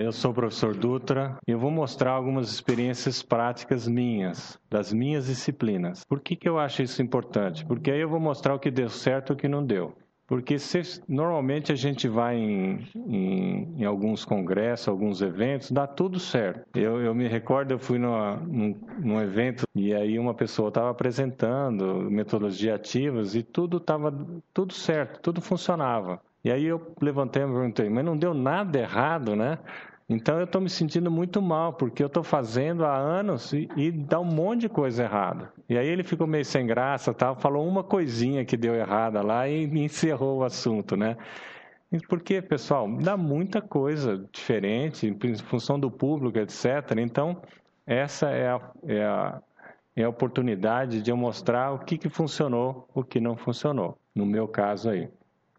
Eu 0.00 0.12
sou 0.12 0.30
o 0.30 0.34
professor 0.34 0.76
Dutra 0.76 1.36
e 1.44 1.50
eu 1.50 1.58
vou 1.58 1.72
mostrar 1.72 2.12
algumas 2.12 2.52
experiências 2.52 3.20
práticas 3.20 3.88
minhas, 3.88 4.56
das 4.70 4.92
minhas 4.92 5.26
disciplinas. 5.26 6.04
Por 6.04 6.20
que, 6.20 6.36
que 6.36 6.48
eu 6.48 6.56
acho 6.56 6.82
isso 6.82 7.02
importante? 7.02 7.66
Porque 7.66 7.90
aí 7.90 8.00
eu 8.00 8.08
vou 8.08 8.20
mostrar 8.20 8.54
o 8.54 8.60
que 8.60 8.70
deu 8.70 8.88
certo 8.88 9.32
e 9.32 9.34
o 9.34 9.36
que 9.36 9.48
não 9.48 9.66
deu. 9.66 9.92
Porque 10.24 10.56
se, 10.56 11.02
normalmente 11.08 11.72
a 11.72 11.74
gente 11.74 12.06
vai 12.06 12.36
em, 12.36 12.86
em, 12.94 13.74
em, 13.78 13.84
alguns 13.84 14.24
congressos, 14.24 14.86
alguns 14.86 15.20
eventos, 15.20 15.72
dá 15.72 15.84
tudo 15.84 16.20
certo. 16.20 16.78
Eu, 16.78 17.00
eu 17.00 17.12
me 17.12 17.26
recordo, 17.26 17.72
eu 17.72 17.78
fui 17.80 17.98
numa, 17.98 18.36
num, 18.36 18.78
num 19.00 19.20
evento 19.20 19.64
e 19.74 19.92
aí 19.92 20.16
uma 20.16 20.34
pessoa 20.34 20.68
estava 20.68 20.90
apresentando 20.90 22.08
metodologias 22.08 22.76
ativas 22.76 23.34
e 23.34 23.42
tudo 23.42 23.78
estava 23.78 24.14
tudo 24.54 24.72
certo, 24.72 25.18
tudo 25.20 25.40
funcionava. 25.40 26.20
E 26.44 26.52
aí 26.52 26.66
eu 26.66 26.94
levantei 27.00 27.42
e 27.42 27.46
perguntei, 27.46 27.90
mas 27.90 28.04
não 28.04 28.16
deu 28.16 28.32
nada 28.32 28.78
errado, 28.78 29.34
né? 29.34 29.58
Então 30.08 30.38
eu 30.38 30.44
estou 30.44 30.60
me 30.60 30.70
sentindo 30.70 31.10
muito 31.10 31.42
mal, 31.42 31.74
porque 31.74 32.02
eu 32.02 32.06
estou 32.06 32.22
fazendo 32.22 32.84
há 32.84 32.96
anos 32.96 33.52
e, 33.52 33.68
e, 33.76 33.90
dá 33.90 34.18
um 34.18 34.24
monte 34.24 34.62
de 34.62 34.68
coisa 34.70 35.02
errada. 35.02 35.52
E 35.68 35.76
aí 35.76 35.86
ele 35.86 36.02
ficou 36.02 36.26
meio 36.26 36.46
sem 36.46 36.66
graça, 36.66 37.12
tal, 37.12 37.36
falou 37.36 37.68
uma 37.68 37.84
coisinha 37.84 38.42
que 38.44 38.56
deu 38.56 38.74
errada 38.74 39.20
lá 39.20 39.46
e 39.46 39.64
encerrou 39.64 40.38
o 40.38 40.44
assunto, 40.44 40.96
né? 40.96 41.16
Porque, 42.08 42.40
pessoal, 42.40 42.88
dá 43.00 43.16
muita 43.16 43.60
coisa 43.60 44.26
diferente 44.32 45.06
em 45.06 45.34
função 45.36 45.78
do 45.78 45.90
público, 45.90 46.38
etc. 46.38 46.96
Então, 46.98 47.42
essa 47.86 48.30
é 48.30 48.48
a, 48.48 48.60
é 48.86 49.04
a, 49.04 49.42
é 49.96 50.04
a 50.04 50.08
oportunidade 50.08 51.02
de 51.02 51.10
eu 51.10 51.16
mostrar 51.16 51.72
o 51.72 51.78
que, 51.80 51.96
que 51.96 52.08
funcionou, 52.08 52.88
o 52.94 53.02
que 53.02 53.20
não 53.20 53.36
funcionou, 53.36 53.98
no 54.14 54.26
meu 54.26 54.46
caso 54.46 54.90
aí. 54.90 55.08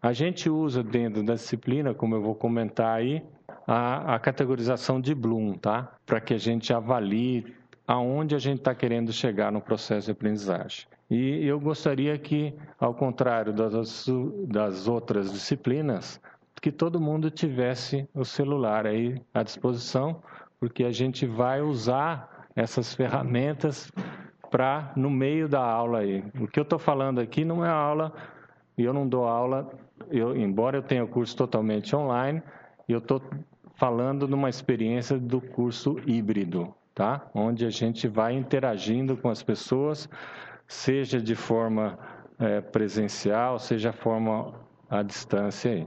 A 0.00 0.12
gente 0.12 0.48
usa 0.48 0.82
dentro 0.82 1.22
da 1.22 1.34
disciplina, 1.34 1.92
como 1.92 2.14
eu 2.14 2.22
vou 2.22 2.34
comentar 2.34 2.96
aí, 2.96 3.22
a, 3.70 4.16
a 4.16 4.18
categorização 4.18 5.00
de 5.00 5.14
Bloom, 5.14 5.54
tá? 5.54 5.92
Para 6.04 6.20
que 6.20 6.34
a 6.34 6.38
gente 6.38 6.72
avalie 6.72 7.54
aonde 7.86 8.34
a 8.34 8.38
gente 8.38 8.58
está 8.58 8.74
querendo 8.74 9.12
chegar 9.12 9.52
no 9.52 9.60
processo 9.60 10.06
de 10.06 10.12
aprendizagem. 10.12 10.88
E 11.08 11.46
eu 11.46 11.60
gostaria 11.60 12.18
que, 12.18 12.52
ao 12.80 12.92
contrário 12.92 13.52
das, 13.52 14.08
das 14.48 14.88
outras 14.88 15.32
disciplinas, 15.32 16.20
que 16.60 16.72
todo 16.72 17.00
mundo 17.00 17.30
tivesse 17.30 18.08
o 18.12 18.24
celular 18.24 18.86
aí 18.86 19.22
à 19.32 19.44
disposição, 19.44 20.20
porque 20.58 20.82
a 20.82 20.90
gente 20.90 21.24
vai 21.24 21.60
usar 21.60 22.48
essas 22.56 22.92
ferramentas 22.92 23.90
para 24.50 24.92
no 24.96 25.08
meio 25.08 25.48
da 25.48 25.62
aula 25.62 26.00
aí. 26.00 26.24
O 26.40 26.48
que 26.48 26.58
eu 26.58 26.64
estou 26.64 26.78
falando 26.78 27.20
aqui 27.20 27.44
não 27.44 27.64
é 27.64 27.70
aula, 27.70 28.12
eu 28.76 28.92
não 28.92 29.08
dou 29.08 29.26
aula, 29.26 29.70
eu, 30.10 30.36
embora 30.36 30.78
eu 30.78 30.82
tenha 30.82 31.04
o 31.04 31.08
curso 31.08 31.36
totalmente 31.36 31.94
online, 31.94 32.42
eu 32.88 32.98
estou 32.98 33.22
falando 33.80 34.28
numa 34.28 34.50
experiência 34.50 35.18
do 35.18 35.40
curso 35.40 35.98
híbrido, 36.06 36.74
tá? 36.94 37.26
Onde 37.34 37.64
a 37.64 37.70
gente 37.70 38.06
vai 38.06 38.34
interagindo 38.34 39.16
com 39.16 39.30
as 39.30 39.42
pessoas, 39.42 40.06
seja 40.68 41.18
de 41.18 41.34
forma 41.34 41.98
é, 42.38 42.60
presencial, 42.60 43.58
seja 43.58 43.90
forma 43.90 44.52
à 44.90 45.02
distância 45.02 45.70
aí. 45.70 45.86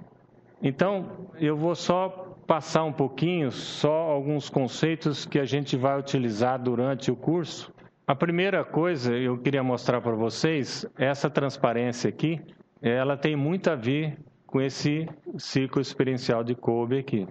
Então, 0.60 1.30
eu 1.40 1.56
vou 1.56 1.76
só 1.76 2.10
passar 2.48 2.84
um 2.84 2.92
pouquinho, 2.92 3.52
só 3.52 3.94
alguns 3.94 4.50
conceitos 4.50 5.24
que 5.24 5.38
a 5.38 5.46
gente 5.46 5.78
vai 5.78 6.00
utilizar 6.00 6.60
durante 6.60 7.12
o 7.12 7.16
curso. 7.16 7.72
A 8.08 8.16
primeira 8.16 8.66
coisa 8.66 9.16
eu 9.16 9.38
queria 9.38 9.62
mostrar 9.62 10.02
para 10.02 10.16
vocês, 10.16 10.84
essa 10.98 11.30
transparência 11.30 12.10
aqui, 12.10 12.42
ela 12.82 13.16
tem 13.16 13.36
muito 13.36 13.70
a 13.70 13.76
ver 13.76 14.18
com 14.48 14.60
esse 14.60 15.08
ciclo 15.38 15.80
experiencial 15.80 16.44
de 16.44 16.56
Kobe 16.56 16.98
aqui. 16.98 17.28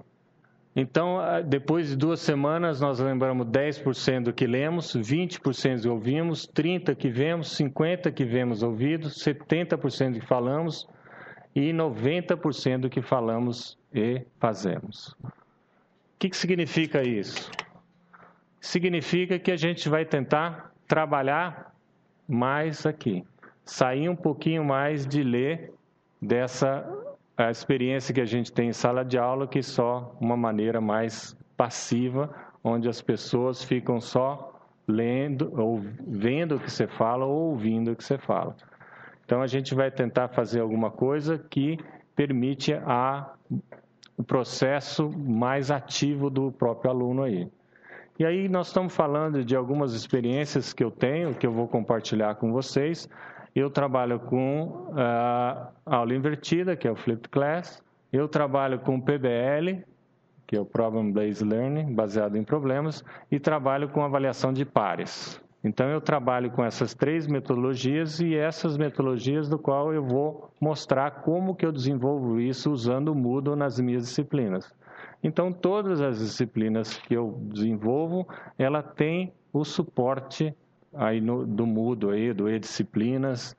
Então, 0.75 1.19
ah, 1.19 1.42
depois 1.42 1.89
de 1.89 1.97
duas 1.97 2.20
semanas, 2.20 2.81
nós 2.81 2.98
lembramos 2.98 3.47
10% 3.47 4.25
do 4.25 4.33
que 4.33 4.47
lemos, 4.47 4.97
20% 4.97 5.83
que 5.83 5.89
ouvimos, 5.89 6.47
30% 6.47 6.97
que 6.97 7.11
vemos, 7.11 7.59
50% 7.59 8.12
que 8.12 8.25
vemos 8.25 8.62
ouvidos, 8.62 9.22
70% 9.22 10.21
que 10.21 10.27
falamos 10.27 10.88
e 11.55 11.72
90% 11.72 12.78
do 12.81 12.91
que 12.91 13.03
falamos 13.03 13.78
e 13.94 14.22
fazemos. 14.41 15.15
O 15.22 15.31
que, 16.19 16.31
que 16.31 16.37
significa 16.37 17.03
isso? 17.03 17.50
Significa 18.59 19.39
que 19.39 19.50
a 19.50 19.56
gente 19.56 19.89
vai 19.91 20.06
tentar 20.06 20.72
trabalhar 20.89 21.75
mais 22.27 22.87
aqui, 22.87 23.22
sair 23.62 24.09
um 24.09 24.16
pouquinho 24.16 24.65
mais 24.65 25.06
de 25.06 25.22
ler 25.22 25.72
dessa 26.21 26.89
a 27.37 27.50
experiência 27.50 28.15
que 28.15 28.20
a 28.20 28.26
gente 28.26 28.53
tem 28.53 28.69
em 28.69 28.72
sala 28.72 29.04
de 29.04 29.19
aula, 29.19 29.47
que 29.47 29.62
só 29.62 30.16
uma 30.20 30.37
maneira 30.37 30.81
mais 30.81 31.37
passiva, 31.56 32.31
onde 32.62 32.88
as 32.88 33.00
pessoas 33.00 33.62
ficam 33.62 34.00
só 34.00 34.53
lendo, 34.87 35.53
ou 35.59 35.81
vendo 36.06 36.56
o 36.56 36.60
que 36.60 36.71
você 36.71 36.87
fala 36.87 37.25
ou 37.25 37.50
ouvindo 37.50 37.92
o 37.92 37.97
que 37.97 38.04
você 38.04 38.19
fala. 38.19 38.56
Então 39.25 39.41
a 39.41 39.47
gente 39.47 39.75
vai 39.75 39.91
tentar 39.91 40.28
fazer 40.28 40.60
alguma 40.60 40.91
coisa 40.91 41.38
que 41.38 41.78
permite 42.15 42.75
a, 42.75 43.32
o 44.16 44.22
processo 44.22 45.10
mais 45.10 45.71
ativo 45.71 46.28
do 46.28 46.53
próprio 46.53 46.91
aluno 46.91 47.22
aí. 47.22 47.48
E 48.19 48.26
aí 48.26 48.48
nós 48.48 48.69
estamos 48.69 48.94
falando 48.94 49.44
de 49.44 49.56
algumas 49.56 49.94
experiências 49.94 50.72
que 50.72 50.84
eu 50.84 50.91
tenho, 50.91 51.34
que 51.34 51.47
eu 51.47 51.53
vou 51.53 51.66
compartilhar 51.66 52.34
com 52.34 52.53
vocês, 52.53 53.09
eu 53.55 53.71
trabalho 53.71 54.19
com 54.19 54.93
a 54.97 55.71
uh, 55.87 55.95
aula 55.95 56.15
invertida, 56.15 56.75
que 56.75 56.89
é 56.89 56.91
o 56.91 56.97
Flipped 56.97 57.29
Class. 57.29 57.83
Eu 58.13 58.29
trabalho 58.29 58.79
com 58.79 59.01
PBL, 59.01 59.85
que 60.47 60.57
é 60.57 60.61
o 60.61 60.65
Problem 60.65 61.13
Based 61.13 61.45
Learning, 61.45 61.95
baseado 61.95 62.37
em 62.37 62.45
problemas, 62.45 63.05
e 63.31 63.39
trabalho 63.39 63.89
com 63.89 64.03
avaliação 64.03 64.53
de 64.53 64.65
pares. 64.65 65.41
Então 65.65 65.89
eu 65.89 66.01
trabalho 66.01 66.51
com 66.51 66.65
essas 66.65 66.93
três 66.93 67.27
metodologias 67.27 68.21
e 68.21 68.35
essas 68.35 68.77
metodologias 68.77 69.49
do 69.49 69.59
qual 69.59 69.93
eu 69.93 70.05
vou 70.05 70.51
mostrar 70.61 71.23
como 71.23 71.55
que 71.55 71.65
eu 71.65 71.71
desenvolvo 71.71 72.41
isso 72.41 72.71
usando 72.71 73.09
o 73.09 73.15
Moodle 73.15 73.55
nas 73.55 73.79
minhas 73.79 74.03
disciplinas. 74.03 74.75
Então 75.23 75.53
todas 75.53 76.01
as 76.01 76.19
disciplinas 76.19 76.99
que 76.99 77.15
eu 77.15 77.39
desenvolvo, 77.43 78.27
ela 78.59 78.83
tem 78.83 79.33
o 79.53 79.65
suporte 79.65 80.53
aí 80.94 81.20
no, 81.20 81.47
do 81.47 81.66
Mudo 81.66 82.10
aí, 82.10 82.32
do 82.32 82.48
E-Disciplinas. 82.48 83.56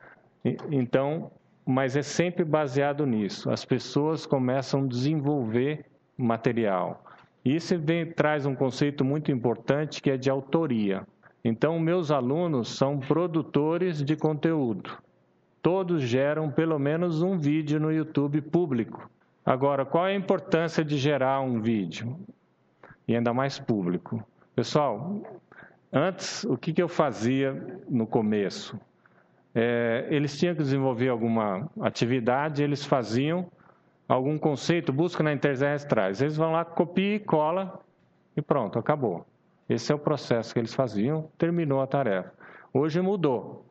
Então, 0.70 1.32
mas 1.66 1.96
é 1.96 2.02
sempre 2.02 2.44
baseado 2.44 3.06
nisso. 3.06 3.50
As 3.50 3.64
pessoas 3.64 4.26
começam 4.26 4.84
a 4.84 4.88
desenvolver 4.88 5.86
material. 6.18 7.04
Isso 7.44 7.78
vem, 7.78 8.06
traz 8.06 8.46
um 8.46 8.56
conceito 8.56 9.04
muito 9.04 9.32
importante 9.32 10.02
que 10.02 10.12
é 10.12 10.18
de 10.18 10.30
autoria. 10.30 11.06
Então, 11.44 11.78
meus 11.80 12.10
alunos 12.10 12.70
são 12.70 13.00
produtores 13.00 14.04
de 14.04 14.16
conteúdo. 14.16 14.98
Todos 15.62 16.04
geram 16.04 16.50
pelo 16.50 16.80
menos 16.80 17.22
um 17.22 17.38
vídeo 17.38 17.80
no 17.80 17.92
YouTube 17.92 18.42
público. 18.42 19.10
Agora, 19.46 19.86
qual 19.86 20.08
é 20.08 20.12
a 20.12 20.16
importância 20.16 20.84
de 20.86 20.98
gerar 20.98 21.42
um 21.42 21.62
vídeo? 21.62 22.18
E 23.08 23.16
ainda 23.16 23.34
mais 23.34 23.60
público. 23.60 24.26
Pessoal, 24.56 25.22
Antes, 25.96 26.44
o 26.46 26.58
que, 26.58 26.74
que 26.74 26.82
eu 26.82 26.88
fazia 26.88 27.54
no 27.88 28.08
começo? 28.08 28.80
É, 29.54 30.08
eles 30.10 30.36
tinham 30.40 30.56
que 30.56 30.64
desenvolver 30.64 31.10
alguma 31.10 31.70
atividade, 31.80 32.64
eles 32.64 32.84
faziam 32.84 33.48
algum 34.08 34.40
conceito, 34.40 34.92
busca 34.92 35.22
na 35.22 35.32
internet 35.32 35.86
traz. 35.86 36.20
Eles 36.20 36.36
vão 36.36 36.52
lá, 36.52 36.66
copia 36.66 37.16
e 37.16 37.20
cola 37.20 37.80
e 38.36 38.42
pronto, 38.42 38.80
acabou. 38.80 39.24
Esse 39.70 39.92
é 39.92 39.96
o 39.96 40.00
processo 40.00 40.52
que 40.52 40.60
eles 40.60 40.74
faziam, 40.74 41.30
terminou 41.38 41.80
a 41.80 41.86
tarefa. 41.86 42.34
Hoje 42.74 43.00
mudou. 43.00 43.64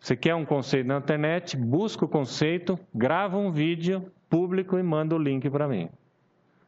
Você 0.00 0.16
quer 0.16 0.34
um 0.34 0.44
conceito 0.44 0.88
na 0.88 0.98
internet, 0.98 1.56
busca 1.56 2.04
o 2.04 2.08
conceito, 2.08 2.76
grava 2.92 3.38
um 3.38 3.52
vídeo 3.52 4.10
público 4.28 4.76
e 4.76 4.82
manda 4.82 5.14
o 5.14 5.18
link 5.18 5.48
para 5.48 5.68
mim. 5.68 5.88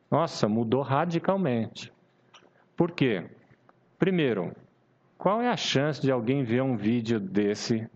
Nossa, 0.09 0.49
mudou 0.49 0.83
radicalmente. 0.83 1.93
Por 2.77 2.93
quê? 2.93 3.27
Primeiro, 3.99 4.53
qual 5.25 5.41
é 5.41 5.49
a 5.49 5.57
chance 5.57 6.03
de 6.03 6.11
alguém 6.11 6.45
ver 6.45 6.63
um 6.63 6.77
vídeo 6.77 7.19
desse? 7.19 7.89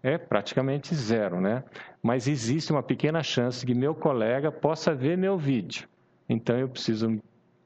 É 0.00 0.16
praticamente 0.16 0.94
zero, 0.94 1.40
né? 1.40 1.64
Mas 2.00 2.28
existe 2.28 2.70
uma 2.70 2.84
pequena 2.84 3.20
chance 3.20 3.66
que 3.66 3.74
meu 3.74 3.96
colega 3.96 4.52
possa 4.52 4.94
ver 4.94 5.18
meu 5.18 5.36
vídeo. 5.36 5.88
Então 6.28 6.56
eu 6.56 6.68
preciso 6.68 7.20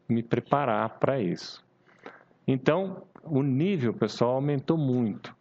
me 0.08 0.22
preparar 0.22 0.98
para 0.98 1.20
isso. 1.20 1.62
Então, 2.48 3.02
o 3.22 3.42
nível, 3.42 3.92
pessoal, 3.92 4.36
aumentou 4.36 4.78
muito. 4.78 5.36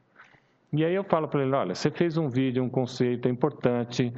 E 0.73 0.83
aí 0.83 0.93
eu 0.93 1.05
falo 1.05 1.29
para 1.29 1.41
ele, 1.41 1.55
olha, 1.55 1.73
você 1.73 1.89
fez 1.89 2.17
um 2.17 2.27
vídeo, 2.27 2.61
um 2.61 2.69
conceito 2.69 3.29
é 3.29 3.31
importante, 3.31 4.13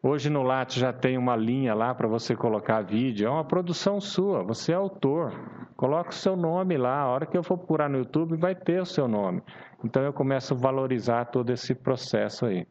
Hoje 0.00 0.30
no 0.30 0.44
Lattes 0.44 0.76
já 0.76 0.92
tem 0.92 1.18
uma 1.18 1.34
linha 1.34 1.74
lá 1.74 1.92
para 1.92 2.06
você 2.06 2.36
colocar 2.36 2.82
vídeo. 2.82 3.26
É 3.26 3.30
uma 3.30 3.44
produção 3.44 4.00
sua, 4.00 4.44
você 4.44 4.70
é 4.70 4.76
autor. 4.76 5.32
Coloca 5.76 6.10
o 6.10 6.14
seu 6.14 6.36
nome 6.36 6.76
lá. 6.76 7.00
A 7.00 7.08
hora 7.08 7.26
que 7.26 7.36
eu 7.36 7.42
for 7.42 7.58
procurar 7.58 7.90
no 7.90 7.98
YouTube, 7.98 8.36
vai 8.36 8.54
ter 8.54 8.80
o 8.80 8.86
seu 8.86 9.08
nome. 9.08 9.42
Então 9.84 10.02
eu 10.04 10.12
começo 10.12 10.54
a 10.54 10.56
valorizar 10.56 11.24
todo 11.26 11.50
esse 11.50 11.74
processo 11.74 12.46
aí. 12.46 12.64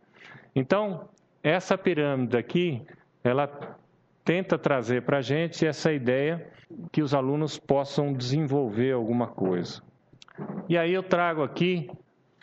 Então, 0.55 1.09
essa 1.43 1.77
pirâmide 1.77 2.37
aqui, 2.37 2.81
ela 3.21 3.49
tenta 4.23 4.57
trazer 4.57 5.03
para 5.03 5.17
a 5.17 5.21
gente 5.21 5.67
essa 5.67 5.91
ideia 5.91 6.47
que 6.93 7.01
os 7.01 7.13
alunos 7.13 7.59
possam 7.59 8.13
desenvolver 8.13 8.93
alguma 8.93 9.27
coisa. 9.27 9.81
E 10.69 10.77
aí 10.77 10.93
eu 10.93 11.03
trago 11.03 11.43
aqui 11.43 11.89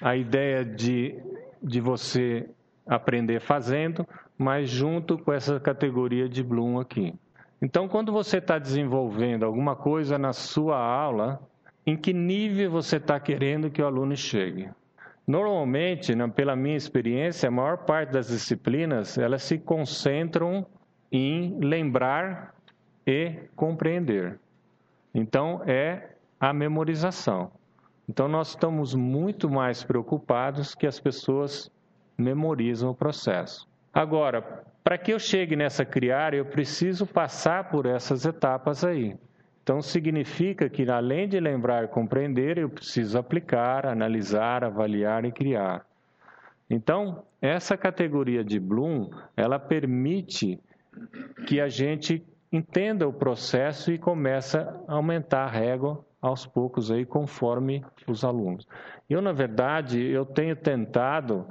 a 0.01 0.15
ideia 0.15 0.63
de, 0.63 1.19
de 1.63 1.81
você 1.81 2.49
aprender 2.87 3.41
fazendo, 3.41 4.07
mas 4.37 4.69
junto 4.69 5.17
com 5.17 5.33
essa 5.33 5.61
categoria 5.61 6.29
de 6.29 6.43
Bloom 6.43 6.79
aqui. 6.79 7.15
Então, 7.63 7.89
quando 7.89 8.13
você 8.13 8.39
está 8.39 8.59
desenvolvendo 8.59 9.45
alguma 9.45 9.75
coisa 9.75 10.19
na 10.19 10.33
sua 10.33 10.77
aula, 10.77 11.41
em 11.87 11.97
que 11.97 12.13
nível 12.13 12.71
você 12.71 12.97
está 12.97 13.19
querendo 13.21 13.71
que 13.71 13.81
o 13.81 13.87
aluno 13.87 14.17
chegue? 14.17 14.69
Normalmente, 15.27 16.13
pela 16.35 16.55
minha 16.55 16.77
experiência, 16.77 17.49
a 17.49 17.53
maior 17.53 17.79
parte 17.79 18.13
das 18.13 18.29
disciplinas 18.29 19.17
elas 19.17 19.43
se 19.43 19.59
concentram 19.59 20.67
em 21.11 21.59
lembrar 21.61 22.55
e 23.07 23.35
compreender. 23.57 24.39
Então, 25.15 25.63
é 25.65 26.11
a 26.39 26.53
memorização. 26.53 27.51
Então, 28.07 28.29
nós 28.29 28.49
estamos 28.49 28.95
muito 28.95 29.49
mais 29.49 29.83
preocupados 29.83 30.75
que 30.75 30.87
as 30.87 31.01
pessoas 31.01 31.71
memorizam 32.19 32.91
o 32.91 32.95
processo. 32.95 33.67
Agora, 33.95 34.65
para 34.83 34.99
que 34.99 35.13
eu 35.13 35.19
chegue 35.19 35.55
nessa 35.55 35.85
criar, 35.85 36.35
eu 36.35 36.45
preciso 36.45 37.07
passar 37.07 37.71
por 37.71 37.87
essas 37.87 38.27
etapas 38.27 38.85
aí. 38.85 39.17
Então, 39.63 39.81
significa 39.81 40.69
que, 40.69 40.91
além 40.91 41.27
de 41.27 41.41
lembrar 41.41 41.85
e 41.85 41.89
compreender, 41.89 42.59
eu 42.59 42.69
preciso 42.69 43.17
aplicar, 43.17 43.87
analisar, 43.87 44.63
avaliar 44.65 45.25
e 45.25 45.33
criar. 45.33 45.87
Então, 46.69 47.25
essa 47.41 47.77
categoria 47.77 48.45
de 48.45 48.59
Bloom, 48.59 49.11
ela 49.37 49.59
permite 49.59 50.61
que 51.47 51.61
a 51.61 51.69
gente 51.69 52.23
entenda 52.53 53.09
o 53.09 53.13
processo 53.13 53.91
e 53.93 53.99
começa 53.99 54.83
a 54.87 54.95
aumentar 54.95 55.45
a 55.45 55.51
régua 55.51 56.05
aos 56.21 56.45
poucos 56.45 56.91
aí, 56.91 57.07
conforme 57.07 57.85
os 58.07 58.25
alunos. 58.25 58.67
Eu, 59.09 59.23
na 59.23 59.33
verdade, 59.33 60.03
eu 60.03 60.27
tenho 60.27 60.57
tentado, 60.57 61.47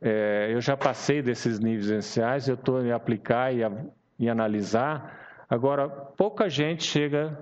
é, 0.00 0.50
eu 0.52 0.60
já 0.60 0.76
passei 0.76 1.22
desses 1.22 1.58
níveis 1.58 1.90
iniciais, 1.90 2.48
eu 2.48 2.54
estou 2.54 2.84
em 2.84 2.92
aplicar 2.92 3.54
e, 3.54 3.64
a, 3.64 3.70
e 4.18 4.28
analisar, 4.28 5.18
Agora, 5.48 5.88
pouca 5.88 6.46
gente 6.50 6.84
chega 6.84 7.38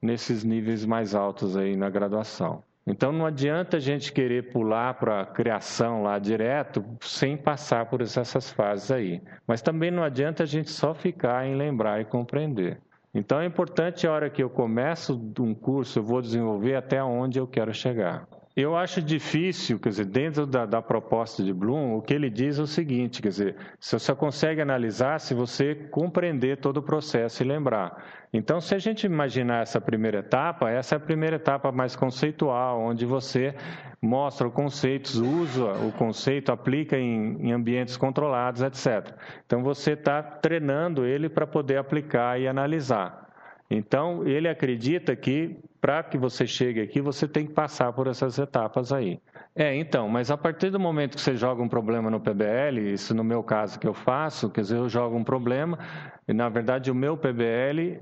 nesses 0.00 0.44
níveis 0.44 0.86
mais 0.86 1.14
altos 1.14 1.56
aí 1.56 1.76
na 1.76 1.90
graduação. 1.90 2.62
Então 2.86 3.10
não 3.10 3.26
adianta 3.26 3.78
a 3.78 3.80
gente 3.80 4.12
querer 4.12 4.52
pular 4.52 4.94
para 4.94 5.22
a 5.22 5.26
criação 5.26 6.02
lá 6.02 6.18
direto 6.18 6.84
sem 7.00 7.36
passar 7.36 7.86
por 7.86 8.02
essas 8.02 8.52
fases 8.52 8.90
aí. 8.92 9.20
Mas 9.48 9.62
também 9.62 9.90
não 9.90 10.04
adianta 10.04 10.44
a 10.44 10.46
gente 10.46 10.70
só 10.70 10.94
ficar 10.94 11.44
em 11.44 11.56
lembrar 11.56 12.00
e 12.00 12.04
compreender. 12.04 12.78
Então 13.12 13.40
é 13.40 13.46
importante 13.46 14.06
a 14.06 14.12
hora 14.12 14.30
que 14.30 14.42
eu 14.42 14.50
começo 14.50 15.20
um 15.40 15.54
curso, 15.54 15.98
eu 15.98 16.04
vou 16.04 16.20
desenvolver 16.20 16.76
até 16.76 17.02
onde 17.02 17.38
eu 17.38 17.48
quero 17.48 17.74
chegar. 17.74 18.28
Eu 18.56 18.76
acho 18.76 19.02
difícil, 19.02 19.80
quer 19.80 19.88
dizer, 19.88 20.04
dentro 20.04 20.46
da, 20.46 20.64
da, 20.64 20.80
proposta 20.80 21.42
de 21.42 21.52
Bloom, 21.52 21.96
o 21.96 22.00
que 22.00 22.14
ele 22.14 22.30
diz 22.30 22.56
é 22.56 22.62
o 22.62 22.68
seguinte, 22.68 23.20
quer 23.20 23.30
dizer, 23.30 23.56
você 23.80 23.98
só 23.98 24.14
consegue 24.14 24.60
analisar 24.60 25.18
se 25.18 25.34
você 25.34 25.74
compreender 25.74 26.58
todo 26.58 26.76
o 26.76 26.82
processo 26.82 27.42
e 27.42 27.46
lembrar. 27.46 28.04
Então, 28.32 28.60
se 28.60 28.72
a 28.72 28.78
gente 28.78 29.06
imaginar 29.06 29.62
essa 29.62 29.80
primeira 29.80 30.20
etapa, 30.20 30.70
essa 30.70 30.94
é 30.94 30.98
a 30.98 31.00
primeira 31.00 31.34
etapa 31.34 31.72
mais 31.72 31.96
conceitual, 31.96 32.80
onde 32.80 33.04
você 33.04 33.56
mostra 34.00 34.46
os 34.46 34.54
conceitos, 34.54 35.16
usa 35.16 35.72
o 35.72 35.90
conceito, 35.90 36.52
aplica 36.52 36.96
em, 36.96 37.48
em 37.48 37.52
ambientes 37.52 37.96
controlados, 37.96 38.62
etc. 38.62 39.16
Então, 39.44 39.64
você 39.64 39.94
está 39.94 40.22
treinando 40.22 41.04
ele 41.04 41.28
para 41.28 41.46
poder 41.46 41.76
aplicar 41.76 42.40
e 42.40 42.46
analisar. 42.46 43.24
Então, 43.68 44.24
ele 44.24 44.48
acredita 44.48 45.16
que 45.16 45.58
para 45.84 46.02
que 46.02 46.16
você 46.16 46.46
chegue 46.46 46.80
aqui, 46.80 46.98
você 46.98 47.28
tem 47.28 47.46
que 47.46 47.52
passar 47.52 47.92
por 47.92 48.06
essas 48.06 48.38
etapas 48.38 48.90
aí. 48.90 49.20
É, 49.54 49.76
então, 49.76 50.08
mas 50.08 50.30
a 50.30 50.36
partir 50.36 50.70
do 50.70 50.80
momento 50.80 51.14
que 51.14 51.20
você 51.20 51.36
joga 51.36 51.62
um 51.62 51.68
problema 51.68 52.10
no 52.10 52.18
PBL, 52.18 52.94
isso 52.94 53.14
no 53.14 53.22
meu 53.22 53.42
caso 53.42 53.78
que 53.78 53.86
eu 53.86 53.92
faço, 53.92 54.48
quer 54.48 54.62
dizer, 54.62 54.78
eu 54.78 54.88
jogo 54.88 55.14
um 55.14 55.22
problema, 55.22 55.78
e 56.26 56.32
na 56.32 56.48
verdade 56.48 56.90
o 56.90 56.94
meu 56.94 57.18
PBL, 57.18 58.00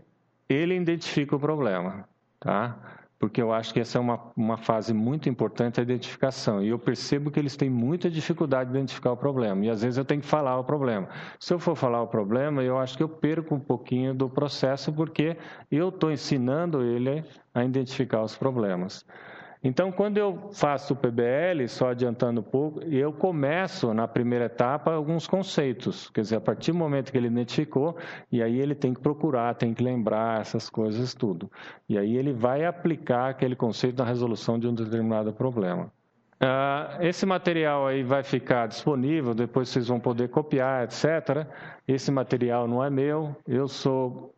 ele 0.48 0.76
identifica 0.76 1.34
o 1.34 1.40
problema, 1.40 2.08
tá? 2.38 3.01
Porque 3.22 3.40
eu 3.40 3.52
acho 3.52 3.72
que 3.72 3.78
essa 3.78 3.98
é 3.98 4.00
uma, 4.00 4.18
uma 4.36 4.56
fase 4.56 4.92
muito 4.92 5.28
importante, 5.28 5.78
a 5.78 5.82
identificação. 5.84 6.60
E 6.60 6.70
eu 6.70 6.78
percebo 6.78 7.30
que 7.30 7.38
eles 7.38 7.54
têm 7.54 7.70
muita 7.70 8.10
dificuldade 8.10 8.72
de 8.72 8.76
identificar 8.76 9.12
o 9.12 9.16
problema. 9.16 9.64
E 9.64 9.70
às 9.70 9.80
vezes 9.80 9.96
eu 9.96 10.04
tenho 10.04 10.20
que 10.20 10.26
falar 10.26 10.58
o 10.58 10.64
problema. 10.64 11.08
Se 11.38 11.54
eu 11.54 11.58
for 11.60 11.76
falar 11.76 12.02
o 12.02 12.08
problema, 12.08 12.64
eu 12.64 12.76
acho 12.78 12.96
que 12.96 13.02
eu 13.04 13.08
perco 13.08 13.54
um 13.54 13.60
pouquinho 13.60 14.12
do 14.12 14.28
processo, 14.28 14.92
porque 14.92 15.36
eu 15.70 15.90
estou 15.90 16.10
ensinando 16.10 16.82
ele 16.82 17.24
a 17.54 17.64
identificar 17.64 18.24
os 18.24 18.36
problemas. 18.36 19.06
Então, 19.64 19.92
quando 19.92 20.18
eu 20.18 20.50
faço 20.52 20.92
o 20.92 20.96
PBL, 20.96 21.68
só 21.68 21.90
adiantando 21.90 22.40
um 22.40 22.44
pouco, 22.44 22.82
eu 22.82 23.12
começo 23.12 23.94
na 23.94 24.08
primeira 24.08 24.46
etapa 24.46 24.92
alguns 24.92 25.28
conceitos. 25.28 26.10
Quer 26.10 26.22
dizer, 26.22 26.36
a 26.36 26.40
partir 26.40 26.72
do 26.72 26.78
momento 26.78 27.12
que 27.12 27.16
ele 27.16 27.28
identificou, 27.28 27.96
e 28.30 28.42
aí 28.42 28.58
ele 28.58 28.74
tem 28.74 28.92
que 28.92 29.00
procurar, 29.00 29.54
tem 29.54 29.72
que 29.72 29.82
lembrar 29.82 30.40
essas 30.40 30.68
coisas 30.68 31.14
tudo. 31.14 31.48
E 31.88 31.96
aí 31.96 32.16
ele 32.16 32.32
vai 32.32 32.64
aplicar 32.64 33.30
aquele 33.30 33.54
conceito 33.54 33.98
na 33.98 34.04
resolução 34.04 34.58
de 34.58 34.66
um 34.66 34.74
determinado 34.74 35.32
problema. 35.32 35.92
Uh, 36.42 37.00
esse 37.00 37.24
material 37.24 37.86
aí 37.86 38.02
vai 38.02 38.24
ficar 38.24 38.66
disponível, 38.66 39.32
depois 39.32 39.68
vocês 39.68 39.86
vão 39.86 40.00
poder 40.00 40.28
copiar, 40.28 40.82
etc. 40.82 41.46
Esse 41.86 42.10
material 42.10 42.66
não 42.66 42.82
é 42.82 42.90
meu, 42.90 43.36
eu 43.46 43.68
sou 43.68 44.34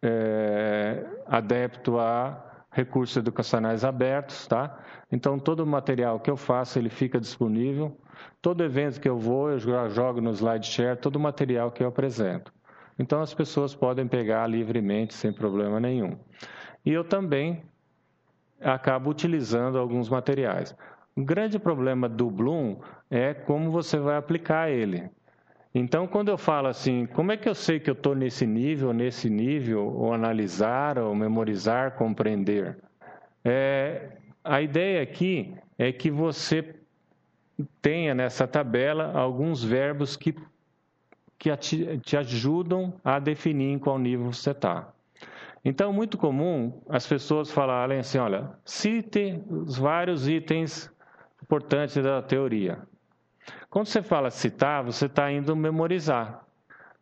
é, 0.00 1.04
adepto 1.26 1.98
a 1.98 2.47
recursos 2.78 3.16
educacionais 3.16 3.84
abertos, 3.84 4.46
tá? 4.46 4.78
Então, 5.10 5.36
todo 5.36 5.60
o 5.60 5.66
material 5.66 6.20
que 6.20 6.30
eu 6.30 6.36
faço, 6.36 6.78
ele 6.78 6.88
fica 6.88 7.20
disponível. 7.20 7.98
Todo 8.40 8.62
evento 8.62 9.00
que 9.00 9.08
eu 9.08 9.18
vou, 9.18 9.50
eu 9.50 9.58
jogo 9.58 10.20
no 10.20 10.30
SlideShare 10.30 10.96
todo 10.96 11.16
o 11.16 11.20
material 11.20 11.72
que 11.72 11.82
eu 11.82 11.88
apresento. 11.88 12.52
Então, 12.96 13.20
as 13.20 13.34
pessoas 13.34 13.74
podem 13.74 14.06
pegar 14.06 14.46
livremente, 14.46 15.14
sem 15.14 15.32
problema 15.32 15.80
nenhum. 15.80 16.16
E 16.86 16.92
eu 16.92 17.02
também 17.02 17.64
acabo 18.60 19.10
utilizando 19.10 19.76
alguns 19.76 20.08
materiais. 20.08 20.74
O 21.16 21.24
grande 21.24 21.58
problema 21.58 22.08
do 22.08 22.30
Bloom 22.30 22.80
é 23.10 23.34
como 23.34 23.72
você 23.72 23.98
vai 23.98 24.16
aplicar 24.16 24.70
ele. 24.70 25.10
Então, 25.74 26.06
quando 26.06 26.28
eu 26.30 26.38
falo 26.38 26.68
assim, 26.68 27.06
como 27.06 27.30
é 27.30 27.36
que 27.36 27.48
eu 27.48 27.54
sei 27.54 27.78
que 27.78 27.90
eu 27.90 27.94
estou 27.94 28.14
nesse 28.14 28.46
nível, 28.46 28.92
nesse 28.92 29.28
nível, 29.28 29.86
ou 29.86 30.12
analisar, 30.12 30.98
ou 30.98 31.14
memorizar, 31.14 31.94
compreender? 31.96 32.78
É, 33.44 34.16
a 34.42 34.62
ideia 34.62 35.02
aqui 35.02 35.54
é 35.78 35.92
que 35.92 36.10
você 36.10 36.74
tenha 37.82 38.14
nessa 38.14 38.46
tabela 38.46 39.12
alguns 39.12 39.62
verbos 39.62 40.16
que, 40.16 40.34
que 41.38 41.54
te, 41.56 42.16
ajudam 42.16 42.94
a 43.04 43.18
definir 43.18 43.72
em 43.72 43.78
qual 43.78 43.98
nível 43.98 44.32
você 44.32 44.52
está. 44.52 44.92
Então, 45.64 45.92
muito 45.92 46.16
comum 46.16 46.80
as 46.88 47.06
pessoas 47.06 47.50
falarem 47.50 47.98
assim: 47.98 48.18
olha, 48.18 48.50
cite 48.64 49.42
os 49.50 49.76
vários 49.76 50.28
itens 50.28 50.90
importantes 51.42 51.96
da 51.96 52.22
teoria. 52.22 52.78
Quando 53.70 53.86
você 53.86 54.02
fala 54.02 54.30
citar, 54.30 54.82
você 54.82 55.06
está 55.06 55.30
indo 55.30 55.54
memorizar. 55.54 56.42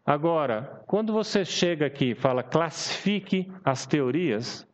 Agora, 0.04 0.82
quando 0.86 1.12
você 1.12 1.44
chega 1.44 1.86
aqui 1.86 2.10
e 2.10 2.14
fala 2.14 2.42
classifique 2.42 3.52
as 3.64 3.86
teorias, 3.86 4.66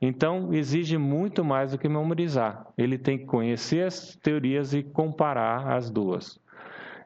então 0.00 0.52
exige 0.52 0.96
muito 0.96 1.44
mais 1.44 1.72
do 1.72 1.78
que 1.78 1.88
memorizar. 1.88 2.66
Ele 2.78 2.96
tem 2.96 3.18
que 3.18 3.26
conhecer 3.26 3.86
as 3.86 4.16
teorias 4.16 4.72
e 4.72 4.82
comparar 4.82 5.72
as 5.72 5.90
duas. 5.90 6.38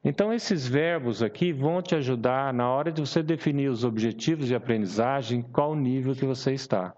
Então, 0.02 0.32
esses 0.32 0.66
verbos 0.66 1.22
aqui 1.22 1.52
vão 1.52 1.82
te 1.82 1.94
ajudar 1.94 2.54
na 2.54 2.70
hora 2.70 2.90
de 2.90 3.02
você 3.02 3.22
definir 3.22 3.68
os 3.68 3.84
objetivos 3.84 4.46
de 4.46 4.54
aprendizagem, 4.54 5.42
qual 5.42 5.74
nível 5.74 6.14
que 6.14 6.24
você 6.24 6.52
está. 6.52 6.94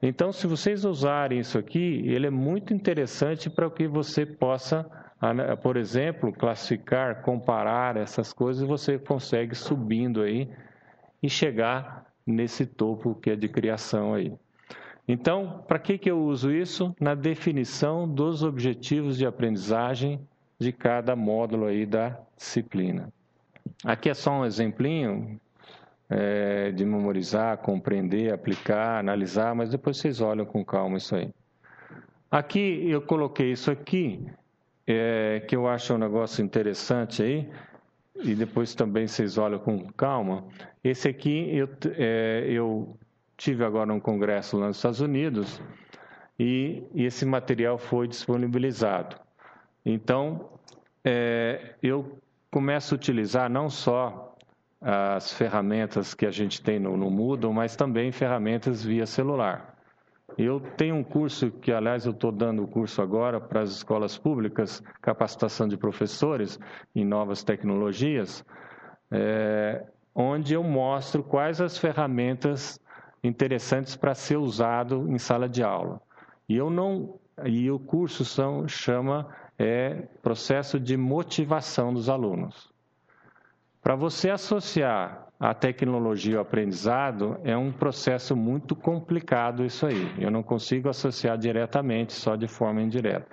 Então, 0.00 0.32
se 0.32 0.46
vocês 0.46 0.84
usarem 0.84 1.38
isso 1.38 1.58
aqui, 1.58 2.02
ele 2.06 2.26
é 2.26 2.30
muito 2.30 2.72
interessante 2.72 3.50
para 3.50 3.70
que 3.70 3.86
você 3.86 4.24
possa 4.24 4.90
por 5.62 5.76
exemplo, 5.76 6.32
classificar, 6.32 7.22
comparar 7.22 7.96
essas 7.96 8.32
coisas, 8.32 8.66
você 8.66 8.98
consegue 8.98 9.54
subindo 9.54 10.22
aí 10.22 10.48
e 11.22 11.28
chegar 11.28 12.06
nesse 12.26 12.66
topo 12.66 13.14
que 13.14 13.30
é 13.30 13.36
de 13.36 13.48
criação 13.48 14.14
aí. 14.14 14.32
Então, 15.06 15.62
para 15.68 15.78
que, 15.78 15.98
que 15.98 16.10
eu 16.10 16.22
uso 16.22 16.50
isso? 16.50 16.94
Na 16.98 17.14
definição 17.14 18.08
dos 18.08 18.42
objetivos 18.42 19.18
de 19.18 19.26
aprendizagem 19.26 20.20
de 20.58 20.72
cada 20.72 21.14
módulo 21.14 21.66
aí 21.66 21.84
da 21.84 22.18
disciplina. 22.36 23.12
Aqui 23.84 24.08
é 24.08 24.14
só 24.14 24.32
um 24.32 24.44
exemplinho 24.44 25.38
é, 26.08 26.70
de 26.72 26.84
memorizar, 26.84 27.58
compreender, 27.58 28.32
aplicar, 28.32 28.98
analisar, 28.98 29.54
mas 29.54 29.70
depois 29.70 29.98
vocês 29.98 30.20
olham 30.20 30.46
com 30.46 30.64
calma 30.64 30.96
isso 30.96 31.14
aí. 31.14 31.30
Aqui 32.30 32.88
eu 32.88 33.02
coloquei 33.02 33.52
isso 33.52 33.70
aqui 33.70 34.26
é, 34.86 35.40
que 35.46 35.56
eu 35.56 35.68
acho 35.68 35.94
um 35.94 35.98
negócio 35.98 36.44
interessante 36.44 37.22
aí, 37.22 37.50
e 38.16 38.34
depois 38.34 38.74
também 38.74 39.06
vocês 39.06 39.38
olham 39.38 39.58
com 39.58 39.90
calma. 39.92 40.44
Esse 40.82 41.08
aqui 41.08 41.56
eu, 41.56 41.68
é, 41.96 42.44
eu 42.48 42.96
tive 43.36 43.64
agora 43.64 43.92
um 43.92 44.00
congresso 44.00 44.56
lá 44.56 44.68
nos 44.68 44.76
Estados 44.76 45.00
Unidos 45.00 45.60
e, 46.38 46.82
e 46.94 47.04
esse 47.04 47.24
material 47.24 47.78
foi 47.78 48.06
disponibilizado. 48.06 49.16
Então, 49.84 50.48
é, 51.04 51.74
eu 51.82 52.18
começo 52.50 52.94
a 52.94 52.96
utilizar 52.96 53.50
não 53.50 53.68
só 53.68 54.36
as 54.80 55.32
ferramentas 55.32 56.14
que 56.14 56.26
a 56.26 56.30
gente 56.30 56.62
tem 56.62 56.78
no, 56.78 56.96
no 56.96 57.10
Moodle, 57.10 57.52
mas 57.52 57.74
também 57.74 58.12
ferramentas 58.12 58.84
via 58.84 59.06
celular. 59.06 59.73
Eu 60.36 60.60
tenho 60.76 60.96
um 60.96 61.04
curso 61.04 61.50
que, 61.50 61.72
aliás, 61.72 62.06
eu 62.06 62.12
estou 62.12 62.32
dando 62.32 62.64
o 62.64 62.66
curso 62.66 63.00
agora 63.00 63.40
para 63.40 63.60
as 63.60 63.70
escolas 63.70 64.18
públicas, 64.18 64.82
capacitação 65.00 65.68
de 65.68 65.76
professores 65.76 66.58
em 66.94 67.04
novas 67.04 67.44
tecnologias, 67.44 68.44
é, 69.10 69.86
onde 70.14 70.54
eu 70.54 70.62
mostro 70.62 71.22
quais 71.22 71.60
as 71.60 71.78
ferramentas 71.78 72.80
interessantes 73.22 73.96
para 73.96 74.14
ser 74.14 74.36
usado 74.36 75.08
em 75.08 75.18
sala 75.18 75.48
de 75.48 75.62
aula. 75.62 76.00
E 76.48 76.56
eu 76.56 76.68
não, 76.68 77.18
e 77.44 77.70
o 77.70 77.78
curso 77.78 78.24
são, 78.24 78.66
chama 78.66 79.28
é 79.58 80.08
processo 80.20 80.80
de 80.80 80.96
motivação 80.96 81.94
dos 81.94 82.08
alunos. 82.08 82.72
Para 83.80 83.94
você 83.94 84.30
associar 84.30 85.23
a 85.38 85.52
tecnologia 85.52 86.36
ao 86.36 86.42
aprendizado, 86.42 87.38
é 87.44 87.56
um 87.56 87.72
processo 87.72 88.36
muito 88.36 88.74
complicado 88.74 89.64
isso 89.64 89.86
aí. 89.86 90.12
Eu 90.18 90.30
não 90.30 90.42
consigo 90.42 90.88
associar 90.88 91.36
diretamente, 91.36 92.12
só 92.12 92.36
de 92.36 92.46
forma 92.46 92.82
indireta. 92.82 93.26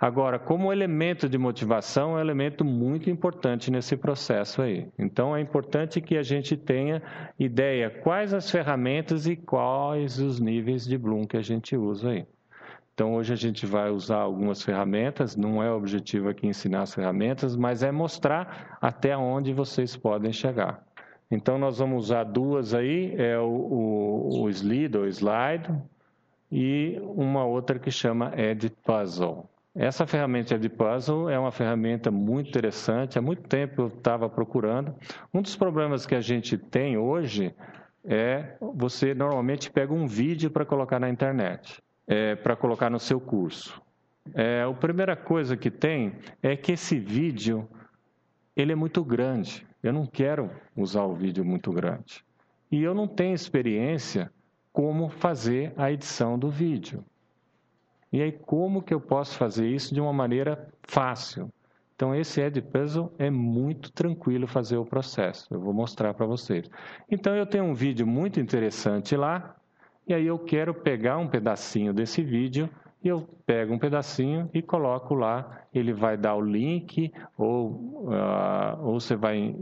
Agora, 0.00 0.38
como 0.38 0.72
elemento 0.72 1.28
de 1.28 1.36
motivação, 1.36 2.12
é 2.12 2.14
um 2.14 2.20
elemento 2.20 2.64
muito 2.64 3.10
importante 3.10 3.70
nesse 3.70 3.98
processo 3.98 4.62
aí. 4.62 4.88
Então, 4.98 5.36
é 5.36 5.42
importante 5.42 6.00
que 6.00 6.16
a 6.16 6.22
gente 6.22 6.56
tenha 6.56 7.02
ideia 7.38 7.90
quais 7.90 8.32
as 8.32 8.50
ferramentas 8.50 9.26
e 9.26 9.36
quais 9.36 10.18
os 10.18 10.40
níveis 10.40 10.86
de 10.86 10.96
Bloom 10.96 11.26
que 11.26 11.36
a 11.36 11.42
gente 11.42 11.76
usa 11.76 12.12
aí. 12.12 12.26
Então, 12.94 13.14
hoje 13.14 13.34
a 13.34 13.36
gente 13.36 13.66
vai 13.66 13.90
usar 13.90 14.20
algumas 14.20 14.62
ferramentas, 14.62 15.36
não 15.36 15.62
é 15.62 15.70
o 15.70 15.76
objetivo 15.76 16.30
aqui 16.30 16.46
ensinar 16.46 16.82
as 16.82 16.94
ferramentas, 16.94 17.54
mas 17.54 17.82
é 17.82 17.92
mostrar 17.92 18.78
até 18.80 19.14
onde 19.14 19.52
vocês 19.52 19.96
podem 19.96 20.32
chegar. 20.32 20.82
Então, 21.30 21.58
nós 21.58 21.78
vamos 21.78 22.04
usar 22.04 22.24
duas 22.24 22.74
aí, 22.74 23.14
é 23.16 23.38
o, 23.38 23.44
o, 23.44 24.42
o 24.42 24.50
Slide 24.50 24.98
ou 24.98 25.06
Slide, 25.06 25.72
e 26.50 27.00
uma 27.02 27.44
outra 27.44 27.78
que 27.78 27.90
chama 27.90 28.32
Edit 28.36 28.74
Puzzle. 28.84 29.48
Essa 29.72 30.04
ferramenta 30.04 30.58
de 30.58 30.68
puzzle 30.68 31.30
é 31.30 31.38
uma 31.38 31.52
ferramenta 31.52 32.10
muito 32.10 32.48
interessante. 32.48 33.16
Há 33.16 33.22
muito 33.22 33.42
tempo 33.48 33.82
eu 33.82 33.86
estava 33.86 34.28
procurando. 34.28 34.92
Um 35.32 35.40
dos 35.40 35.54
problemas 35.54 36.04
que 36.04 36.16
a 36.16 36.20
gente 36.20 36.58
tem 36.58 36.98
hoje 36.98 37.54
é 38.04 38.56
você 38.60 39.14
normalmente 39.14 39.70
pega 39.70 39.92
um 39.92 40.08
vídeo 40.08 40.50
para 40.50 40.64
colocar 40.64 40.98
na 40.98 41.08
internet 41.08 41.80
é, 42.10 42.34
para 42.34 42.56
colocar 42.56 42.90
no 42.90 42.98
seu 42.98 43.20
curso. 43.20 43.80
É, 44.34 44.64
a 44.68 44.72
primeira 44.74 45.14
coisa 45.14 45.56
que 45.56 45.70
tem 45.70 46.14
é 46.42 46.56
que 46.56 46.72
esse 46.72 46.98
vídeo 46.98 47.68
ele 48.56 48.72
é 48.72 48.74
muito 48.74 49.04
grande. 49.04 49.64
Eu 49.82 49.92
não 49.92 50.06
quero 50.06 50.50
usar 50.76 51.04
o 51.04 51.14
vídeo 51.14 51.44
muito 51.44 51.72
grande. 51.72 52.24
E 52.70 52.82
eu 52.82 52.94
não 52.94 53.08
tenho 53.08 53.34
experiência 53.34 54.30
como 54.72 55.08
fazer 55.08 55.72
a 55.76 55.90
edição 55.90 56.38
do 56.38 56.50
vídeo. 56.50 57.04
E 58.12 58.20
aí, 58.20 58.32
como 58.32 58.82
que 58.82 58.92
eu 58.92 59.00
posso 59.00 59.36
fazer 59.36 59.68
isso 59.68 59.94
de 59.94 60.00
uma 60.00 60.12
maneira 60.12 60.68
fácil? 60.82 61.50
Então, 61.94 62.14
esse 62.14 62.40
Ed 62.40 62.60
Puzzle 62.62 63.12
é 63.18 63.30
muito 63.30 63.92
tranquilo 63.92 64.46
fazer 64.46 64.76
o 64.76 64.84
processo. 64.84 65.52
Eu 65.52 65.60
vou 65.60 65.72
mostrar 65.72 66.14
para 66.14 66.26
vocês. 66.26 66.68
Então, 67.10 67.36
eu 67.36 67.46
tenho 67.46 67.64
um 67.64 67.74
vídeo 67.74 68.06
muito 68.06 68.40
interessante 68.40 69.14
lá, 69.16 69.54
e 70.06 70.14
aí 70.14 70.26
eu 70.26 70.38
quero 70.38 70.74
pegar 70.74 71.18
um 71.18 71.28
pedacinho 71.28 71.92
desse 71.92 72.22
vídeo 72.22 72.68
e 73.02 73.08
eu 73.08 73.26
pego 73.46 73.74
um 73.74 73.78
pedacinho 73.78 74.48
e 74.52 74.60
coloco 74.60 75.14
lá. 75.14 75.62
Ele 75.72 75.92
vai 75.92 76.16
dar 76.16 76.34
o 76.34 76.40
link 76.40 77.12
ou, 77.36 77.70
uh, 78.06 78.82
ou 78.82 79.00
você 79.00 79.16
vai 79.16 79.56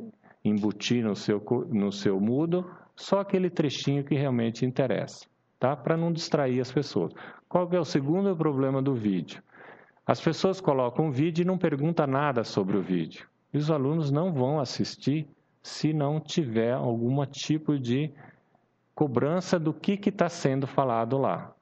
embutir 0.45 1.05
no 1.05 1.15
seu, 1.15 1.43
no 1.71 1.93
seu 1.93 2.21
Moodle 2.21 2.65
só 2.97 3.21
aquele 3.21 3.49
trechinho 3.49 4.03
que 4.03 4.15
realmente 4.15 4.67
interessa, 4.67 5.27
tá? 5.59 5.77
Para 5.77 5.97
não 5.97 6.13
distrair 6.13 6.61
as 6.61 6.73
pessoas. 6.73 7.13
Qual 7.49 7.69
é 7.73 7.79
o 7.79 7.85
segundo 7.85 8.35
problema 8.37 8.83
do 8.83 8.95
vídeo? 8.95 9.43
As 10.05 10.21
pessoas 10.21 10.61
colocam 10.61 11.07
um 11.07 11.11
vídeo 11.11 11.43
e 11.43 11.47
não 11.47 11.59
perguntam 11.59 12.07
nada 12.07 12.43
sobre 12.43 12.77
o 12.77 12.83
vídeo. 12.83 13.29
E 13.53 13.59
os 13.59 13.71
alunos 13.71 14.11
não 14.11 14.33
vão 14.33 14.59
assistir 14.59 15.29
se 15.63 15.93
não 15.93 16.19
tiver 16.19 16.73
algum 16.73 17.25
tipo 17.27 17.79
de 17.79 18.11
cobrança 18.95 19.59
do 19.61 19.73
que 19.73 20.09
está 20.09 20.29
sendo 20.29 20.67
falado 20.67 21.19
lá. 21.19 21.55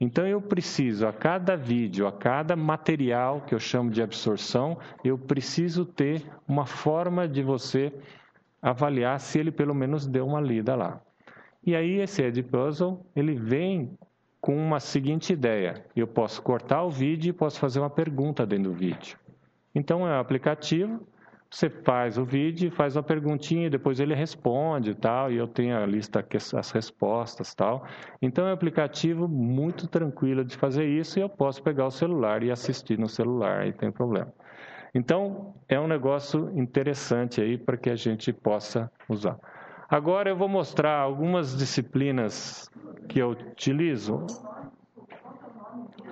Então 0.00 0.26
eu 0.26 0.40
preciso, 0.40 1.06
a 1.06 1.12
cada 1.12 1.56
vídeo, 1.56 2.06
a 2.06 2.12
cada 2.12 2.56
material 2.56 3.42
que 3.42 3.54
eu 3.54 3.60
chamo 3.60 3.90
de 3.90 4.02
absorção, 4.02 4.78
eu 5.04 5.16
preciso 5.16 5.84
ter 5.84 6.22
uma 6.46 6.66
forma 6.66 7.28
de 7.28 7.42
você 7.42 7.92
avaliar 8.60 9.20
se 9.20 9.38
ele 9.38 9.52
pelo 9.52 9.74
menos 9.74 10.06
deu 10.06 10.26
uma 10.26 10.40
lida 10.40 10.74
lá. 10.74 11.00
E 11.64 11.74
aí 11.74 12.00
esse 12.00 12.22
Edpuzzle, 12.22 13.00
ele 13.14 13.34
vem 13.34 13.96
com 14.40 14.56
uma 14.56 14.80
seguinte 14.80 15.32
ideia. 15.32 15.84
Eu 15.96 16.06
posso 16.06 16.42
cortar 16.42 16.82
o 16.82 16.90
vídeo 16.90 17.30
e 17.30 17.32
posso 17.32 17.58
fazer 17.58 17.80
uma 17.80 17.88
pergunta 17.88 18.44
dentro 18.44 18.72
do 18.72 18.76
vídeo. 18.76 19.18
Então 19.74 20.06
é 20.06 20.10
um 20.10 20.20
aplicativo 20.20 21.06
você 21.54 21.70
faz 21.70 22.18
o 22.18 22.24
vídeo, 22.24 22.72
faz 22.72 22.96
uma 22.96 23.02
perguntinha, 23.02 23.70
depois 23.70 24.00
ele 24.00 24.12
responde 24.12 24.90
e 24.90 24.94
tal, 24.94 25.30
e 25.30 25.36
eu 25.36 25.46
tenho 25.46 25.76
a 25.76 25.86
lista 25.86 26.26
as 26.56 26.70
respostas 26.72 27.54
tal. 27.54 27.86
Então 28.20 28.44
é 28.44 28.50
um 28.50 28.54
aplicativo 28.54 29.28
muito 29.28 29.86
tranquilo 29.86 30.44
de 30.44 30.56
fazer 30.56 30.84
isso 30.84 31.16
e 31.16 31.22
eu 31.22 31.28
posso 31.28 31.62
pegar 31.62 31.86
o 31.86 31.92
celular 31.92 32.42
e 32.42 32.50
assistir 32.50 32.98
no 32.98 33.08
celular, 33.08 33.60
aí 33.60 33.72
tem 33.72 33.92
problema. 33.92 34.34
Então 34.92 35.54
é 35.68 35.78
um 35.78 35.86
negócio 35.86 36.50
interessante 36.58 37.40
aí 37.40 37.56
para 37.56 37.76
que 37.76 37.88
a 37.88 37.94
gente 37.94 38.32
possa 38.32 38.90
usar. 39.08 39.38
Agora 39.88 40.30
eu 40.30 40.36
vou 40.36 40.48
mostrar 40.48 40.98
algumas 40.98 41.56
disciplinas 41.56 42.68
que 43.08 43.20
eu 43.20 43.30
utilizo. 43.30 44.26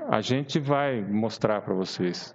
A 0.09 0.21
gente 0.21 0.61
vai 0.61 1.01
mostrar 1.03 1.63
para 1.63 1.75
vocês. 1.75 2.33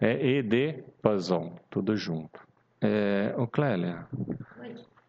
É 0.00 0.38
ED 0.38 0.84
Puzzle, 1.02 1.52
tudo 1.68 1.96
junto. 1.96 2.40
É, 2.80 3.34
o 3.36 3.46
Clélia, 3.46 4.06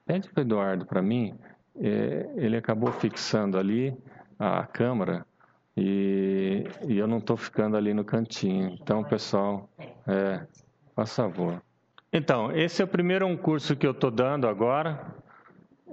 pede 0.06 0.30
para 0.30 0.42
Eduardo 0.42 0.86
para 0.86 1.02
mim. 1.02 1.38
É, 1.80 2.30
ele 2.36 2.58
acabou 2.58 2.92
fixando 2.92 3.58
ali 3.58 3.96
a 4.38 4.66
câmera 4.66 5.26
e, 5.78 6.64
e 6.88 6.98
eu 6.98 7.08
não 7.08 7.20
estou 7.20 7.38
ficando 7.38 7.78
ali 7.78 7.94
no 7.94 8.04
cantinho. 8.04 8.78
Então, 8.82 9.04
pessoal, 9.04 9.70
é, 10.08 10.46
faz 10.96 11.16
favor. 11.16 11.62
Então, 12.12 12.52
esse 12.52 12.82
é 12.82 12.86
o 12.86 12.88
primeiro 12.88 13.38
curso 13.38 13.76
que 13.76 13.86
eu 13.86 13.92
estou 13.92 14.10
dando 14.10 14.48
agora. 14.48 15.14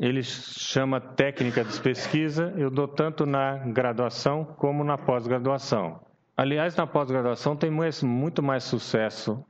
Ele 0.00 0.23
chama 0.23 1.00
Técnica 1.00 1.62
de 1.62 1.79
Pesquisa. 1.81 2.55
Eu 2.57 2.71
dou 2.71 2.88
tanto 2.88 3.26
na 3.26 3.59
graduação 3.59 4.45
como 4.45 4.83
na 4.83 4.97
pós-graduação. 4.97 6.00
Aliás, 6.37 6.76
na 6.76 6.87
pós-graduação 6.87 7.57
tem 7.57 7.71
muito 7.71 8.43
mais 8.43 8.64
sucesso 8.64 9.43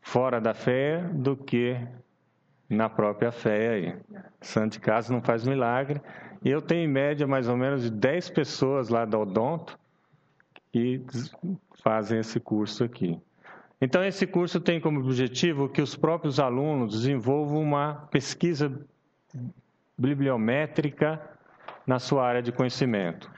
fora 0.00 0.40
da 0.40 0.54
fé 0.54 1.00
do 1.12 1.36
que 1.36 1.76
na 2.68 2.88
própria 2.88 3.32
fé 3.32 3.70
aí. 3.70 3.96
Santo 4.40 4.74
de 4.74 4.80
casa 4.80 5.12
não 5.12 5.20
faz 5.20 5.44
milagre. 5.44 6.00
E 6.44 6.48
eu 6.48 6.62
tenho 6.62 6.84
em 6.84 6.92
média 6.92 7.26
mais 7.26 7.48
ou 7.48 7.56
menos 7.56 7.82
de 7.82 7.90
10 7.90 8.30
pessoas 8.30 8.88
lá 8.88 9.04
da 9.04 9.18
Odonto 9.18 9.76
que 10.72 11.04
fazem 11.82 12.20
esse 12.20 12.38
curso 12.38 12.84
aqui. 12.84 13.20
Então, 13.80 14.04
esse 14.04 14.26
curso 14.26 14.60
tem 14.60 14.80
como 14.80 15.00
objetivo 15.00 15.68
que 15.68 15.82
os 15.82 15.96
próprios 15.96 16.38
alunos 16.38 16.94
desenvolvam 16.94 17.60
uma 17.60 18.06
pesquisa 18.10 18.72
bibliométrica 19.98 21.20
na 21.86 21.98
sua 21.98 22.26
área 22.26 22.42
de 22.42 22.52
conhecimento. 22.52 23.30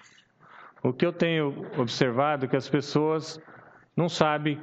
O 0.82 0.92
que 0.92 1.04
eu 1.04 1.12
tenho 1.12 1.66
observado 1.76 2.44
é 2.44 2.48
que 2.48 2.56
as 2.56 2.68
pessoas 2.68 3.40
não 3.96 4.08
sabem 4.08 4.60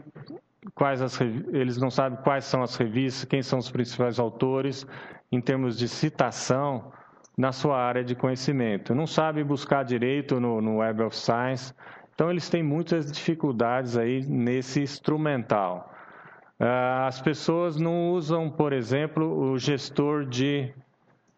quais 0.73 1.01
as, 1.01 1.19
eles 1.21 1.77
não 1.77 1.91
sabem 1.91 2.17
quais 2.23 2.45
são 2.45 2.63
as 2.63 2.75
revistas, 2.75 3.25
quem 3.25 3.41
são 3.41 3.59
os 3.59 3.69
principais 3.69 4.17
autores 4.19 4.87
em 5.31 5.41
termos 5.41 5.77
de 5.77 5.87
citação 5.87 6.91
na 7.37 7.51
sua 7.51 7.77
área 7.77 8.03
de 8.03 8.15
conhecimento. 8.15 8.95
Não 8.95 9.05
sabem 9.05 9.43
buscar 9.43 9.83
direito 9.83 10.39
no, 10.39 10.61
no 10.61 10.77
Web 10.77 11.03
of 11.03 11.15
Science, 11.15 11.73
então 12.13 12.31
eles 12.31 12.49
têm 12.49 12.63
muitas 12.63 13.11
dificuldades 13.11 13.97
aí 13.97 14.25
nesse 14.25 14.81
instrumental. 14.81 15.91
Ah, 16.57 17.07
as 17.07 17.21
pessoas 17.21 17.75
não 17.75 18.11
usam, 18.11 18.49
por 18.49 18.71
exemplo, 18.71 19.51
o 19.51 19.59
gestor 19.59 20.25
de, 20.25 20.73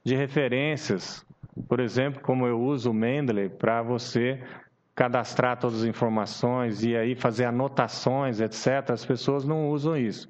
de 0.03 0.15
referências, 0.15 1.25
por 1.67 1.79
exemplo, 1.79 2.22
como 2.22 2.46
eu 2.46 2.62
uso 2.62 2.91
o 2.91 2.93
Mendeley 2.93 3.50
para 3.50 3.81
você 3.81 4.39
cadastrar 4.97 5.59
todas 5.59 5.81
as 5.81 5.85
informações 5.85 6.83
e 6.83 6.97
aí 6.97 7.13
fazer 7.13 7.45
anotações, 7.45 8.41
etc., 8.41 8.89
as 8.89 9.05
pessoas 9.05 9.45
não 9.45 9.69
usam 9.69 9.95
isso. 9.95 10.27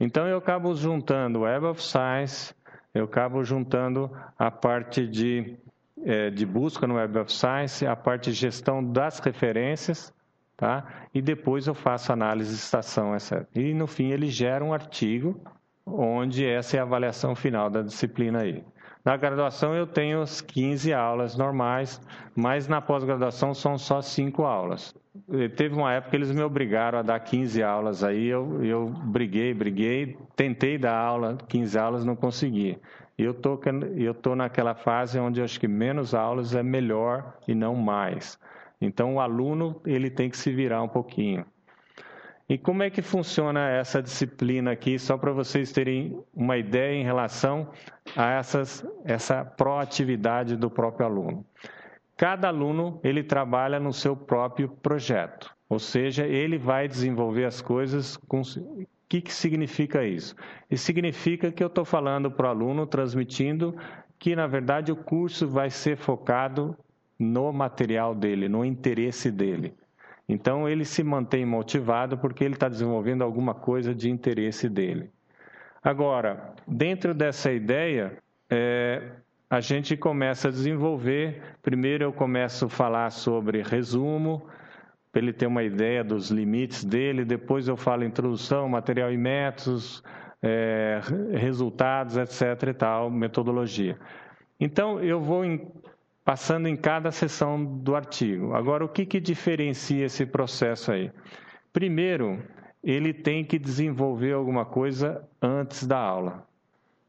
Então 0.00 0.26
eu 0.26 0.38
acabo 0.38 0.74
juntando 0.74 1.40
Web 1.40 1.66
of 1.66 1.82
Science, 1.82 2.54
eu 2.94 3.04
acabo 3.04 3.44
juntando 3.44 4.10
a 4.38 4.50
parte 4.50 5.06
de, 5.06 5.58
é, 6.06 6.30
de 6.30 6.46
busca 6.46 6.86
no 6.86 6.94
Web 6.94 7.18
of 7.18 7.30
Science, 7.30 7.86
a 7.86 7.94
parte 7.94 8.30
de 8.30 8.36
gestão 8.36 8.82
das 8.82 9.18
referências, 9.18 10.10
tá? 10.56 10.86
e 11.12 11.20
depois 11.20 11.66
eu 11.66 11.74
faço 11.74 12.10
análise 12.10 12.50
de 12.50 12.56
estação, 12.56 13.14
etc. 13.14 13.46
E 13.54 13.74
no 13.74 13.86
fim 13.86 14.10
ele 14.10 14.28
gera 14.28 14.64
um 14.64 14.72
artigo 14.72 15.38
onde 15.84 16.46
essa 16.46 16.78
é 16.78 16.80
a 16.80 16.82
avaliação 16.82 17.34
final 17.34 17.68
da 17.68 17.82
disciplina 17.82 18.40
aí. 18.40 18.64
Na 19.08 19.16
graduação 19.16 19.74
eu 19.74 19.86
tenho 19.86 20.22
15 20.22 20.92
aulas 20.92 21.34
normais, 21.34 21.98
mas 22.36 22.68
na 22.68 22.78
pós-graduação 22.82 23.54
são 23.54 23.78
só 23.78 24.02
5 24.02 24.42
aulas. 24.44 24.94
Teve 25.56 25.74
uma 25.74 25.94
época 25.94 26.10
que 26.10 26.16
eles 26.16 26.30
me 26.30 26.42
obrigaram 26.42 26.98
a 26.98 27.02
dar 27.02 27.18
15 27.18 27.62
aulas 27.62 28.04
aí, 28.04 28.26
eu, 28.26 28.62
eu 28.62 28.90
briguei, 28.90 29.54
briguei, 29.54 30.18
tentei 30.36 30.76
dar 30.76 30.94
aula, 30.94 31.38
15 31.48 31.78
aulas, 31.78 32.04
não 32.04 32.14
consegui. 32.14 32.78
Eu 33.16 33.32
tô, 33.32 33.58
eu 33.96 34.12
tô 34.12 34.36
naquela 34.36 34.74
fase 34.74 35.18
onde 35.18 35.40
eu 35.40 35.44
acho 35.46 35.58
que 35.58 35.66
menos 35.66 36.14
aulas 36.14 36.54
é 36.54 36.62
melhor 36.62 37.34
e 37.48 37.54
não 37.54 37.74
mais. 37.74 38.38
Então 38.78 39.14
o 39.14 39.20
aluno 39.20 39.80
ele 39.86 40.10
tem 40.10 40.28
que 40.28 40.36
se 40.36 40.52
virar 40.52 40.82
um 40.82 40.88
pouquinho. 40.88 41.46
E 42.48 42.56
como 42.56 42.82
é 42.82 42.88
que 42.88 43.02
funciona 43.02 43.68
essa 43.68 44.02
disciplina 44.02 44.72
aqui, 44.72 44.98
só 44.98 45.18
para 45.18 45.32
vocês 45.32 45.70
terem 45.70 46.18
uma 46.34 46.56
ideia 46.56 46.94
em 46.94 47.04
relação 47.04 47.68
a 48.16 48.30
essas, 48.30 48.86
essa 49.04 49.44
proatividade 49.44 50.56
do 50.56 50.70
próprio 50.70 51.04
aluno. 51.04 51.44
Cada 52.16 52.48
aluno 52.48 53.00
ele 53.04 53.22
trabalha 53.22 53.78
no 53.78 53.92
seu 53.92 54.16
próprio 54.16 54.68
projeto, 54.68 55.54
ou 55.68 55.78
seja, 55.78 56.26
ele 56.26 56.56
vai 56.56 56.88
desenvolver 56.88 57.44
as 57.44 57.60
coisas 57.60 58.16
com. 58.16 58.40
O 58.40 58.86
que, 59.08 59.20
que 59.20 59.32
significa 59.32 60.04
isso? 60.04 60.34
Isso 60.70 60.84
significa 60.84 61.52
que 61.52 61.62
eu 61.62 61.68
estou 61.68 61.84
falando 61.84 62.30
para 62.30 62.48
o 62.48 62.50
aluno, 62.50 62.86
transmitindo 62.86 63.76
que, 64.18 64.34
na 64.34 64.46
verdade, 64.46 64.90
o 64.90 64.96
curso 64.96 65.46
vai 65.46 65.70
ser 65.70 65.96
focado 65.96 66.76
no 67.18 67.52
material 67.52 68.14
dele, 68.14 68.48
no 68.48 68.64
interesse 68.64 69.30
dele. 69.30 69.74
Então, 70.28 70.68
ele 70.68 70.84
se 70.84 71.02
mantém 71.02 71.46
motivado 71.46 72.18
porque 72.18 72.44
ele 72.44 72.54
está 72.54 72.68
desenvolvendo 72.68 73.22
alguma 73.22 73.54
coisa 73.54 73.94
de 73.94 74.10
interesse 74.10 74.68
dele. 74.68 75.10
Agora, 75.82 76.52
dentro 76.66 77.14
dessa 77.14 77.50
ideia, 77.50 78.18
é, 78.50 79.10
a 79.48 79.60
gente 79.60 79.96
começa 79.96 80.48
a 80.48 80.50
desenvolver. 80.50 81.40
Primeiro, 81.62 82.04
eu 82.04 82.12
começo 82.12 82.66
a 82.66 82.68
falar 82.68 83.10
sobre 83.10 83.62
resumo, 83.62 84.46
para 85.10 85.22
ele 85.22 85.32
ter 85.32 85.46
uma 85.46 85.62
ideia 85.62 86.04
dos 86.04 86.30
limites 86.30 86.84
dele. 86.84 87.24
Depois, 87.24 87.66
eu 87.66 87.76
falo 87.76 88.04
introdução, 88.04 88.68
material 88.68 89.10
e 89.10 89.16
métodos, 89.16 90.04
é, 90.42 91.00
resultados, 91.32 92.18
etc. 92.18 92.68
e 92.68 92.74
tal, 92.74 93.10
metodologia. 93.10 93.98
Então, 94.60 95.00
eu 95.00 95.20
vou 95.20 95.42
passando 96.28 96.68
em 96.68 96.76
cada 96.76 97.10
seção 97.10 97.64
do 97.64 97.96
artigo. 97.96 98.52
Agora, 98.52 98.84
o 98.84 98.88
que, 98.90 99.06
que 99.06 99.18
diferencia 99.18 100.04
esse 100.04 100.26
processo 100.26 100.92
aí? 100.92 101.10
Primeiro, 101.72 102.44
ele 102.84 103.14
tem 103.14 103.42
que 103.42 103.58
desenvolver 103.58 104.34
alguma 104.34 104.66
coisa 104.66 105.26
antes 105.40 105.86
da 105.86 105.96
aula. 105.96 106.46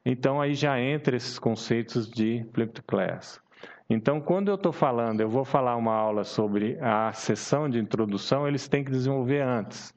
Então, 0.05 0.39
aí 0.39 0.53
já 0.53 0.79
entra 0.79 1.17
esses 1.17 1.38
conceitos 1.38 2.09
de 2.09 2.45
flipped 2.53 2.81
class. 2.83 3.41
Então, 3.89 4.21
quando 4.21 4.47
eu 4.47 4.55
estou 4.55 4.71
falando, 4.71 5.19
eu 5.19 5.27
vou 5.27 5.43
falar 5.43 5.75
uma 5.75 5.95
aula 5.95 6.23
sobre 6.23 6.77
a 6.79 7.11
sessão 7.11 7.69
de 7.69 7.77
introdução, 7.77 8.47
eles 8.47 8.69
têm 8.69 8.85
que 8.85 8.91
desenvolver 8.91 9.41
antes. 9.41 9.93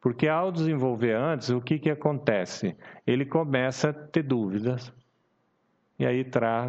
Porque 0.00 0.26
ao 0.26 0.50
desenvolver 0.50 1.14
antes, 1.14 1.50
o 1.50 1.60
que, 1.60 1.78
que 1.78 1.88
acontece? 1.88 2.76
Ele 3.06 3.24
começa 3.24 3.90
a 3.90 3.92
ter 3.92 4.24
dúvidas, 4.24 4.92
e 5.98 6.04
aí, 6.04 6.24
tra... 6.24 6.68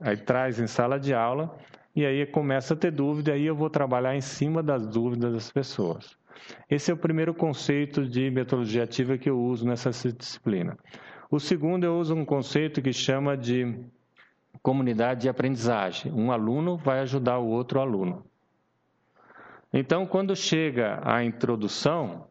aí 0.00 0.16
traz 0.16 0.58
em 0.58 0.66
sala 0.66 0.98
de 0.98 1.14
aula, 1.14 1.56
e 1.94 2.04
aí 2.04 2.26
começa 2.26 2.74
a 2.74 2.76
ter 2.76 2.90
dúvida, 2.90 3.32
aí 3.32 3.46
eu 3.46 3.56
vou 3.56 3.70
trabalhar 3.70 4.14
em 4.14 4.20
cima 4.20 4.62
das 4.62 4.86
dúvidas 4.86 5.32
das 5.32 5.50
pessoas. 5.50 6.16
Esse 6.68 6.90
é 6.90 6.94
o 6.94 6.96
primeiro 6.96 7.34
conceito 7.34 8.06
de 8.06 8.30
metodologia 8.30 8.84
ativa 8.84 9.16
que 9.16 9.30
eu 9.30 9.40
uso 9.40 9.66
nessa 9.66 9.90
disciplina. 9.90 10.76
O 11.30 11.40
segundo, 11.40 11.84
eu 11.84 11.98
uso 11.98 12.14
um 12.14 12.24
conceito 12.24 12.82
que 12.82 12.92
chama 12.92 13.36
de 13.36 13.84
comunidade 14.62 15.22
de 15.22 15.28
aprendizagem. 15.28 16.12
Um 16.12 16.30
aluno 16.30 16.76
vai 16.76 17.00
ajudar 17.00 17.38
o 17.38 17.48
outro 17.48 17.80
aluno. 17.80 18.24
Então, 19.72 20.06
quando 20.06 20.36
chega 20.36 21.00
a 21.04 21.24
introdução, 21.24 22.28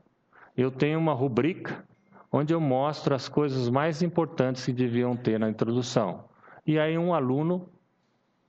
eu 0.56 0.72
tenho 0.72 0.98
uma 0.98 1.14
rubrica 1.14 1.84
onde 2.32 2.54
eu 2.54 2.60
mostro 2.60 3.14
as 3.16 3.30
coisas 3.30 3.70
mais 3.70 4.02
importantes 4.02 4.66
que 4.66 4.74
deviam 4.74 5.16
ter 5.16 5.40
na 5.40 5.50
introdução. 5.50 6.26
E 6.66 6.80
aí 6.80 6.98
um 6.98 7.14
aluno 7.14 7.70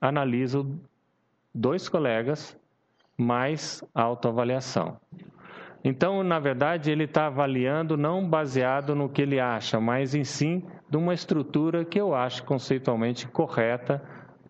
analisa 0.00 0.64
dois 1.55 1.88
colegas 1.88 2.59
mais 3.16 3.83
autoavaliação. 3.94 4.98
Então, 5.85 6.22
na 6.24 6.38
verdade, 6.38 6.90
ele 6.90 7.05
está 7.05 7.26
avaliando 7.26 7.96
não 7.96 8.29
baseado 8.29 8.94
no 8.94 9.09
que 9.09 9.22
ele 9.22 9.38
acha, 9.38 9.79
mas 9.79 10.14
em 10.14 10.24
sim 10.24 10.64
de 10.88 10.96
uma 10.96 11.14
estrutura 11.14 11.85
que 11.85 12.00
eu 12.00 12.14
acho 12.14 12.44
conceitualmente 12.44 13.29
correta 13.29 14.02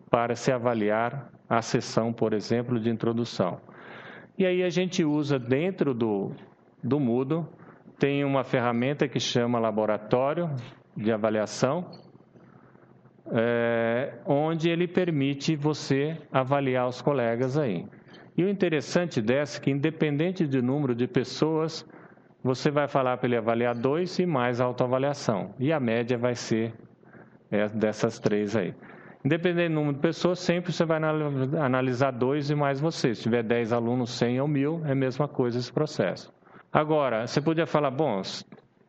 para 0.09 0.35
se 0.35 0.51
avaliar 0.51 1.29
a 1.49 1.61
sessão, 1.61 2.11
por 2.11 2.33
exemplo, 2.33 2.79
de 2.79 2.89
introdução. 2.89 3.59
E 4.37 4.45
aí 4.45 4.63
a 4.63 4.69
gente 4.69 5.03
usa 5.03 5.37
dentro 5.37 5.93
do, 5.93 6.31
do 6.83 6.99
Moodle 6.99 7.47
tem 7.99 8.23
uma 8.23 8.43
ferramenta 8.43 9.07
que 9.07 9.19
chama 9.19 9.59
laboratório 9.59 10.49
de 10.95 11.11
avaliação, 11.11 11.89
é, 13.31 14.13
onde 14.25 14.69
ele 14.69 14.87
permite 14.87 15.55
você 15.55 16.17
avaliar 16.31 16.87
os 16.87 17.01
colegas 17.01 17.57
aí. 17.57 17.85
E 18.37 18.43
o 18.43 18.49
interessante 18.49 19.21
dessa 19.21 19.57
é 19.57 19.61
que, 19.61 19.71
independente 19.71 20.45
do 20.45 20.61
número 20.61 20.93
de 20.93 21.07
pessoas, 21.07 21.85
você 22.43 22.69
vai 22.69 22.87
falar 22.87 23.17
para 23.17 23.27
ele 23.27 23.37
avaliar 23.37 23.75
dois 23.75 24.19
e 24.19 24.25
mais 24.25 24.61
autoavaliação. 24.61 25.53
E 25.59 25.73
a 25.73 25.79
média 25.79 26.17
vai 26.17 26.35
ser 26.35 26.73
é, 27.51 27.67
dessas 27.67 28.19
três 28.19 28.55
aí. 28.55 28.73
Independente 29.25 29.69
do 29.69 29.75
número 29.75 29.95
de 29.95 30.01
pessoas, 30.01 30.39
sempre 30.39 30.71
você 30.71 30.85
vai 30.85 31.01
analisar 31.59 32.11
dois 32.11 32.49
e 32.49 32.55
mais 32.55 32.79
você. 32.79 33.15
Se 33.15 33.23
tiver 33.23 33.43
10 33.43 33.73
alunos, 33.73 34.11
100 34.11 34.39
ou 34.41 34.47
1000, 34.47 34.85
é 34.85 34.91
a 34.91 34.95
mesma 34.95 35.27
coisa 35.27 35.57
esse 35.57 35.73
processo. 35.73 36.31
Agora, 36.71 37.25
você 37.25 37.41
podia 37.41 37.65
falar, 37.65 37.89
bom, 37.91 38.21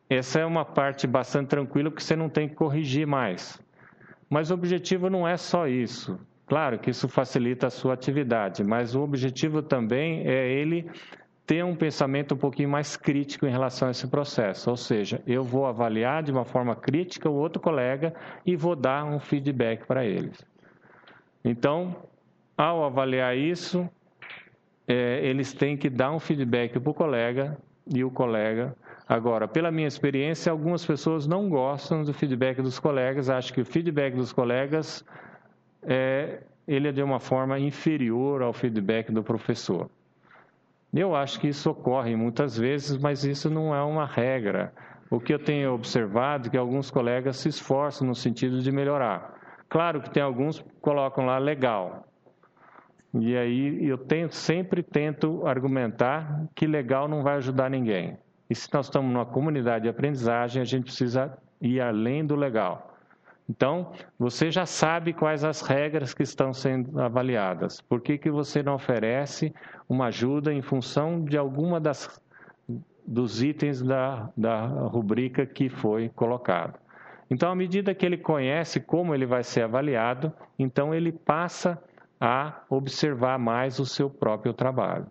essa 0.09 0.39
é 0.39 0.45
uma 0.45 0.63
parte 0.63 1.07
bastante 1.07 1.47
tranquila 1.47 1.89
porque 1.89 2.03
você 2.03 2.15
não 2.15 2.29
tem 2.29 2.47
que 2.47 2.55
corrigir 2.55 3.07
mais. 3.07 3.59
Mas 4.29 4.51
o 4.51 4.53
objetivo 4.53 5.09
não 5.09 5.27
é 5.27 5.35
só 5.37 5.67
isso. 5.67 6.19
Claro 6.45 6.79
que 6.79 6.89
isso 6.89 7.07
facilita 7.07 7.67
a 7.67 7.69
sua 7.69 7.93
atividade, 7.93 8.63
mas 8.63 8.95
o 8.95 9.01
objetivo 9.01 9.61
também 9.61 10.27
é 10.27 10.51
ele 10.51 10.89
ter 11.45 11.65
um 11.65 11.75
pensamento 11.75 12.35
um 12.35 12.37
pouquinho 12.37 12.69
mais 12.69 12.95
crítico 12.95 13.47
em 13.47 13.51
relação 13.51 13.87
a 13.87 13.91
esse 13.91 14.07
processo. 14.07 14.69
Ou 14.69 14.77
seja, 14.77 15.21
eu 15.25 15.43
vou 15.43 15.65
avaliar 15.65 16.21
de 16.21 16.31
uma 16.31 16.45
forma 16.45 16.75
crítica 16.75 17.27
o 17.29 17.33
outro 17.33 17.59
colega 17.59 18.13
e 18.45 18.55
vou 18.55 18.75
dar 18.75 19.03
um 19.03 19.19
feedback 19.19 19.85
para 19.87 20.05
eles. 20.05 20.45
Então, 21.43 21.95
ao 22.55 22.83
avaliar 22.83 23.35
isso, 23.35 23.89
é, 24.87 25.25
eles 25.25 25.53
têm 25.53 25.77
que 25.77 25.89
dar 25.89 26.11
um 26.11 26.19
feedback 26.19 26.79
para 26.79 26.91
o 26.91 26.93
colega 26.93 27.57
e 27.91 28.03
o 28.03 28.11
colega. 28.11 28.75
Agora, 29.09 29.47
pela 29.47 29.71
minha 29.71 29.87
experiência, 29.87 30.51
algumas 30.51 30.85
pessoas 30.85 31.25
não 31.25 31.49
gostam 31.49 32.03
do 32.03 32.13
feedback 32.13 32.61
dos 32.61 32.77
colegas, 32.77 33.27
acham 33.27 33.55
que 33.55 33.61
o 33.61 33.65
feedback 33.65 34.15
dos 34.15 34.31
colegas 34.31 35.03
é, 35.81 36.43
ele 36.67 36.89
é 36.89 36.91
de 36.91 37.01
uma 37.01 37.19
forma 37.19 37.57
inferior 37.57 38.43
ao 38.43 38.53
feedback 38.53 39.11
do 39.11 39.23
professor. 39.23 39.89
Eu 40.93 41.15
acho 41.15 41.39
que 41.39 41.47
isso 41.47 41.71
ocorre 41.71 42.15
muitas 42.15 42.55
vezes, 42.55 42.99
mas 42.99 43.23
isso 43.23 43.49
não 43.49 43.73
é 43.73 43.81
uma 43.81 44.05
regra. 44.05 44.71
O 45.09 45.19
que 45.19 45.33
eu 45.33 45.39
tenho 45.39 45.73
observado 45.73 46.47
é 46.47 46.51
que 46.51 46.57
alguns 46.57 46.91
colegas 46.91 47.37
se 47.37 47.49
esforçam 47.49 48.07
no 48.07 48.13
sentido 48.13 48.61
de 48.61 48.71
melhorar. 48.71 49.33
Claro 49.67 50.01
que 50.03 50.11
tem 50.11 50.21
alguns 50.21 50.61
que 50.61 50.69
colocam 50.81 51.25
lá 51.25 51.39
legal, 51.39 52.07
e 53.11 53.35
aí 53.35 53.87
eu 53.87 53.97
tenho, 53.97 54.31
sempre 54.31 54.83
tento 54.83 55.47
argumentar 55.47 56.47
que 56.55 56.67
legal 56.67 57.07
não 57.07 57.23
vai 57.23 57.37
ajudar 57.37 57.67
ninguém. 57.67 58.15
E 58.49 58.55
se 58.55 58.67
nós 58.73 58.87
estamos 58.87 59.11
numa 59.11 59.25
comunidade 59.25 59.83
de 59.83 59.89
aprendizagem, 59.89 60.61
a 60.61 60.65
gente 60.65 60.85
precisa 60.85 61.37
ir 61.61 61.79
além 61.79 62.25
do 62.25 62.35
legal. 62.35 62.89
Então, 63.49 63.91
você 64.17 64.51
já 64.51 64.65
sabe 64.65 65.11
quais 65.11 65.43
as 65.43 65.61
regras 65.61 66.13
que 66.13 66.21
estão 66.21 66.53
sendo 66.53 66.99
avaliadas. 67.01 67.81
Por 67.81 67.99
que, 67.99 68.17
que 68.17 68.29
você 68.29 68.61
não 68.61 68.75
oferece 68.75 69.53
uma 69.87 70.07
ajuda 70.07 70.53
em 70.53 70.61
função 70.61 71.23
de 71.23 71.37
alguma 71.37 71.79
das 71.79 72.21
dos 73.05 73.41
itens 73.41 73.81
da, 73.81 74.29
da 74.37 74.67
rubrica 74.67 75.43
que 75.43 75.67
foi 75.67 76.09
colocado? 76.09 76.77
Então, 77.29 77.51
à 77.51 77.55
medida 77.55 77.93
que 77.95 78.05
ele 78.05 78.17
conhece 78.17 78.79
como 78.79 79.15
ele 79.15 79.25
vai 79.25 79.43
ser 79.43 79.63
avaliado, 79.63 80.31
então 80.57 80.93
ele 80.93 81.11
passa 81.11 81.81
a 82.21 82.61
observar 82.69 83.39
mais 83.39 83.79
o 83.79 83.85
seu 83.85 84.09
próprio 84.11 84.53
trabalho. 84.53 85.07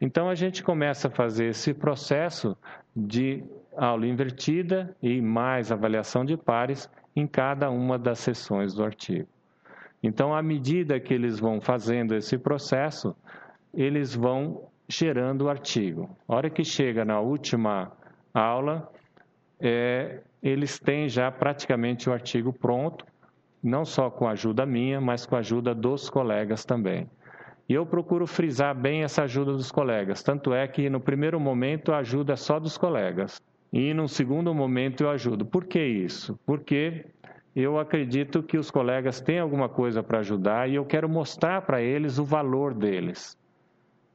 Então 0.00 0.28
a 0.28 0.34
gente 0.34 0.62
começa 0.62 1.08
a 1.08 1.10
fazer 1.10 1.46
esse 1.46 1.74
processo 1.74 2.56
de 2.94 3.42
aula 3.76 4.06
invertida 4.06 4.96
e 5.02 5.20
mais 5.20 5.70
avaliação 5.72 6.24
de 6.24 6.36
pares 6.36 6.90
em 7.14 7.26
cada 7.26 7.70
uma 7.70 7.98
das 7.98 8.18
sessões 8.18 8.74
do 8.74 8.84
artigo. 8.84 9.28
Então, 10.02 10.32
à 10.32 10.40
medida 10.40 11.00
que 11.00 11.12
eles 11.12 11.40
vão 11.40 11.60
fazendo 11.60 12.14
esse 12.14 12.38
processo, 12.38 13.16
eles 13.74 14.14
vão 14.14 14.68
gerando 14.88 15.42
o 15.42 15.48
artigo. 15.48 16.08
A 16.28 16.36
hora 16.36 16.50
que 16.50 16.64
chega 16.64 17.04
na 17.04 17.20
última 17.20 17.92
aula, 18.32 18.90
é, 19.60 20.20
eles 20.42 20.78
têm 20.78 21.08
já 21.08 21.30
praticamente 21.30 22.08
o 22.08 22.12
artigo 22.12 22.52
pronto, 22.52 23.04
não 23.62 23.84
só 23.84 24.08
com 24.08 24.28
a 24.28 24.32
ajuda 24.32 24.64
minha, 24.64 25.00
mas 25.00 25.26
com 25.26 25.34
a 25.34 25.40
ajuda 25.40 25.74
dos 25.74 26.08
colegas 26.08 26.64
também. 26.64 27.10
E 27.68 27.74
eu 27.74 27.84
procuro 27.84 28.26
frisar 28.26 28.74
bem 28.74 29.02
essa 29.02 29.24
ajuda 29.24 29.52
dos 29.52 29.70
colegas, 29.70 30.22
tanto 30.22 30.54
é 30.54 30.66
que 30.66 30.88
no 30.88 31.00
primeiro 31.00 31.38
momento 31.38 31.92
a 31.92 31.98
ajuda 31.98 32.32
é 32.32 32.36
só 32.36 32.58
dos 32.58 32.78
colegas. 32.78 33.42
E 33.70 33.92
no 33.92 34.08
segundo 34.08 34.54
momento 34.54 35.02
eu 35.02 35.10
ajudo. 35.10 35.44
Por 35.44 35.66
que 35.66 35.84
isso? 35.84 36.38
Porque 36.46 37.04
eu 37.54 37.78
acredito 37.78 38.42
que 38.42 38.56
os 38.56 38.70
colegas 38.70 39.20
têm 39.20 39.38
alguma 39.38 39.68
coisa 39.68 40.02
para 40.02 40.20
ajudar 40.20 40.70
e 40.70 40.76
eu 40.76 40.86
quero 40.86 41.08
mostrar 41.08 41.62
para 41.62 41.82
eles 41.82 42.18
o 42.18 42.24
valor 42.24 42.72
deles. 42.72 43.36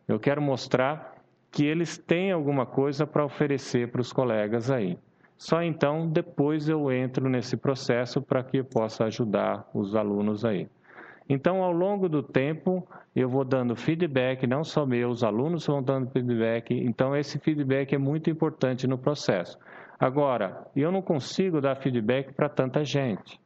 Eu 0.08 0.20
quero 0.20 0.42
mostrar 0.42 1.14
que 1.52 1.64
eles 1.64 1.98
têm 1.98 2.32
alguma 2.32 2.66
coisa 2.66 3.06
para 3.06 3.24
oferecer 3.24 3.92
para 3.92 4.02
os 4.02 4.12
colegas 4.12 4.72
aí. 4.72 4.98
Só 5.38 5.62
então 5.62 6.10
depois 6.10 6.68
eu 6.68 6.92
entro 6.92 7.30
nesse 7.30 7.56
processo 7.56 8.20
para 8.20 8.44
que 8.44 8.58
eu 8.58 8.66
possa 8.66 9.06
ajudar 9.06 9.70
os 9.74 9.96
alunos 9.96 10.44
aí. 10.44 10.68
Então, 11.28 11.64
ao 11.64 11.72
longo 11.72 12.10
do 12.10 12.22
tempo, 12.22 12.88
eu 13.16 13.30
vou 13.30 13.46
dando 13.46 13.76
feedback, 13.76 14.46
não 14.46 14.64
só 14.64 14.86
meu, 14.86 15.10
os 15.10 15.24
alunos 15.24 15.66
vão 15.66 15.82
dando 15.82 16.10
feedback. 16.10 16.74
Então, 16.74 17.16
esse 17.16 17.40
feedback 17.40 17.94
é 17.94 17.98
muito 17.98 18.30
importante 18.30 18.88
no 18.88 18.98
processo. 18.98 19.58
Agora, 20.00 20.68
eu 20.76 20.92
não 20.92 21.02
consigo 21.02 21.62
dar 21.62 21.76
feedback 21.76 22.34
para 22.34 22.50
tanta 22.50 22.84
gente. 22.84 23.40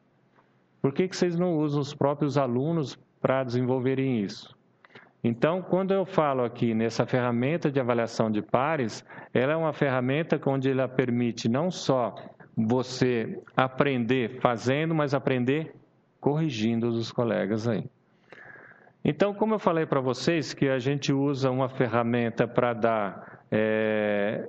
Por 0.82 0.92
que, 0.92 1.08
que 1.08 1.16
vocês 1.16 1.38
não 1.38 1.56
usam 1.56 1.80
os 1.80 1.94
próprios 1.94 2.36
alunos 2.38 2.98
para 3.20 3.44
desenvolverem 3.44 4.20
isso? 4.20 4.56
Então, 5.22 5.60
quando 5.60 5.92
eu 5.92 6.06
falo 6.06 6.44
aqui 6.44 6.74
nessa 6.74 7.04
ferramenta 7.04 7.70
de 7.70 7.80
avaliação 7.80 8.30
de 8.30 8.40
pares, 8.40 9.04
ela 9.34 9.52
é 9.52 9.56
uma 9.56 9.72
ferramenta 9.72 10.40
onde 10.46 10.70
ela 10.70 10.88
permite 10.88 11.48
não 11.48 11.70
só 11.70 12.14
você 12.56 13.40
aprender 13.56 14.40
fazendo, 14.40 14.94
mas 14.94 15.14
aprender 15.14 15.74
corrigindo 16.20 16.88
os 16.88 17.12
colegas 17.12 17.66
aí. 17.68 17.84
Então, 19.04 19.32
como 19.32 19.54
eu 19.54 19.58
falei 19.58 19.86
para 19.86 20.00
vocês, 20.00 20.52
que 20.52 20.68
a 20.68 20.78
gente 20.78 21.12
usa 21.12 21.50
uma 21.50 21.68
ferramenta 21.68 22.46
para 22.46 22.74
dar 22.74 23.42
é, 23.50 24.48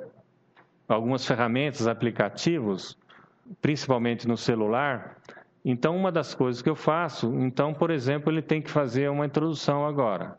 algumas 0.88 1.26
ferramentas, 1.26 1.88
aplicativos, 1.88 2.98
principalmente 3.62 4.28
no 4.28 4.36
celular. 4.36 5.18
Então, 5.64 5.96
uma 5.96 6.12
das 6.12 6.34
coisas 6.34 6.62
que 6.62 6.70
eu 6.70 6.76
faço, 6.76 7.34
então, 7.40 7.74
por 7.74 7.92
exemplo, 7.92 8.32
ele 8.32 8.42
tem 8.42 8.62
que 8.62 8.70
fazer 8.70 9.10
uma 9.10 9.26
introdução 9.26 9.86
agora. 9.86 10.38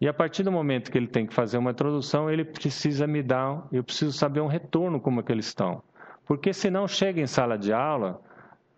E 0.00 0.08
a 0.08 0.14
partir 0.14 0.42
do 0.42 0.52
momento 0.52 0.90
que 0.90 0.96
ele 0.96 1.06
tem 1.06 1.26
que 1.26 1.34
fazer 1.34 1.58
uma 1.58 1.72
introdução, 1.72 2.30
ele 2.30 2.44
precisa 2.44 3.06
me 3.06 3.22
dar, 3.22 3.66
eu 3.70 3.84
preciso 3.84 4.12
saber 4.12 4.40
um 4.40 4.46
retorno 4.46 4.98
como 4.98 5.20
é 5.20 5.22
que 5.22 5.30
eles 5.30 5.46
estão. 5.46 5.82
Porque 6.26 6.52
se 6.52 6.70
não 6.70 6.88
chega 6.88 7.20
em 7.20 7.26
sala 7.26 7.58
de 7.58 7.72
aula, 7.72 8.20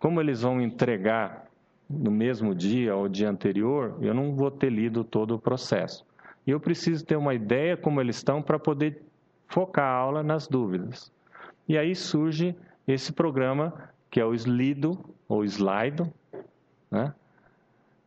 como 0.03 0.19
eles 0.19 0.41
vão 0.41 0.59
entregar 0.59 1.45
no 1.89 2.11
mesmo 2.11 2.53
dia 2.53 2.93
ou 2.93 3.07
dia 3.07 3.29
anterior, 3.29 3.97
eu 4.01 4.13
não 4.13 4.35
vou 4.35 4.51
ter 4.51 4.69
lido 4.69 5.01
todo 5.01 5.33
o 5.33 5.39
processo. 5.39 6.05
E 6.45 6.51
eu 6.51 6.59
preciso 6.59 7.05
ter 7.05 7.15
uma 7.15 7.33
ideia 7.33 7.77
como 7.77 8.01
eles 8.01 8.17
estão 8.17 8.41
para 8.41 8.59
poder 8.59 9.01
focar 9.47 9.85
a 9.85 9.95
aula 9.95 10.21
nas 10.21 10.45
dúvidas. 10.45 11.09
E 11.69 11.77
aí 11.77 11.95
surge 11.95 12.53
esse 12.85 13.13
programa 13.13 13.91
que 14.11 14.19
é 14.19 14.25
o 14.25 14.33
Slido, 14.33 14.99
ou 15.25 15.45
Slido, 15.45 16.13
né? 16.91 17.13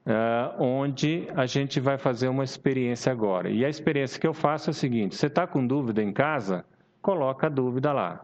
Uh, 0.04 0.62
onde 0.62 1.26
a 1.34 1.46
gente 1.46 1.80
vai 1.80 1.96
fazer 1.96 2.28
uma 2.28 2.44
experiência 2.44 3.10
agora. 3.10 3.48
E 3.48 3.64
a 3.64 3.70
experiência 3.70 4.20
que 4.20 4.26
eu 4.26 4.34
faço 4.34 4.68
é 4.68 4.72
a 4.72 4.74
seguinte: 4.74 5.16
você 5.16 5.28
está 5.28 5.46
com 5.46 5.66
dúvida 5.66 6.02
em 6.02 6.12
casa? 6.12 6.62
Coloca 7.00 7.46
a 7.46 7.50
dúvida 7.50 7.90
lá. 7.90 8.22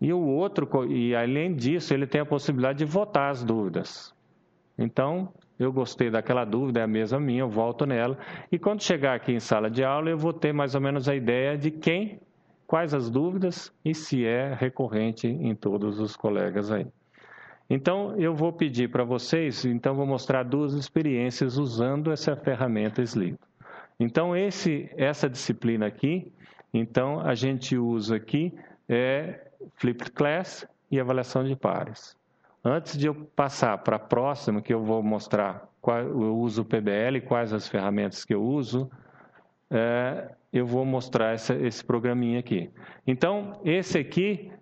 E 0.00 0.12
o 0.12 0.20
outro, 0.20 0.68
e 0.90 1.14
além 1.14 1.54
disso, 1.54 1.92
ele 1.92 2.06
tem 2.06 2.20
a 2.20 2.26
possibilidade 2.26 2.78
de 2.78 2.84
votar 2.86 3.30
as 3.30 3.44
dúvidas. 3.44 4.14
Então, 4.78 5.28
eu 5.58 5.70
gostei 5.70 6.10
daquela 6.10 6.44
dúvida, 6.46 6.80
é 6.80 6.84
a 6.84 6.86
mesma 6.86 7.20
minha, 7.20 7.40
eu 7.40 7.48
volto 7.50 7.84
nela. 7.84 8.16
E 8.50 8.58
quando 8.58 8.82
chegar 8.82 9.14
aqui 9.14 9.32
em 9.32 9.40
sala 9.40 9.70
de 9.70 9.84
aula, 9.84 10.08
eu 10.08 10.16
vou 10.16 10.32
ter 10.32 10.54
mais 10.54 10.74
ou 10.74 10.80
menos 10.80 11.06
a 11.06 11.14
ideia 11.14 11.58
de 11.58 11.70
quem, 11.70 12.18
quais 12.66 12.94
as 12.94 13.10
dúvidas 13.10 13.70
e 13.84 13.94
se 13.94 14.24
é 14.24 14.54
recorrente 14.54 15.26
em 15.26 15.54
todos 15.54 16.00
os 16.00 16.16
colegas 16.16 16.72
aí. 16.72 16.86
Então, 17.68 18.16
eu 18.16 18.34
vou 18.34 18.54
pedir 18.54 18.90
para 18.90 19.04
vocês, 19.04 19.66
então 19.66 19.94
vou 19.94 20.06
mostrar 20.06 20.44
duas 20.44 20.72
experiências 20.72 21.58
usando 21.58 22.10
essa 22.10 22.34
ferramenta 22.34 23.02
Slido. 23.02 23.38
Então, 23.98 24.34
esse, 24.34 24.90
essa 24.96 25.28
disciplina 25.28 25.86
aqui, 25.86 26.32
então 26.72 27.20
a 27.20 27.34
gente 27.34 27.76
usa 27.76 28.16
aqui 28.16 28.54
é 28.88 29.49
Flipped 29.76 30.12
Class 30.12 30.66
e 30.90 30.98
avaliação 31.00 31.44
de 31.44 31.54
pares. 31.54 32.16
Antes 32.64 32.96
de 32.96 33.06
eu 33.06 33.14
passar 33.14 33.78
para 33.78 33.96
a 33.96 33.98
próxima, 33.98 34.60
que 34.60 34.72
eu 34.72 34.82
vou 34.82 35.02
mostrar 35.02 35.68
qual, 35.80 35.98
eu 35.98 36.36
uso 36.36 36.62
o 36.62 36.64
PBL, 36.64 37.20
quais 37.26 37.52
as 37.52 37.68
ferramentas 37.68 38.24
que 38.24 38.34
eu 38.34 38.42
uso, 38.42 38.90
é, 39.70 40.30
eu 40.52 40.66
vou 40.66 40.84
mostrar 40.84 41.32
essa, 41.32 41.54
esse 41.54 41.82
programinha 41.82 42.38
aqui. 42.40 42.70
Então, 43.06 43.60
esse 43.64 43.98
aqui 43.98 44.52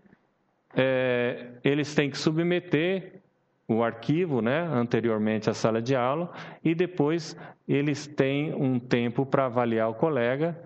é, 0.77 1.47
eles 1.65 1.95
têm 1.95 2.11
que 2.11 2.19
submeter 2.19 3.21
o 3.67 3.83
arquivo, 3.83 4.41
né, 4.41 4.61
anteriormente 4.73 5.51
à 5.51 5.55
sala 5.55 5.83
de 5.83 5.95
aula, 5.95 6.33
e 6.65 6.75
depois 6.75 7.37
eles 7.67 8.07
têm 8.07 8.55
um 8.55 8.79
tempo 8.79 9.27
para 9.27 9.47
avaliar 9.47 9.91
o 9.91 9.95
colega 9.95 10.59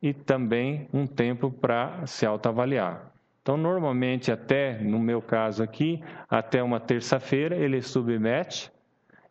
e 0.00 0.14
também 0.14 0.88
um 0.92 1.06
tempo 1.06 1.50
para 1.50 2.06
se 2.06 2.24
autoavaliar. 2.24 3.12
Então, 3.48 3.56
normalmente, 3.56 4.30
até, 4.30 4.76
no 4.78 4.98
meu 4.98 5.22
caso 5.22 5.62
aqui, 5.62 6.04
até 6.28 6.62
uma 6.62 6.78
terça-feira 6.78 7.56
ele 7.56 7.80
submete 7.80 8.70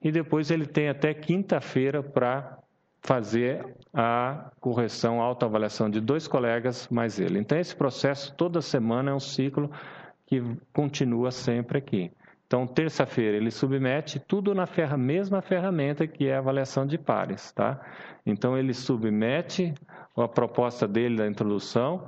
e 0.01 0.12
depois 0.12 0.49
ele 0.49 0.65
tem 0.65 0.89
até 0.89 1.13
quinta-feira 1.13 2.01
para 2.01 2.58
fazer 2.99 3.63
a 3.93 4.49
correção, 4.60 5.21
a 5.21 5.23
autoavaliação 5.23 5.88
de 5.88 6.01
dois 6.01 6.27
colegas 6.27 6.88
mais 6.88 7.19
ele. 7.19 7.38
Então, 7.38 7.60
esse 7.60 7.75
processo 7.75 8.34
toda 8.36 8.60
semana 8.60 9.12
é 9.12 9.13
um 9.13 9.19
ciclo 9.19 9.69
que 10.25 10.41
continua 10.73 11.30
sempre 11.30 11.77
aqui. 11.77 12.12
Então, 12.47 12.65
terça-feira 12.65 13.38
ele 13.38 13.51
submete 13.51 14.19
tudo 14.19 14.56
na 14.56 14.65
ferra, 14.65 14.97
mesma 14.97 15.43
ferramenta 15.43 16.08
que 16.08 16.27
é 16.27 16.38
a 16.38 16.39
avaliação 16.39 16.88
de 16.88 16.97
pares, 16.97 17.51
tá? 17.51 17.80
Então, 18.25 18.58
ele 18.58 18.73
submete 18.73 19.75
a 20.17 20.27
proposta 20.27 20.88
dele 20.88 21.17
da 21.17 21.27
introdução 21.27 22.08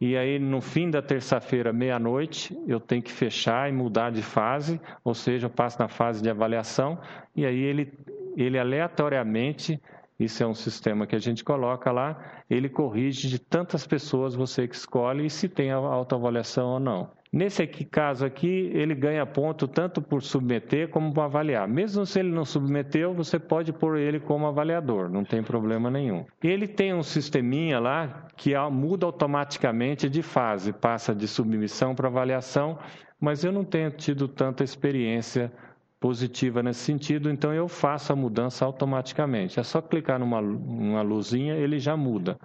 e 0.00 0.16
aí 0.16 0.38
no 0.38 0.60
fim 0.60 0.90
da 0.90 1.02
terça-feira, 1.02 1.72
meia-noite, 1.72 2.56
eu 2.66 2.78
tenho 2.78 3.02
que 3.02 3.12
fechar 3.12 3.68
e 3.68 3.72
mudar 3.72 4.10
de 4.10 4.22
fase, 4.22 4.80
ou 5.02 5.14
seja, 5.14 5.46
eu 5.46 5.50
passo 5.50 5.78
na 5.78 5.88
fase 5.88 6.22
de 6.22 6.30
avaliação 6.30 6.98
e 7.34 7.44
aí 7.44 7.58
ele, 7.58 7.92
ele 8.36 8.58
aleatoriamente 8.58 9.80
isso 10.18 10.42
é 10.42 10.46
um 10.46 10.54
sistema 10.54 11.06
que 11.06 11.14
a 11.14 11.18
gente 11.20 11.44
coloca 11.44 11.92
lá, 11.92 12.42
ele 12.50 12.68
corrige 12.68 13.28
de 13.28 13.38
tantas 13.38 13.86
pessoas 13.86 14.34
você 14.34 14.66
que 14.66 14.74
escolhe 14.74 15.26
e 15.26 15.30
se 15.30 15.48
tem 15.48 15.70
autoavaliação 15.70 16.70
ou 16.70 16.80
não. 16.80 17.10
Nesse 17.30 17.62
aqui, 17.62 17.84
caso 17.84 18.24
aqui, 18.24 18.70
ele 18.72 18.94
ganha 18.94 19.26
ponto 19.26 19.68
tanto 19.68 20.00
por 20.00 20.22
submeter 20.22 20.88
como 20.88 21.12
por 21.12 21.22
avaliar. 21.22 21.68
Mesmo 21.68 22.06
se 22.06 22.20
ele 22.20 22.30
não 22.30 22.44
submeteu, 22.44 23.12
você 23.12 23.38
pode 23.38 23.72
pôr 23.72 23.98
ele 23.98 24.18
como 24.18 24.46
avaliador, 24.46 25.10
não 25.10 25.24
tem 25.24 25.42
problema 25.42 25.90
nenhum. 25.90 26.24
Ele 26.42 26.66
tem 26.66 26.94
um 26.94 27.02
sisteminha 27.02 27.78
lá 27.78 28.26
que 28.36 28.54
muda 28.70 29.04
automaticamente 29.04 30.08
de 30.08 30.22
fase, 30.22 30.72
passa 30.72 31.14
de 31.14 31.28
submissão 31.28 31.94
para 31.94 32.08
avaliação, 32.08 32.78
mas 33.20 33.44
eu 33.44 33.52
não 33.52 33.64
tenho 33.64 33.90
tido 33.90 34.26
tanta 34.26 34.64
experiência 34.64 35.52
positiva 36.00 36.62
nesse 36.62 36.80
sentido, 36.80 37.28
então 37.28 37.52
eu 37.52 37.68
faço 37.68 38.12
a 38.12 38.16
mudança 38.16 38.64
automaticamente. 38.64 39.58
É 39.58 39.62
só 39.62 39.82
clicar 39.82 40.18
numa, 40.18 40.40
numa 40.40 41.02
luzinha, 41.02 41.54
ele 41.54 41.78
já 41.78 41.96
muda. 41.96 42.38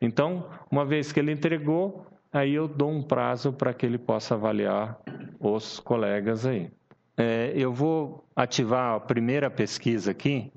Então, 0.00 0.48
uma 0.70 0.84
vez 0.84 1.12
que 1.12 1.20
ele 1.20 1.32
entregou, 1.32 2.06
aí 2.32 2.54
eu 2.54 2.66
dou 2.66 2.90
um 2.90 3.02
prazo 3.02 3.52
para 3.52 3.74
que 3.74 3.84
ele 3.84 3.98
possa 3.98 4.34
avaliar 4.34 4.98
os 5.38 5.78
colegas 5.78 6.46
aí. 6.46 6.70
É, 7.16 7.52
eu 7.54 7.72
vou 7.72 8.24
ativar 8.34 8.94
a 8.94 9.00
primeira 9.00 9.50
pesquisa 9.50 10.10
aqui 10.12 10.50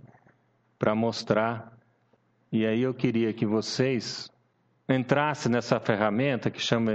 para 0.80 0.96
mostrar, 0.96 1.78
e 2.52 2.66
aí 2.66 2.82
eu 2.82 2.94
queria 2.94 3.34
que 3.34 3.46
vocês 3.46 4.32
entrassem 4.88 5.52
nessa 5.52 5.80
ferramenta 5.80 6.50
que 6.50 6.62
chama 6.62 6.94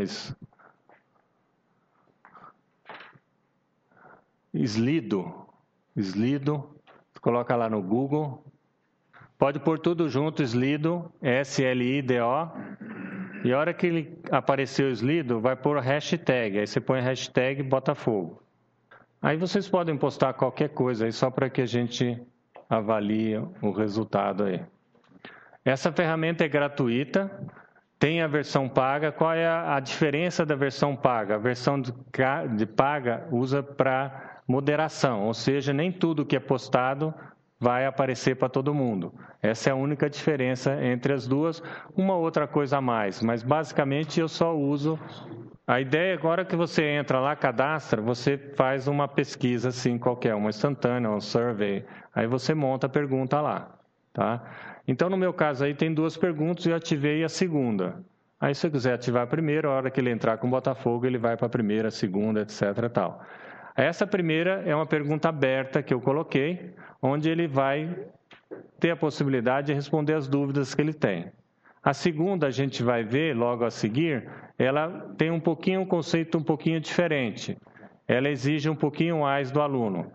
Slido. 4.55 5.47
Slido. 5.97 6.77
coloca 7.21 7.55
lá 7.55 7.69
no 7.69 7.83
Google. 7.83 8.45
Pode 9.39 9.59
pôr 9.61 9.79
tudo 9.79 10.09
junto, 10.09 10.43
Slido, 10.43 11.13
S-L-I-D-O. 11.23 12.51
E 13.43 13.53
a 13.53 13.59
hora 13.59 13.73
que 13.73 13.87
ele 13.87 14.19
apareceu 14.31 14.89
o 14.89 14.91
Slido, 14.91 15.41
vai 15.41 15.57
pôr 15.57 15.79
hashtag. 15.79 16.59
Aí 16.59 16.67
você 16.67 16.81
põe 16.81 17.01
hashtag 17.01 17.63
Botafogo. 17.63 18.43
Aí 19.23 19.37
vocês 19.37 19.69
podem 19.69 19.97
postar 19.97 20.35
qualquer 20.35 20.71
coisa 20.71 21.05
aí 21.05 21.13
só 21.13 21.31
para 21.31 21.49
que 21.49 21.61
a 21.61 21.67
gente 21.67 22.21
avalie 22.69 23.37
o 23.61 23.71
resultado 23.71 24.45
aí. 24.45 24.61
Essa 25.65 25.93
ferramenta 25.93 26.45
é 26.45 26.49
gratuita, 26.49 27.31
tem 27.99 28.23
a 28.23 28.27
versão 28.27 28.69
paga. 28.69 29.13
Qual 29.13 29.33
é 29.33 29.47
a, 29.47 29.79
diferença 29.81 30.47
da 30.47 30.55
versão 30.55 30.97
paga? 30.97 31.35
A 31.35 31.39
versão 31.39 31.81
de, 31.81 31.93
de 32.57 32.67
paga 32.67 33.27
usa 33.31 33.63
para 33.63 34.41
moderação, 34.49 35.27
ou 35.27 35.35
seja, 35.35 35.73
nem 35.73 35.93
tudo 35.93 36.27
que 36.27 36.35
é 36.35 36.41
postado 36.41 37.15
vai 37.61 37.85
aparecer 37.85 38.37
para 38.37 38.49
todo 38.49 38.75
mundo. 38.75 39.13
Essa 39.43 39.69
é 39.69 39.73
a 39.73 39.77
única 39.77 40.09
diferença 40.09 40.83
entre 40.83 41.13
as 41.13 41.29
duas. 41.29 41.63
Uma 41.95 42.17
outra 42.17 42.49
coisa 42.49 42.79
a 42.79 42.81
mais, 42.81 43.23
mas 43.23 43.43
basicamente 43.43 44.19
eu 44.19 44.29
só 44.29 44.57
uso 44.57 44.99
a 45.67 45.81
ideia 45.81 46.15
agora 46.15 46.45
que 46.45 46.57
você 46.57 46.85
entra 46.85 47.21
lá, 47.21 47.37
cadastra, 47.37 48.03
você 48.03 48.37
faz 48.57 48.89
uma 48.89 49.07
pesquisa 49.07 49.69
assim 49.69 49.99
qualquer, 49.99 50.35
uma 50.35 50.49
instantânea, 50.51 51.09
um 51.09 51.21
survey, 51.21 51.85
aí 52.13 52.27
você 52.27 52.55
monta 52.55 52.89
a 52.89 52.91
pergunta 52.91 53.41
lá, 53.41 53.79
tá? 54.13 54.43
Então 54.89 55.09
no 55.09 55.17
meu 55.17 55.33
caso 55.33 55.65
aí 55.65 55.73
tem 55.73 55.95
duas 55.95 56.17
perguntas 56.17 56.67
e 56.67 56.71
eu 56.71 56.77
ativei 56.77 57.23
a 57.23 57.29
segunda. 57.29 58.03
Aí 58.41 58.53
se 58.53 58.67
eu 58.67 58.71
quiser 58.71 58.95
ativar 58.95 59.23
a 59.23 59.27
primeira, 59.27 59.69
a 59.69 59.71
hora 59.71 59.91
que 59.91 60.01
ele 60.01 60.11
entrar 60.11 60.39
com 60.39 60.49
o 60.49 60.51
Botafogo, 60.51 61.07
ele 61.07 61.19
vai 61.19 61.37
para 61.37 61.47
a 61.47 61.51
primeira, 61.51 61.91
segunda, 61.91 62.41
etc 62.41 62.91
tal. 62.93 63.23
Essa 63.77 64.07
primeira 64.07 64.63
é 64.67 64.75
uma 64.75 64.87
pergunta 64.87 65.29
aberta 65.29 65.83
que 65.83 65.95
eu 65.95 66.01
coloquei, 66.01 66.75
onde 67.03 67.31
ele 67.31 67.47
vai 67.47 68.07
ter 68.79 68.91
a 68.91 68.97
possibilidade 68.97 69.69
de 69.69 69.75
responder 69.75 70.15
as 70.15 70.29
dúvidas 70.29 70.75
que 70.75 70.81
ele 70.81 70.95
tem. 70.95 71.31
A 71.83 71.95
segunda, 71.95 72.47
a 72.47 72.51
gente 72.51 72.83
vai 72.83 73.03
ver 73.05 73.35
logo 73.35 73.65
a 73.65 73.71
seguir, 73.71 74.29
ela 74.59 75.13
tem 75.17 75.31
um 75.31 75.41
pouquinho 75.41 75.81
um 75.81 75.87
conceito 75.87 76.37
um 76.37 76.43
pouquinho 76.43 76.81
diferente. 76.81 77.57
Ela 78.07 78.29
exige 78.29 78.69
um 78.69 78.77
pouquinho 78.77 79.21
mais 79.21 79.51
do 79.51 79.61
aluno. 79.61 80.13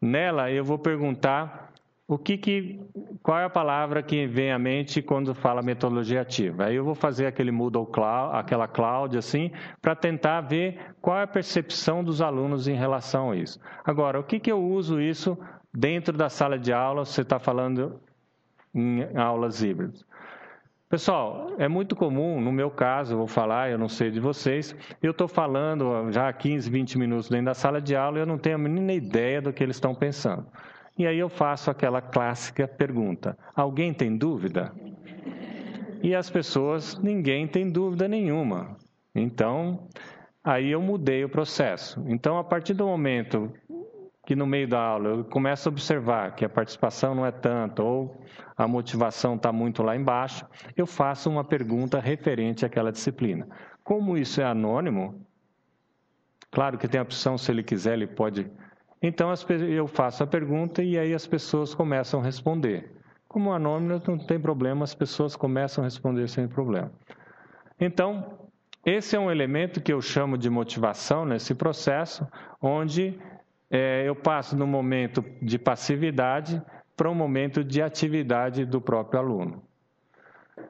Nela, 0.00 0.50
eu 0.50 0.64
vou 0.64 0.78
perguntar 0.78 1.72
o 2.06 2.18
que, 2.18 2.36
que 2.36 2.80
qual 3.22 3.38
é 3.38 3.44
a 3.44 3.50
palavra 3.50 4.02
que 4.02 4.26
vem 4.26 4.52
à 4.52 4.58
mente 4.58 5.00
quando 5.00 5.34
fala 5.34 5.62
metodologia 5.62 6.20
ativa. 6.20 6.66
Aí 6.66 6.76
eu 6.76 6.84
vou 6.84 6.94
fazer 6.94 7.26
aquele 7.26 7.50
Moodle 7.50 7.86
Cloud, 7.86 8.36
aquela 8.36 8.68
cloud 8.68 9.16
assim, 9.16 9.50
para 9.80 9.94
tentar 9.94 10.42
ver 10.42 10.94
qual 11.00 11.18
é 11.18 11.22
a 11.22 11.26
percepção 11.26 12.04
dos 12.04 12.20
alunos 12.20 12.68
em 12.68 12.74
relação 12.74 13.30
a 13.30 13.36
isso. 13.36 13.58
Agora, 13.84 14.20
o 14.20 14.24
que, 14.24 14.38
que 14.38 14.52
eu 14.52 14.62
uso 14.62 15.00
isso 15.00 15.38
dentro 15.74 16.16
da 16.16 16.28
sala 16.28 16.58
de 16.58 16.72
aula? 16.72 17.04
Você 17.04 17.22
está 17.22 17.38
falando 17.38 18.00
em 18.74 19.16
aulas 19.16 19.62
híbridas. 19.62 20.04
Pessoal, 20.88 21.54
é 21.58 21.66
muito 21.66 21.96
comum, 21.96 22.40
no 22.40 22.52
meu 22.52 22.70
caso, 22.70 23.16
vou 23.16 23.26
falar, 23.26 23.70
eu 23.70 23.78
não 23.78 23.88
sei 23.88 24.10
de 24.12 24.20
vocês, 24.20 24.76
eu 25.02 25.10
estou 25.10 25.26
falando 25.26 26.12
já 26.12 26.28
há 26.28 26.32
15, 26.32 26.70
20 26.70 26.98
minutos 26.98 27.28
dentro 27.28 27.46
da 27.46 27.54
sala 27.54 27.80
de 27.80 27.96
aula 27.96 28.18
e 28.18 28.20
eu 28.20 28.26
não 28.26 28.38
tenho 28.38 28.54
a 28.54 28.58
mínima 28.58 28.92
ideia 28.92 29.42
do 29.42 29.52
que 29.52 29.62
eles 29.62 29.76
estão 29.76 29.94
pensando. 29.94 30.46
E 30.96 31.06
aí 31.06 31.18
eu 31.18 31.28
faço 31.28 31.70
aquela 31.70 32.00
clássica 32.00 32.68
pergunta: 32.68 33.36
alguém 33.56 33.92
tem 33.92 34.16
dúvida? 34.16 34.72
E 36.00 36.14
as 36.14 36.30
pessoas, 36.30 36.96
ninguém 36.98 37.48
tem 37.48 37.68
dúvida 37.68 38.06
nenhuma. 38.06 38.76
Então, 39.14 39.88
aí 40.44 40.70
eu 40.70 40.80
mudei 40.80 41.24
o 41.24 41.28
processo. 41.28 42.04
Então, 42.06 42.38
a 42.38 42.44
partir 42.44 42.74
do 42.74 42.86
momento 42.86 43.52
que 44.26 44.34
no 44.34 44.46
meio 44.46 44.66
da 44.66 44.80
aula 44.80 45.08
eu 45.10 45.24
começo 45.24 45.68
a 45.68 45.72
observar 45.72 46.34
que 46.34 46.44
a 46.44 46.48
participação 46.48 47.14
não 47.14 47.26
é 47.26 47.30
tanto 47.30 47.82
ou 47.82 48.24
a 48.56 48.66
motivação 48.66 49.34
está 49.34 49.52
muito 49.52 49.82
lá 49.82 49.94
embaixo, 49.96 50.46
eu 50.76 50.86
faço 50.86 51.28
uma 51.28 51.44
pergunta 51.44 52.00
referente 52.00 52.64
àquela 52.64 52.90
disciplina. 52.90 53.46
Como 53.82 54.16
isso 54.16 54.40
é 54.40 54.44
anônimo, 54.44 55.26
claro 56.50 56.78
que 56.78 56.88
tem 56.88 56.98
a 56.98 57.02
opção, 57.02 57.36
se 57.36 57.50
ele 57.50 57.62
quiser, 57.62 57.94
ele 57.94 58.06
pode. 58.06 58.50
Então 59.02 59.32
eu 59.68 59.86
faço 59.86 60.22
a 60.22 60.26
pergunta 60.26 60.82
e 60.82 60.98
aí 60.98 61.12
as 61.12 61.26
pessoas 61.26 61.74
começam 61.74 62.20
a 62.20 62.24
responder. 62.24 62.90
Como 63.28 63.52
anônimo 63.52 64.00
não 64.06 64.18
tem 64.18 64.40
problema, 64.40 64.84
as 64.84 64.94
pessoas 64.94 65.36
começam 65.36 65.82
a 65.82 65.86
responder 65.86 66.28
sem 66.28 66.46
problema. 66.48 66.90
Então, 67.80 68.48
esse 68.86 69.16
é 69.16 69.18
um 69.18 69.30
elemento 69.30 69.82
que 69.82 69.92
eu 69.92 70.00
chamo 70.00 70.38
de 70.38 70.48
motivação 70.48 71.24
nesse 71.24 71.54
processo, 71.54 72.26
onde 72.62 73.18
é, 73.74 74.08
eu 74.08 74.14
passo 74.14 74.56
no 74.56 74.68
momento 74.68 75.24
de 75.42 75.58
passividade 75.58 76.62
para 76.96 77.10
um 77.10 77.14
momento 77.14 77.64
de 77.64 77.82
atividade 77.82 78.64
do 78.64 78.80
próprio 78.80 79.18
aluno. 79.18 79.64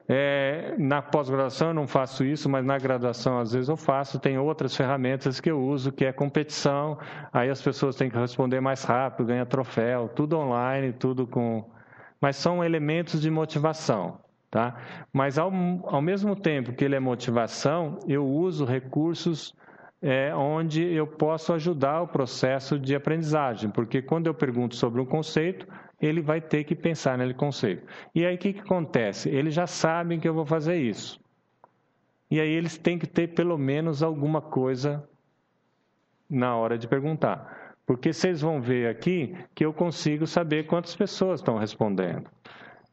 É, 0.09 0.73
na 0.79 1.03
pós-graduação 1.03 1.67
eu 1.67 1.73
não 1.75 1.85
faço 1.85 2.25
isso, 2.25 2.49
mas 2.49 2.65
na 2.65 2.79
graduação 2.79 3.37
às 3.37 3.53
vezes 3.53 3.69
eu 3.69 3.77
faço. 3.77 4.19
Tem 4.19 4.39
outras 4.39 4.75
ferramentas 4.75 5.39
que 5.39 5.51
eu 5.51 5.61
uso, 5.61 5.91
que 5.91 6.03
é 6.03 6.11
competição. 6.11 6.97
Aí 7.31 7.47
as 7.47 7.61
pessoas 7.61 7.95
têm 7.95 8.09
que 8.09 8.17
responder 8.17 8.59
mais 8.59 8.83
rápido, 8.83 9.27
ganha 9.27 9.45
troféu, 9.45 10.09
tudo 10.09 10.39
online, 10.39 10.91
tudo 10.91 11.27
com. 11.27 11.63
Mas 12.19 12.37
são 12.37 12.63
elementos 12.63 13.21
de 13.21 13.29
motivação. 13.29 14.19
Tá? 14.49 14.77
Mas 15.13 15.37
ao, 15.37 15.51
ao 15.83 16.01
mesmo 16.01 16.35
tempo 16.35 16.73
que 16.73 16.83
ele 16.83 16.95
é 16.95 16.99
motivação, 16.99 17.99
eu 18.07 18.25
uso 18.25 18.65
recursos 18.65 19.53
é, 20.07 20.35
onde 20.35 20.83
eu 20.83 21.07
posso 21.07 21.51
ajudar 21.51 22.03
o 22.03 22.07
processo 22.07 22.77
de 22.77 22.93
aprendizagem, 22.93 23.71
porque 23.71 24.03
quando 24.03 24.27
eu 24.27 24.35
pergunto 24.35 24.75
sobre 24.75 25.01
um 25.01 25.05
conceito, 25.05 25.67
ele 25.99 26.21
vai 26.21 26.39
ter 26.39 26.63
que 26.63 26.75
pensar 26.75 27.17
naquele 27.17 27.33
conceito. 27.33 27.87
E 28.13 28.23
aí 28.23 28.35
o 28.35 28.37
que, 28.37 28.53
que 28.53 28.59
acontece? 28.59 29.29
Eles 29.29 29.55
já 29.55 29.65
sabem 29.65 30.19
que 30.19 30.29
eu 30.29 30.33
vou 30.35 30.45
fazer 30.45 30.75
isso. 30.75 31.19
E 32.29 32.39
aí 32.39 32.51
eles 32.51 32.77
têm 32.77 32.99
que 32.99 33.07
ter 33.07 33.29
pelo 33.29 33.57
menos 33.57 34.03
alguma 34.03 34.41
coisa 34.41 35.03
na 36.29 36.55
hora 36.55 36.77
de 36.77 36.87
perguntar. 36.87 37.73
Porque 37.83 38.13
vocês 38.13 38.41
vão 38.41 38.61
ver 38.61 38.87
aqui 38.87 39.35
que 39.55 39.65
eu 39.65 39.73
consigo 39.73 40.27
saber 40.27 40.67
quantas 40.67 40.95
pessoas 40.95 41.39
estão 41.39 41.57
respondendo. 41.57 42.29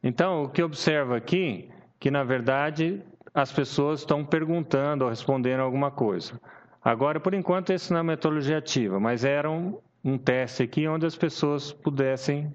Então, 0.02 0.44
o 0.44 0.48
que 0.48 0.62
observa 0.62 1.18
aqui, 1.18 1.68
que 2.00 2.10
na 2.10 2.24
verdade 2.24 3.02
as 3.34 3.52
pessoas 3.52 4.00
estão 4.00 4.24
perguntando 4.24 5.04
ou 5.04 5.10
respondendo 5.10 5.60
alguma 5.60 5.90
coisa. 5.90 6.40
Agora, 6.84 7.20
por 7.20 7.34
enquanto, 7.34 7.70
esse 7.70 7.92
não 7.92 8.00
é 8.00 8.02
metodologia 8.02 8.58
ativa, 8.58 8.98
mas 8.98 9.24
era 9.24 9.50
um, 9.50 9.78
um 10.04 10.18
teste 10.18 10.62
aqui 10.62 10.88
onde 10.88 11.06
as 11.06 11.16
pessoas 11.16 11.72
pudessem 11.72 12.52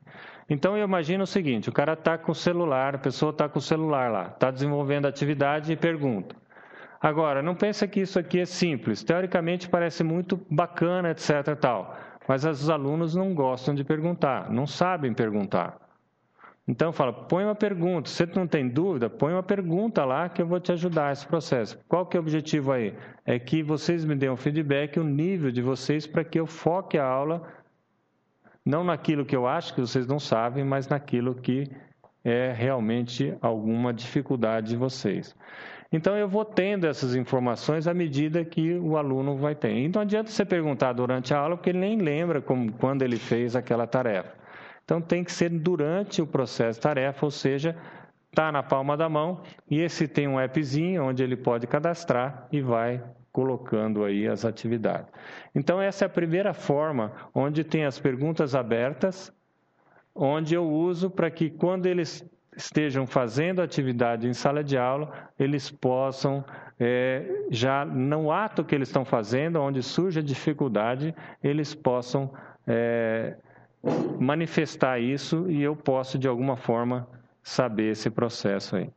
então 0.50 0.78
eu 0.78 0.86
imagino 0.86 1.24
o 1.24 1.28
seguinte: 1.28 1.70
o 1.70 1.74
cara 1.74 1.94
está 1.94 2.18
com 2.18 2.32
o 2.32 2.36
celular, 2.36 2.96
a 2.96 3.00
pessoa 3.00 3.32
está 3.32 3.50
com 3.50 3.60
o 3.60 3.62
celular 3.62 4.12
lá, 4.12 4.28
está 4.28 4.50
desenvolvendo 4.50 5.06
atividade 5.06 5.72
e 5.72 5.76
pergunta. 5.76 6.36
Agora, 7.02 7.44
não 7.44 7.54
pensa 7.54 7.88
que 7.88 8.00
isso 8.00 8.18
aqui 8.18 8.40
é 8.40 8.46
simples. 8.46 9.04
Teoricamente 9.04 9.70
parece 9.70 10.04
muito 10.04 10.40
bacana, 10.50 11.12
etc. 11.12 11.56
Tal, 11.60 11.96
mas 12.28 12.46
os 12.46 12.70
alunos 12.70 13.14
não 13.14 13.36
gostam 13.36 13.76
de 13.76 13.84
perguntar, 13.84 14.50
não 14.50 14.66
sabem 14.66 15.14
perguntar. 15.14 15.78
Então 16.68 16.92
fala, 16.92 17.14
põe 17.14 17.46
uma 17.46 17.56
pergunta. 17.56 18.10
Se 18.10 18.26
não 18.36 18.46
tem 18.46 18.68
dúvida, 18.68 19.10
põe 19.10 19.32
uma 19.32 19.44
pergunta 19.44 20.04
lá 20.04 20.28
que 20.28 20.42
eu 20.42 20.46
vou 20.46 20.60
te 20.60 20.72
ajudar 20.74 21.10
nesse 21.10 21.26
processo. 21.26 21.80
Qual 21.88 22.06
que 22.06 22.18
é 22.18 22.20
o 22.20 22.24
objetivo 22.24 22.74
aí? 22.74 22.94
É 23.26 23.40
que 23.40 23.64
vocês 23.64 24.04
me 24.04 24.16
deem 24.16 24.32
um 24.32 24.36
feedback, 24.36 25.00
o 25.00 25.04
um 25.04 25.06
nível 25.06 25.50
de 25.50 25.62
vocês, 25.62 26.06
para 26.06 26.26
que 26.26 26.40
eu 26.40 26.46
foque 26.46 26.98
a 26.98 27.06
aula 27.06 27.42
não 28.66 28.84
naquilo 28.84 29.26
que 29.26 29.36
eu 29.36 29.48
acho 29.48 29.74
que 29.74 29.80
vocês 29.80 30.06
não 30.06 30.20
sabem, 30.20 30.66
mas 30.66 30.90
naquilo 30.90 31.34
que 31.34 31.72
é 32.22 32.52
realmente 32.52 33.34
alguma 33.42 33.94
dificuldade 33.94 34.72
de 34.72 34.76
vocês. 34.76 35.34
Então 35.90 36.18
eu 36.18 36.28
vou 36.28 36.44
tendo 36.44 36.86
essas 36.86 37.16
informações 37.16 37.88
à 37.88 37.94
medida 37.94 38.44
que 38.44 38.74
o 38.74 38.98
aluno 38.98 39.38
vai 39.38 39.56
ter. 39.56 39.72
Então 39.72 40.02
adianta 40.02 40.30
você 40.30 40.44
perguntar 40.44 40.92
durante 40.92 41.34
a 41.34 41.40
aula, 41.40 41.56
porque 41.56 41.70
ele 41.70 41.80
nem 41.80 41.98
lembra 41.98 42.42
como, 42.42 42.74
quando 42.74 43.04
ele 43.04 43.16
fez 43.16 43.56
aquela 43.56 43.88
tarefa. 43.88 44.36
Então 44.88 45.02
tem 45.02 45.22
que 45.22 45.34
ser 45.34 45.50
durante 45.50 46.22
o 46.22 46.26
processo 46.26 46.80
tarefa, 46.80 47.26
ou 47.26 47.30
seja, 47.30 47.76
está 48.30 48.54
na 48.54 48.64
palma 48.64 48.96
da 48.96 49.10
mão 49.10 49.42
e 49.70 49.82
esse 49.82 50.08
tem 50.08 50.30
um 50.30 50.40
appzinho 50.40 51.04
onde 51.04 51.22
ele 51.22 51.36
pode 51.36 51.68
cadastrar 51.68 52.48
e 52.54 52.62
vai 52.62 53.04
colocando 53.34 54.06
aí 54.06 54.26
as 54.26 54.46
atividades. 54.46 55.12
Então, 55.54 55.82
essa 55.82 56.06
é 56.06 56.08
a 56.08 56.10
primeira 56.10 56.54
forma 56.54 57.12
onde 57.36 57.66
tem 57.66 57.84
as 57.84 58.00
perguntas 58.00 58.56
abertas, 58.56 59.30
onde 60.16 60.56
eu 60.56 60.66
uso 60.66 61.10
para 61.10 61.30
que 61.30 61.50
quando 61.50 61.86
eles 61.86 62.26
estejam 62.56 63.06
fazendo 63.06 63.62
atividade 63.62 64.26
em 64.26 64.34
sala 64.34 64.64
de 64.64 64.78
aula, 64.78 65.12
eles 65.38 65.70
possam, 65.70 66.46
é, 66.80 67.44
já 67.52 67.84
no 67.84 68.32
ato 68.32 68.64
que 68.64 68.74
eles 68.74 68.88
estão 68.88 69.04
fazendo, 69.04 69.62
onde 69.62 69.84
surge 69.84 70.20
a 70.20 70.24
dificuldade, 70.24 71.14
eles 71.44 71.76
possam 71.76 72.34
é, 72.66 73.36
manifestar 74.20 75.00
isso 75.00 75.50
e 75.50 75.62
eu 75.62 75.76
posso, 75.76 76.18
de 76.18 76.28
alguma 76.28 76.58
forma, 76.58 77.08
saber 77.44 77.92
esse 77.92 78.10
processo 78.10 78.76
aí. 78.76 78.90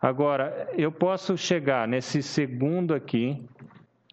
Agora, 0.00 0.68
eu 0.76 0.92
posso 0.92 1.36
chegar 1.36 1.88
nesse 1.88 2.22
segundo 2.22 2.94
aqui, 2.94 3.46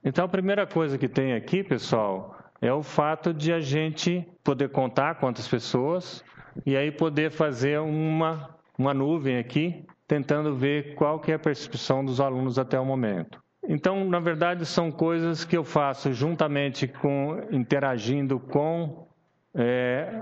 então, 0.03 0.25
a 0.25 0.27
primeira 0.27 0.65
coisa 0.65 0.97
que 0.97 1.07
tem 1.07 1.33
aqui, 1.33 1.63
pessoal, 1.63 2.35
é 2.59 2.73
o 2.73 2.81
fato 2.81 3.33
de 3.33 3.53
a 3.53 3.59
gente 3.59 4.27
poder 4.43 4.69
contar 4.69 5.15
quantas 5.15 5.47
pessoas, 5.47 6.23
e 6.65 6.75
aí 6.75 6.91
poder 6.91 7.29
fazer 7.31 7.79
uma, 7.79 8.49
uma 8.77 8.93
nuvem 8.93 9.37
aqui, 9.37 9.85
tentando 10.07 10.55
ver 10.55 10.95
qual 10.95 11.19
que 11.19 11.31
é 11.31 11.35
a 11.35 11.39
percepção 11.39 12.03
dos 12.03 12.19
alunos 12.19 12.57
até 12.57 12.79
o 12.79 12.85
momento. 12.85 13.39
Então, 13.69 14.03
na 14.09 14.19
verdade, 14.19 14.65
são 14.65 14.91
coisas 14.91 15.45
que 15.45 15.55
eu 15.55 15.63
faço 15.63 16.11
juntamente 16.11 16.87
com, 16.87 17.39
interagindo 17.51 18.39
com 18.39 19.07
é, 19.55 20.21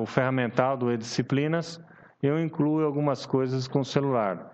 o 0.00 0.06
ferramental 0.06 0.76
do 0.76 0.92
E-Disciplinas, 0.92 1.80
eu 2.22 2.38
incluo 2.38 2.84
algumas 2.84 3.26
coisas 3.26 3.68
com 3.68 3.80
o 3.80 3.84
celular. 3.84 4.52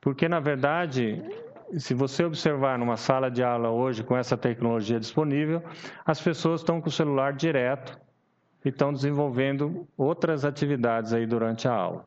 Porque, 0.00 0.28
na 0.28 0.40
verdade, 0.40 1.22
se 1.78 1.94
você 1.94 2.24
observar 2.24 2.78
numa 2.78 2.96
sala 2.96 3.30
de 3.30 3.42
aula 3.42 3.70
hoje 3.70 4.02
com 4.02 4.16
essa 4.16 4.36
tecnologia 4.36 5.00
disponível, 5.00 5.62
as 6.04 6.20
pessoas 6.20 6.60
estão 6.60 6.80
com 6.80 6.88
o 6.88 6.92
celular 6.92 7.32
direto 7.32 7.98
e 8.64 8.68
estão 8.68 8.92
desenvolvendo 8.92 9.86
outras 9.96 10.44
atividades 10.44 11.12
aí 11.12 11.26
durante 11.26 11.66
a 11.66 11.72
aula. 11.72 12.04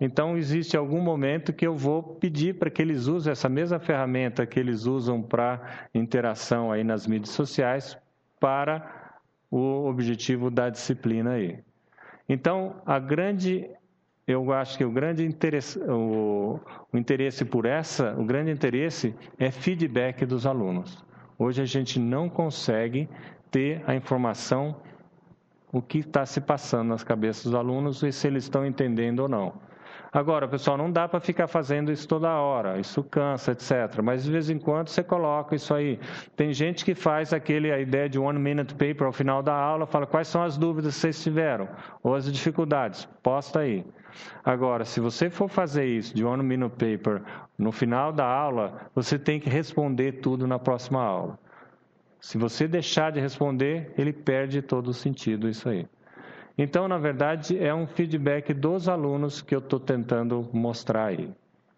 Então, 0.00 0.36
existe 0.36 0.76
algum 0.76 1.00
momento 1.00 1.52
que 1.52 1.66
eu 1.66 1.76
vou 1.76 2.02
pedir 2.02 2.58
para 2.58 2.70
que 2.70 2.82
eles 2.82 3.06
usem 3.06 3.30
essa 3.30 3.48
mesma 3.48 3.78
ferramenta 3.78 4.44
que 4.44 4.58
eles 4.58 4.84
usam 4.84 5.22
para 5.22 5.88
interação 5.94 6.72
aí 6.72 6.82
nas 6.82 7.06
mídias 7.06 7.30
sociais 7.30 7.96
para 8.40 9.11
o 9.52 9.86
objetivo 9.86 10.50
da 10.50 10.70
disciplina 10.70 11.32
aí. 11.32 11.58
Então, 12.26 12.82
a 12.86 12.98
grande 12.98 13.68
eu 14.26 14.52
acho 14.52 14.78
que 14.78 14.84
o 14.84 14.90
grande 14.90 15.26
interesse, 15.26 15.78
o, 15.80 16.58
o, 16.92 16.96
interesse 16.96 17.44
por 17.44 17.66
essa, 17.66 18.14
o 18.18 18.24
grande 18.24 18.50
interesse 18.50 19.14
é 19.38 19.50
feedback 19.50 20.24
dos 20.24 20.46
alunos. 20.46 21.04
Hoje 21.38 21.60
a 21.60 21.64
gente 21.64 21.98
não 21.98 22.28
consegue 22.28 23.08
ter 23.50 23.82
a 23.84 23.94
informação 23.94 24.76
o 25.72 25.82
que 25.82 25.98
está 25.98 26.24
se 26.24 26.40
passando 26.40 26.88
nas 26.88 27.02
cabeças 27.02 27.44
dos 27.44 27.54
alunos 27.54 28.02
e 28.02 28.12
se 28.12 28.26
eles 28.28 28.44
estão 28.44 28.64
entendendo 28.64 29.20
ou 29.20 29.28
não. 29.28 29.54
Agora, 30.12 30.46
pessoal, 30.46 30.76
não 30.76 30.92
dá 30.92 31.08
para 31.08 31.20
ficar 31.20 31.46
fazendo 31.46 31.90
isso 31.90 32.06
toda 32.06 32.28
hora, 32.28 32.78
isso 32.78 33.02
cansa, 33.02 33.52
etc. 33.52 34.02
Mas 34.02 34.24
de 34.24 34.30
vez 34.30 34.50
em 34.50 34.58
quando 34.58 34.88
você 34.88 35.02
coloca 35.02 35.56
isso 35.56 35.72
aí. 35.72 35.98
Tem 36.36 36.52
gente 36.52 36.84
que 36.84 36.94
faz 36.94 37.32
aquele 37.32 37.72
a 37.72 37.80
ideia 37.80 38.10
de 38.10 38.18
one 38.18 38.38
minute 38.38 38.74
paper 38.74 39.04
ao 39.06 39.12
final 39.12 39.42
da 39.42 39.54
aula, 39.54 39.86
fala 39.86 40.06
quais 40.06 40.28
são 40.28 40.42
as 40.42 40.58
dúvidas 40.58 40.94
que 40.94 41.00
vocês 41.00 41.22
tiveram 41.22 41.66
ou 42.02 42.14
as 42.14 42.30
dificuldades, 42.30 43.08
posta 43.22 43.60
aí. 43.60 43.86
Agora, 44.44 44.84
se 44.84 45.00
você 45.00 45.30
for 45.30 45.48
fazer 45.48 45.86
isso 45.86 46.14
de 46.14 46.22
one 46.22 46.42
minute 46.42 46.72
paper 46.72 47.22
no 47.56 47.72
final 47.72 48.12
da 48.12 48.26
aula, 48.26 48.90
você 48.94 49.18
tem 49.18 49.40
que 49.40 49.48
responder 49.48 50.20
tudo 50.20 50.46
na 50.46 50.58
próxima 50.58 51.02
aula. 51.02 51.38
Se 52.20 52.36
você 52.36 52.68
deixar 52.68 53.12
de 53.12 53.18
responder, 53.18 53.94
ele 53.96 54.12
perde 54.12 54.60
todo 54.60 54.88
o 54.88 54.94
sentido 54.94 55.48
isso 55.48 55.70
aí. 55.70 55.86
Então, 56.56 56.86
na 56.86 56.98
verdade, 56.98 57.58
é 57.58 57.74
um 57.74 57.86
feedback 57.86 58.52
dos 58.52 58.88
alunos 58.88 59.40
que 59.40 59.54
eu 59.54 59.58
estou 59.58 59.80
tentando 59.80 60.48
mostrar 60.52 61.06
aí. 61.06 61.32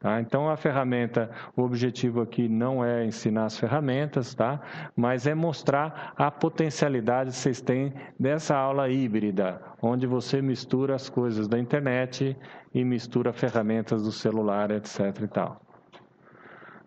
Tá? 0.04 0.20
Então, 0.20 0.50
a 0.50 0.56
ferramenta, 0.56 1.30
o 1.56 1.62
objetivo 1.62 2.20
aqui 2.20 2.46
não 2.46 2.84
é 2.84 3.06
ensinar 3.06 3.46
as 3.46 3.58
ferramentas, 3.58 4.34
tá? 4.34 4.60
mas 4.94 5.26
é 5.26 5.34
mostrar 5.34 6.12
a 6.16 6.30
potencialidade 6.30 7.30
que 7.30 7.36
vocês 7.36 7.62
têm 7.62 7.94
dessa 8.20 8.54
aula 8.54 8.90
híbrida, 8.90 9.62
onde 9.80 10.06
você 10.06 10.42
mistura 10.42 10.94
as 10.94 11.08
coisas 11.08 11.48
da 11.48 11.58
internet 11.58 12.36
e 12.74 12.84
mistura 12.84 13.32
ferramentas 13.32 14.02
do 14.02 14.12
celular, 14.12 14.70
etc. 14.72 15.22
E 15.22 15.28
tal. 15.28 15.60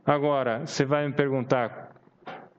Agora, 0.06 0.66
você 0.66 0.86
vai 0.86 1.08
me 1.08 1.14
perguntar 1.14 1.87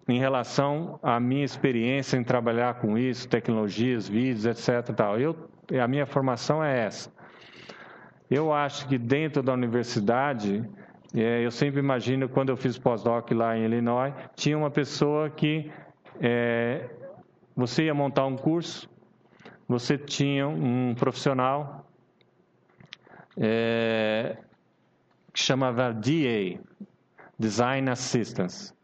em 0.09 0.19
relação 0.19 0.99
à 1.03 1.21
minha 1.21 1.45
experiência 1.45 2.17
em 2.17 2.25
trabalhar 2.25 2.81
com 2.81 2.97
isso, 2.97 3.29
tecnologias, 3.29 4.09
vídeos, 4.09 4.47
etc. 4.47 4.95
Tal. 4.97 5.21
Eu, 5.21 5.37
a 5.81 5.87
minha 5.87 6.07
formação 6.07 6.65
é 6.65 6.87
essa. 6.87 7.13
Eu 8.31 8.53
acho 8.53 8.89
que 8.89 8.97
dentro 8.97 9.43
da 9.43 9.53
universidade, 9.53 10.65
é, 11.15 11.45
eu 11.45 11.51
sempre 11.51 11.79
imagino, 11.79 12.27
quando 12.27 12.49
eu 12.49 12.57
fiz 12.57 12.79
pós-doc 12.79 13.31
lá 13.33 13.57
em 13.57 13.65
Illinois, 13.65 14.15
tinha 14.35 14.57
uma 14.57 14.71
pessoa 14.71 15.29
que 15.29 15.71
é, 16.21 16.89
você 17.55 17.85
ia 17.85 17.95
montar 17.95 18.25
um 18.25 18.37
curso, 18.37 18.89
você 19.69 19.99
tinha 19.99 20.49
um 20.49 20.95
profissional 20.95 21.87
é, 23.37 24.39
que 25.35 25.41
chamava 25.41 25.93
DA, 25.93 26.59
Design 27.39 27.91
Assistance 27.91 28.78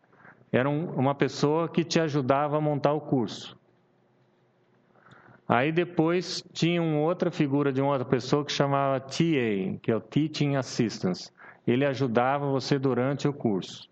era 0.56 0.70
um, 0.70 0.86
uma 0.94 1.16
pessoa 1.16 1.68
que 1.68 1.82
te 1.82 1.98
ajudava 1.98 2.56
a 2.56 2.60
montar 2.60 2.92
o 2.92 3.00
curso. 3.00 3.58
Aí 5.48 5.72
depois 5.72 6.44
tinha 6.52 6.80
uma 6.80 7.00
outra 7.00 7.28
figura 7.28 7.72
de 7.72 7.82
uma 7.82 7.90
outra 7.90 8.04
pessoa 8.04 8.44
que 8.44 8.52
chamava 8.52 9.00
TA, 9.00 9.76
que 9.82 9.90
é 9.90 9.96
o 9.96 10.00
Teaching 10.00 10.54
Assistance. 10.54 11.32
Ele 11.66 11.84
ajudava 11.84 12.46
você 12.46 12.78
durante 12.78 13.26
o 13.26 13.32
curso. 13.32 13.90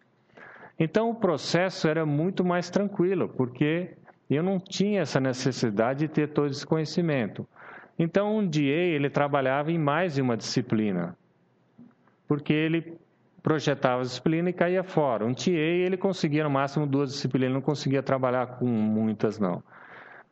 Então 0.79 1.11
o 1.11 1.15
processo 1.17 1.89
era 1.89 2.07
muito 2.07 2.45
mais 2.45 2.71
tranquilo, 2.71 3.29
porque 3.29 3.91
eu 4.31 4.43
não 4.43 4.61
tinha 4.61 5.01
essa 5.01 5.19
necessidade 5.19 6.07
de 6.07 6.09
ter 6.09 6.29
todo 6.29 6.51
esse 6.51 6.65
conhecimento. 6.65 7.47
Então 7.99 8.39
um 8.39 8.47
DA 8.47 8.61
ele 8.61 9.11
trabalhava 9.11 9.73
em 9.73 9.79
mais 9.79 10.15
de 10.15 10.23
uma 10.23 10.37
disciplina, 10.37 11.17
porque 12.29 12.53
ele 12.53 12.97
projetava 13.43 14.03
disciplina 14.03 14.51
e 14.51 14.53
caía 14.53 14.85
fora. 14.85 15.27
Um 15.27 15.35
TA, 15.35 15.51
ele 15.51 15.97
conseguia 15.97 16.45
no 16.45 16.51
máximo 16.51 16.87
duas 16.87 17.11
disciplinas, 17.13 17.53
não 17.53 17.61
conseguia 17.61 18.03
trabalhar 18.03 18.59
com 18.59 18.67
muitas, 18.67 19.39
não. 19.39 19.63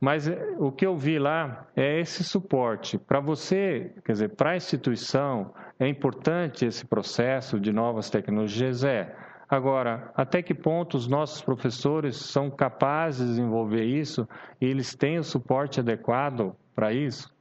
Mas 0.00 0.28
eh, 0.28 0.54
o 0.58 0.72
que 0.72 0.86
eu 0.86 0.96
vi 0.96 1.18
lá 1.18 1.66
é 1.76 2.00
esse 2.00 2.24
suporte. 2.24 2.96
Para 2.96 3.20
você, 3.20 3.92
quer 4.04 4.12
dizer, 4.12 4.28
para 4.30 4.52
a 4.52 4.56
instituição, 4.56 5.52
é 5.78 5.86
importante 5.86 6.64
esse 6.64 6.86
processo 6.86 7.60
de 7.60 7.72
novas 7.72 8.08
tecnologias? 8.08 8.82
É. 8.82 9.14
Agora, 9.48 10.10
até 10.14 10.40
que 10.40 10.54
ponto 10.54 10.96
os 10.96 11.08
nossos 11.08 11.42
professores 11.42 12.16
são 12.16 12.48
capazes 12.48 13.20
de 13.20 13.26
desenvolver 13.26 13.84
isso 13.84 14.26
e 14.60 14.64
eles 14.66 14.94
têm 14.94 15.18
o 15.18 15.24
suporte 15.24 15.80
adequado 15.80 16.54
para 16.74 16.92
isso? 16.92 17.34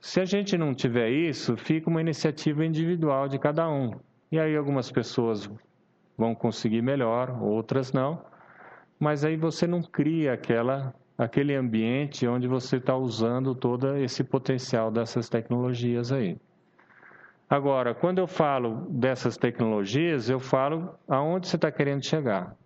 Se 0.00 0.20
a 0.20 0.24
gente 0.24 0.58
não 0.58 0.74
tiver 0.74 1.08
isso, 1.10 1.56
fica 1.56 1.88
uma 1.88 2.00
iniciativa 2.00 2.66
individual 2.66 3.28
de 3.28 3.38
cada 3.38 3.70
um. 3.70 3.92
E 4.32 4.40
aí 4.40 4.56
algumas 4.56 4.90
pessoas 4.90 5.48
vão 6.16 6.34
conseguir 6.34 6.80
melhor, 6.80 7.42
outras 7.42 7.92
não. 7.92 8.24
Mas 8.98 9.26
aí 9.26 9.36
você 9.36 9.66
não 9.66 9.82
cria 9.82 10.32
aquela, 10.32 10.94
aquele 11.18 11.54
ambiente 11.54 12.26
onde 12.26 12.48
você 12.48 12.78
está 12.78 12.96
usando 12.96 13.54
todo 13.54 13.94
esse 13.98 14.24
potencial 14.24 14.90
dessas 14.90 15.28
tecnologias 15.28 16.10
aí. 16.10 16.38
Agora, 17.48 17.94
quando 17.94 18.20
eu 18.20 18.26
falo 18.26 18.86
dessas 18.88 19.36
tecnologias, 19.36 20.30
eu 20.30 20.40
falo 20.40 20.94
aonde 21.06 21.46
você 21.46 21.56
está 21.56 21.70
querendo 21.70 22.02
chegar. 22.02 22.56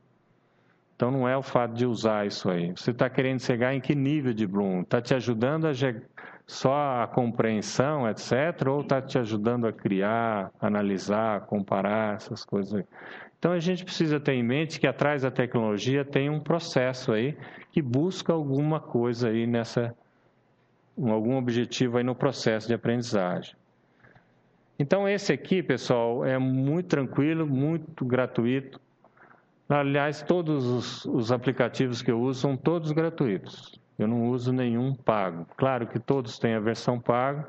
Então, 0.94 1.10
não 1.10 1.28
é 1.28 1.36
o 1.36 1.42
fato 1.42 1.74
de 1.74 1.84
usar 1.84 2.28
isso 2.28 2.48
aí. 2.48 2.70
Você 2.70 2.92
está 2.92 3.10
querendo 3.10 3.40
chegar 3.40 3.74
em 3.74 3.80
que 3.80 3.92
nível 3.92 4.32
de 4.32 4.46
Bloom? 4.46 4.82
Está 4.82 5.02
te 5.02 5.14
ajudando 5.14 5.66
a 5.66 5.72
só 6.46 7.02
a 7.02 7.06
compreensão, 7.08 8.08
etc., 8.08 8.68
ou 8.68 8.80
está 8.80 9.02
te 9.02 9.18
ajudando 9.18 9.66
a 9.66 9.72
criar, 9.72 10.52
analisar, 10.60 11.40
comparar 11.46 12.14
essas 12.14 12.44
coisas. 12.44 12.84
Então 13.38 13.52
a 13.52 13.58
gente 13.58 13.84
precisa 13.84 14.20
ter 14.20 14.32
em 14.32 14.42
mente 14.42 14.78
que 14.78 14.86
atrás 14.86 15.22
da 15.22 15.30
tecnologia 15.30 16.04
tem 16.04 16.30
um 16.30 16.40
processo 16.40 17.12
aí 17.12 17.36
que 17.72 17.82
busca 17.82 18.32
alguma 18.32 18.80
coisa 18.80 19.28
aí 19.28 19.46
nessa, 19.46 19.94
algum 20.96 21.36
objetivo 21.36 21.98
aí 21.98 22.04
no 22.04 22.14
processo 22.14 22.68
de 22.68 22.74
aprendizagem. 22.74 23.54
Então 24.78 25.08
esse 25.08 25.32
aqui, 25.32 25.62
pessoal, 25.62 26.24
é 26.24 26.38
muito 26.38 26.88
tranquilo, 26.88 27.46
muito 27.46 28.04
gratuito. 28.04 28.80
Aliás, 29.68 30.22
todos 30.22 30.64
os, 30.64 31.04
os 31.06 31.32
aplicativos 31.32 32.00
que 32.02 32.10
eu 32.10 32.20
uso 32.20 32.40
são 32.40 32.56
todos 32.56 32.92
gratuitos. 32.92 33.80
Eu 33.98 34.06
não 34.06 34.28
uso 34.28 34.52
nenhum 34.52 34.94
pago. 34.94 35.46
Claro 35.56 35.86
que 35.86 35.98
todos 35.98 36.38
têm 36.38 36.54
a 36.54 36.60
versão 36.60 37.00
paga. 37.00 37.48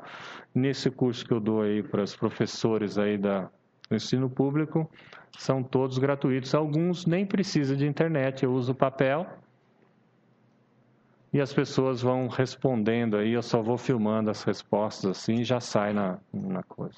Nesse 0.54 0.90
curso 0.90 1.24
que 1.24 1.32
eu 1.32 1.40
dou 1.40 1.62
aí 1.62 1.82
para 1.82 2.02
os 2.02 2.16
professores 2.16 2.96
aí 2.96 3.18
da, 3.18 3.50
do 3.88 3.96
ensino 3.96 4.30
público, 4.30 4.90
são 5.36 5.62
todos 5.62 5.98
gratuitos. 5.98 6.54
Alguns 6.54 7.04
nem 7.04 7.26
precisa 7.26 7.76
de 7.76 7.86
internet, 7.86 8.44
eu 8.44 8.52
uso 8.52 8.74
papel. 8.74 9.26
E 11.30 11.40
as 11.40 11.52
pessoas 11.52 12.00
vão 12.00 12.26
respondendo 12.28 13.18
aí, 13.18 13.32
eu 13.32 13.42
só 13.42 13.60
vou 13.60 13.76
filmando 13.76 14.30
as 14.30 14.42
respostas 14.42 15.10
assim 15.10 15.40
e 15.40 15.44
já 15.44 15.60
sai 15.60 15.92
na, 15.92 16.18
na 16.32 16.62
coisa. 16.62 16.96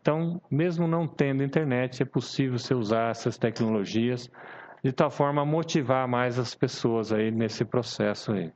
Então, 0.00 0.40
mesmo 0.50 0.88
não 0.88 1.06
tendo 1.06 1.44
internet, 1.44 2.02
é 2.02 2.06
possível 2.06 2.58
você 2.58 2.74
usar 2.74 3.10
essas 3.10 3.36
tecnologias 3.36 4.30
de 4.82 4.92
tal 4.92 5.10
forma 5.10 5.42
a 5.42 5.44
motivar 5.44 6.08
mais 6.08 6.38
as 6.38 6.54
pessoas 6.54 7.12
aí 7.12 7.30
nesse 7.30 7.66
processo 7.66 8.32
aí. 8.32 8.50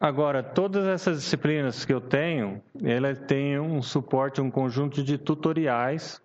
Agora, 0.00 0.42
todas 0.42 0.86
essas 0.86 1.20
disciplinas 1.20 1.84
que 1.84 1.92
eu 1.92 2.00
tenho, 2.00 2.62
ela 2.82 3.14
tem 3.14 3.60
um 3.60 3.82
suporte, 3.82 4.40
um 4.40 4.50
conjunto 4.50 5.02
de 5.02 5.18
tutoriais, 5.18 6.22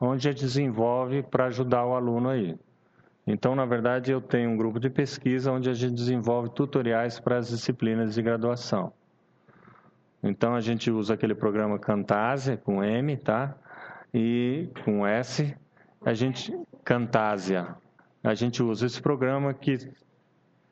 onde 0.00 0.30
a 0.30 0.32
desenvolve 0.32 1.22
para 1.22 1.44
ajudar 1.44 1.84
o 1.84 1.94
aluno 1.94 2.30
aí. 2.30 2.58
Então, 3.26 3.54
na 3.54 3.66
verdade, 3.66 4.10
eu 4.10 4.22
tenho 4.22 4.48
um 4.48 4.56
grupo 4.56 4.80
de 4.80 4.88
pesquisa 4.88 5.52
onde 5.52 5.68
a 5.68 5.74
gente 5.74 5.92
desenvolve 5.92 6.48
tutoriais 6.48 7.20
para 7.20 7.36
as 7.36 7.48
disciplinas 7.50 8.14
de 8.14 8.22
graduação. 8.22 8.94
Então 10.22 10.54
a 10.54 10.60
gente 10.60 10.90
usa 10.90 11.12
aquele 11.12 11.34
programa 11.34 11.78
Camtasia 11.78 12.56
com 12.56 12.82
M, 12.82 13.16
tá? 13.18 13.54
E 14.12 14.68
com 14.84 15.06
S, 15.06 15.54
a 16.04 16.14
gente 16.14 16.58
Camtasia. 16.82 17.76
A 18.24 18.34
gente 18.34 18.62
usa 18.62 18.86
esse 18.86 19.00
programa 19.00 19.52
que 19.52 19.78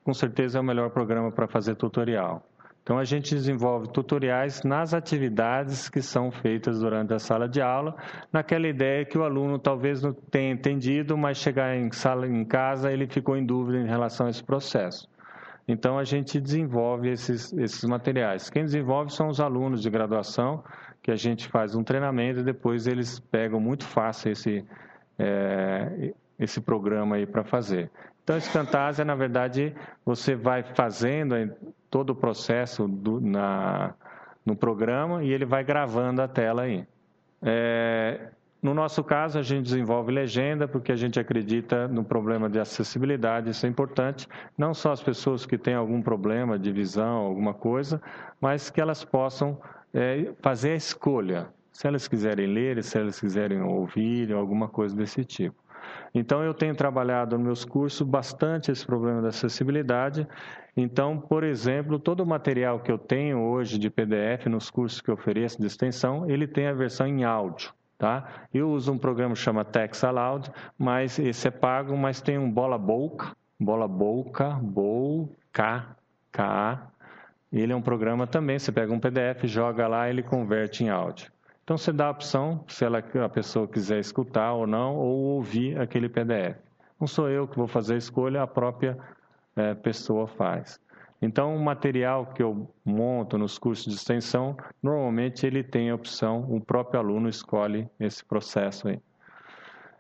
com 0.07 0.15
certeza 0.15 0.59
é 0.59 0.61
o 0.61 0.65
melhor 0.65 0.91
programa 0.91 1.33
para 1.33 1.49
fazer 1.49 1.75
tutorial. 1.75 2.41
Então 2.81 2.97
a 2.97 3.03
gente 3.03 3.35
desenvolve 3.35 3.89
tutoriais 3.89 4.63
nas 4.63 4.95
atividades 4.95 5.89
que 5.89 6.01
são 6.01 6.31
feitas 6.31 6.79
durante 6.79 7.13
a 7.13 7.19
sala 7.19 7.49
de 7.49 7.61
aula, 7.61 7.97
naquela 8.33 8.69
ideia 8.69 9.05
que 9.05 9.19
o 9.19 9.25
aluno 9.25 9.59
talvez 9.59 10.01
não 10.01 10.13
tenha 10.13 10.53
entendido, 10.53 11.19
mas 11.19 11.39
chegar 11.39 11.75
em 11.75 11.91
sala 11.91 12.29
em 12.29 12.45
casa 12.45 12.93
ele 12.93 13.09
ficou 13.09 13.37
em 13.37 13.45
dúvida 13.45 13.79
em 13.79 13.89
relação 13.89 14.29
a 14.29 14.31
esse 14.31 14.45
processo. 14.45 15.09
Então 15.67 15.99
a 15.99 16.05
gente 16.05 16.41
desenvolve 16.41 17.11
esses, 17.11 17.53
esses 17.55 17.83
materiais. 17.83 18.49
Quem 18.49 18.63
desenvolve 18.63 19.13
são 19.13 19.27
os 19.27 19.41
alunos 19.41 19.83
de 19.83 19.91
graduação, 19.91 20.63
que 21.03 21.11
a 21.11 21.17
gente 21.17 21.49
faz 21.49 21.75
um 21.75 21.83
treinamento 21.83 22.39
e 22.39 22.45
depois 22.45 22.87
eles 22.87 23.19
pegam 23.19 23.59
muito 23.59 23.85
fácil 23.85 24.31
esse, 24.31 24.65
é, 25.19 26.13
esse 26.39 26.61
programa 26.61 27.17
aí 27.17 27.27
para 27.27 27.43
fazer. 27.43 27.91
Então, 28.27 28.37
esse 28.37 28.51
Camtasia, 28.51 29.05
na 29.05 29.15
verdade, 29.15 29.73
você 30.05 30.35
vai 30.35 30.65
fazendo 30.65 31.55
todo 31.89 32.11
o 32.11 32.15
processo 32.17 32.89
do, 32.89 33.21
na, 33.21 33.95
no 34.45 34.57
programa 34.57 35.23
e 35.23 35.33
ele 35.33 35.45
vai 35.45 35.63
gravando 35.63 36.21
a 36.21 36.27
tela 36.27 36.63
aí. 36.63 36.85
É, 37.41 38.31
no 38.61 38.75
nosso 38.75 39.05
caso, 39.05 39.39
a 39.39 39.43
gente 39.43 39.67
desenvolve 39.67 40.11
legenda 40.11 40.67
porque 40.67 40.91
a 40.91 40.97
gente 40.97 41.21
acredita 41.21 41.87
no 41.87 42.03
problema 42.03 42.51
de 42.51 42.59
acessibilidade, 42.59 43.51
isso 43.51 43.65
é 43.65 43.69
importante, 43.69 44.27
não 44.59 44.75
só 44.75 44.91
as 44.91 45.01
pessoas 45.01 45.47
que 45.47 45.57
têm 45.57 45.75
algum 45.75 46.03
problema 46.03 46.59
de 46.59 46.73
visão, 46.73 47.19
alguma 47.19 47.55
coisa, 47.55 48.03
mas 48.41 48.71
que 48.71 48.81
elas 48.81 49.05
possam 49.05 49.57
é, 49.95 50.33
fazer 50.43 50.73
a 50.73 50.75
escolha, 50.75 51.47
se 51.71 51.87
elas 51.87 52.09
quiserem 52.09 52.49
ler, 52.49 52.83
se 52.83 52.99
elas 52.99 53.21
quiserem 53.21 53.63
ouvir, 53.63 54.33
alguma 54.33 54.67
coisa 54.67 54.97
desse 54.97 55.25
tipo. 55.25 55.66
Então, 56.19 56.43
eu 56.43 56.55
tenho 56.55 56.75
trabalhado 56.75 57.37
nos 57.37 57.45
meus 57.45 57.65
cursos 57.67 58.01
bastante 58.01 58.73
esse 58.73 58.87
problema 58.87 59.21
da 59.21 59.29
acessibilidade. 59.29 60.27
Então, 60.75 61.21
por 61.21 61.45
exemplo, 61.45 61.99
todo 61.99 62.21
o 62.21 62.27
material 62.27 62.81
que 62.81 62.91
eu 62.91 62.97
tenho 62.97 63.39
hoje 63.43 63.79
de 63.79 63.91
PDF 63.91 64.47
nos 64.47 64.71
cursos 64.71 65.03
que 65.03 65.11
eu 65.11 65.15
ofereço 65.15 65.61
de 65.61 65.67
extensão, 65.67 66.27
ele 66.27 66.47
tem 66.47 66.69
a 66.69 66.73
versão 66.73 67.07
em 67.07 67.23
áudio. 67.23 67.71
Tá? 67.99 68.47
Eu 68.53 68.71
uso 68.71 68.93
um 68.93 68.99
programa 68.99 69.35
que 69.35 69.41
chama 69.41 69.63
Text 69.63 70.05
Aloud, 70.05 70.51
mas 70.79 71.19
esse 71.19 71.49
é 71.49 71.51
pago, 71.51 71.95
mas 71.95 72.23
tem 72.23 72.39
um 72.39 72.51
Bola 72.51 72.79
Boca, 72.79 73.37
Bola 73.61 73.87
Boca, 73.87 74.59
Boca, 74.63 75.87
K. 76.33 76.91
Ele 77.53 77.75
é 77.75 77.77
um 77.77 77.83
programa 77.83 78.27
também, 78.27 78.59
você 78.59 78.73
pega 78.73 78.91
um 78.91 78.99
PDF, 78.99 79.45
joga 79.45 79.87
lá, 79.87 80.09
ele 80.09 80.23
converte 80.23 80.83
em 80.83 80.89
áudio. 80.89 81.31
Então 81.67 81.77
você 81.77 81.93
dá 81.93 82.07
a 82.07 82.11
opção, 82.11 82.65
se 82.69 82.85
ela, 82.85 82.99
a 83.01 83.29
pessoa 83.29 83.67
quiser 83.67 83.99
escutar 83.99 84.53
ou 84.53 84.69
não, 84.69 84.95
ou 84.95 85.17
ouvir 85.35 85.77
aquele 85.81 86.09
PDF. 86.09 86.57
Não 87.01 87.09
sou 87.09 87.29
eu 87.29 87.49
que 87.49 87.57
vou 87.57 87.67
fazer 87.67 87.95
a 87.95 87.99
escolha, 87.99 88.41
a 88.41 88.47
própria 88.47 88.97
é, 89.57 89.75
pessoa 89.75 90.29
faz. 90.29 90.79
Então, 91.21 91.57
o 91.57 91.61
material 91.61 92.27
que 92.27 92.41
eu 92.41 92.73
monto 92.85 93.37
nos 93.37 93.59
cursos 93.59 93.93
de 93.93 93.99
extensão, 93.99 94.57
normalmente 94.81 95.45
ele 95.45 95.65
tem 95.65 95.91
a 95.91 95.97
opção, 95.97 96.47
o 96.49 96.61
próprio 96.61 97.01
aluno 97.01 97.29
escolhe 97.29 97.91
esse 97.99 98.25
processo 98.25 98.87
aí. 98.87 99.01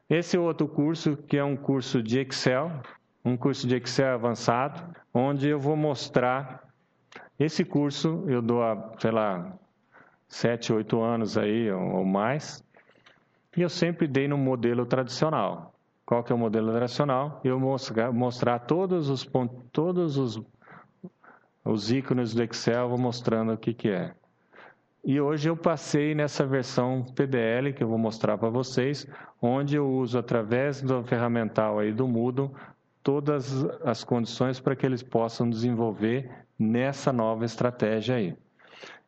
Esse 0.09 0.39
outro 0.39 0.69
curso, 0.69 1.17
que 1.17 1.37
é 1.37 1.43
um 1.43 1.57
curso 1.57 2.01
de 2.01 2.21
Excel, 2.21 2.71
um 3.25 3.37
curso 3.37 3.67
de 3.67 3.75
Excel 3.75 4.15
avançado, 4.15 4.95
onde 5.13 5.49
eu 5.49 5.59
vou 5.59 5.75
mostrar. 5.75 6.63
Esse 7.37 7.65
curso 7.65 8.23
eu 8.29 8.41
dou, 8.41 8.63
a, 8.63 8.93
sei 9.01 9.11
lá, 9.11 9.59
sete, 10.29 10.73
oito 10.73 11.01
anos 11.01 11.37
aí 11.39 11.71
ou 11.71 12.05
mais. 12.05 12.65
E 13.57 13.63
eu 13.63 13.69
sempre 13.69 14.07
dei 14.07 14.29
no 14.29 14.37
modelo 14.37 14.85
tradicional. 14.85 15.75
Qual 16.05 16.23
que 16.23 16.33
é 16.33 16.35
o 16.35 16.39
modelo 16.39 16.73
tradicional? 16.73 17.41
Eu 17.43 17.59
mostrar, 17.59 18.13
mostrar 18.13 18.59
todos 18.61 19.09
os 19.09 19.25
pontos, 19.25 19.59
todos 19.73 20.17
os, 20.17 20.41
os 21.65 21.91
ícones 21.91 22.33
do 22.33 22.43
Excel, 22.43 22.89
vou 22.89 22.99
mostrando 22.99 23.53
o 23.53 23.59
que, 23.59 23.75
que 23.75 23.89
é. 23.89 24.15
E 25.05 25.21
hoje 25.21 25.49
eu 25.49 25.57
passei 25.57 26.15
nessa 26.15 26.45
versão 26.45 27.05
PDL 27.15 27.73
que 27.73 27.83
eu 27.83 27.89
vou 27.89 27.99
mostrar 27.99 28.37
para 28.39 28.51
vocês, 28.51 29.07
onde 29.41 29.77
eu 29.77 29.89
uso 29.89 30.19
através 30.19 30.83
do 30.83 31.03
ferramental 31.05 31.79
aí 31.79 31.93
do 31.93 32.09
Moodle 32.09 32.53
todas 33.03 33.65
as 33.85 34.03
condições 34.03 34.59
para 34.59 34.75
que 34.75 34.85
eles 34.85 35.05
possam 35.05 35.49
desenvolver 35.49 36.29
nessa 36.59 37.13
nova 37.13 37.45
estratégia 37.45 38.17
aí. 38.17 38.37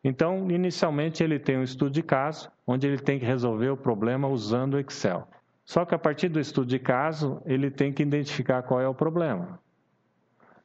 Então, 0.03 0.49
inicialmente, 0.49 1.23
ele 1.23 1.39
tem 1.39 1.57
um 1.57 1.63
estudo 1.63 1.91
de 1.91 2.01
caso, 2.01 2.49
onde 2.65 2.87
ele 2.87 2.99
tem 2.99 3.19
que 3.19 3.25
resolver 3.25 3.69
o 3.69 3.77
problema 3.77 4.27
usando 4.27 4.75
o 4.75 4.79
Excel. 4.79 5.27
Só 5.65 5.85
que 5.85 5.93
a 5.93 5.99
partir 5.99 6.29
do 6.29 6.39
estudo 6.39 6.67
de 6.67 6.79
caso, 6.79 7.41
ele 7.45 7.69
tem 7.69 7.91
que 7.91 8.01
identificar 8.01 8.63
qual 8.63 8.81
é 8.81 8.87
o 8.87 8.93
problema. 8.93 9.59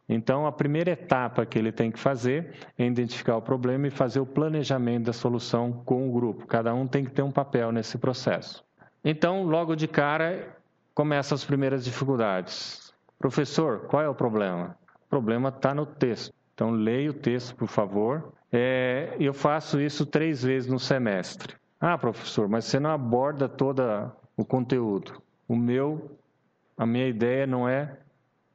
Então, 0.09 0.47
a 0.47 0.53
primeira 0.53 0.91
etapa 0.91 1.47
que 1.47 1.59
ele 1.59 1.72
tem 1.72 1.91
que 1.91 1.99
fazer 1.99 2.55
é 2.78 2.87
identificar 2.87 3.37
o 3.37 3.43
problema 3.43 3.87
e 3.87 3.91
fazer 3.91 4.20
o 4.20 4.26
planejamento 4.26 5.07
da 5.07 5.12
solução 5.12 5.72
com 5.85 6.09
o 6.09 6.12
grupo. 6.12 6.47
Cada 6.47 6.74
um 6.74 6.87
tem 6.87 7.05
que 7.05 7.11
ter 7.11 7.22
um 7.22 7.30
papel 7.30 7.72
nesse 7.72 7.99
processo. 7.99 8.64
Então, 9.03 9.45
logo 9.45 9.74
de 9.74 9.89
cara, 9.89 10.57
começam 10.95 11.35
as 11.35 11.45
primeiras 11.45 11.85
dificuldades. 11.85 12.95
Professor, 13.18 13.87
qual 13.89 14.03
é 14.03 14.09
o 14.09 14.14
problema? 14.14 14.76
O 15.07 15.09
problema 15.09 15.49
está 15.49 15.74
no 15.74 15.87
texto. 15.87 16.35
Então, 16.53 16.70
leia 16.70 17.11
o 17.11 17.14
texto, 17.14 17.57
por 17.57 17.68
favor, 17.68 18.32
é, 18.57 19.17
eu 19.19 19.35
faço 19.35 19.81
isso 19.81 20.07
três 20.07 20.45
vezes 20.45 20.71
no 20.71 20.79
semestre. 20.79 21.57
Ah, 21.81 21.99
professor, 21.99 22.49
mas 22.49 22.65
você 22.65 22.79
não 22.79 22.91
aborda 22.91 23.49
todo 23.49 23.83
o 24.37 24.45
conteúdo. 24.45 25.21
O 25.49 25.57
meu, 25.57 26.17
a 26.77 26.87
minha 26.87 27.09
ideia 27.09 27.49
não 27.49 27.69
é 27.69 27.99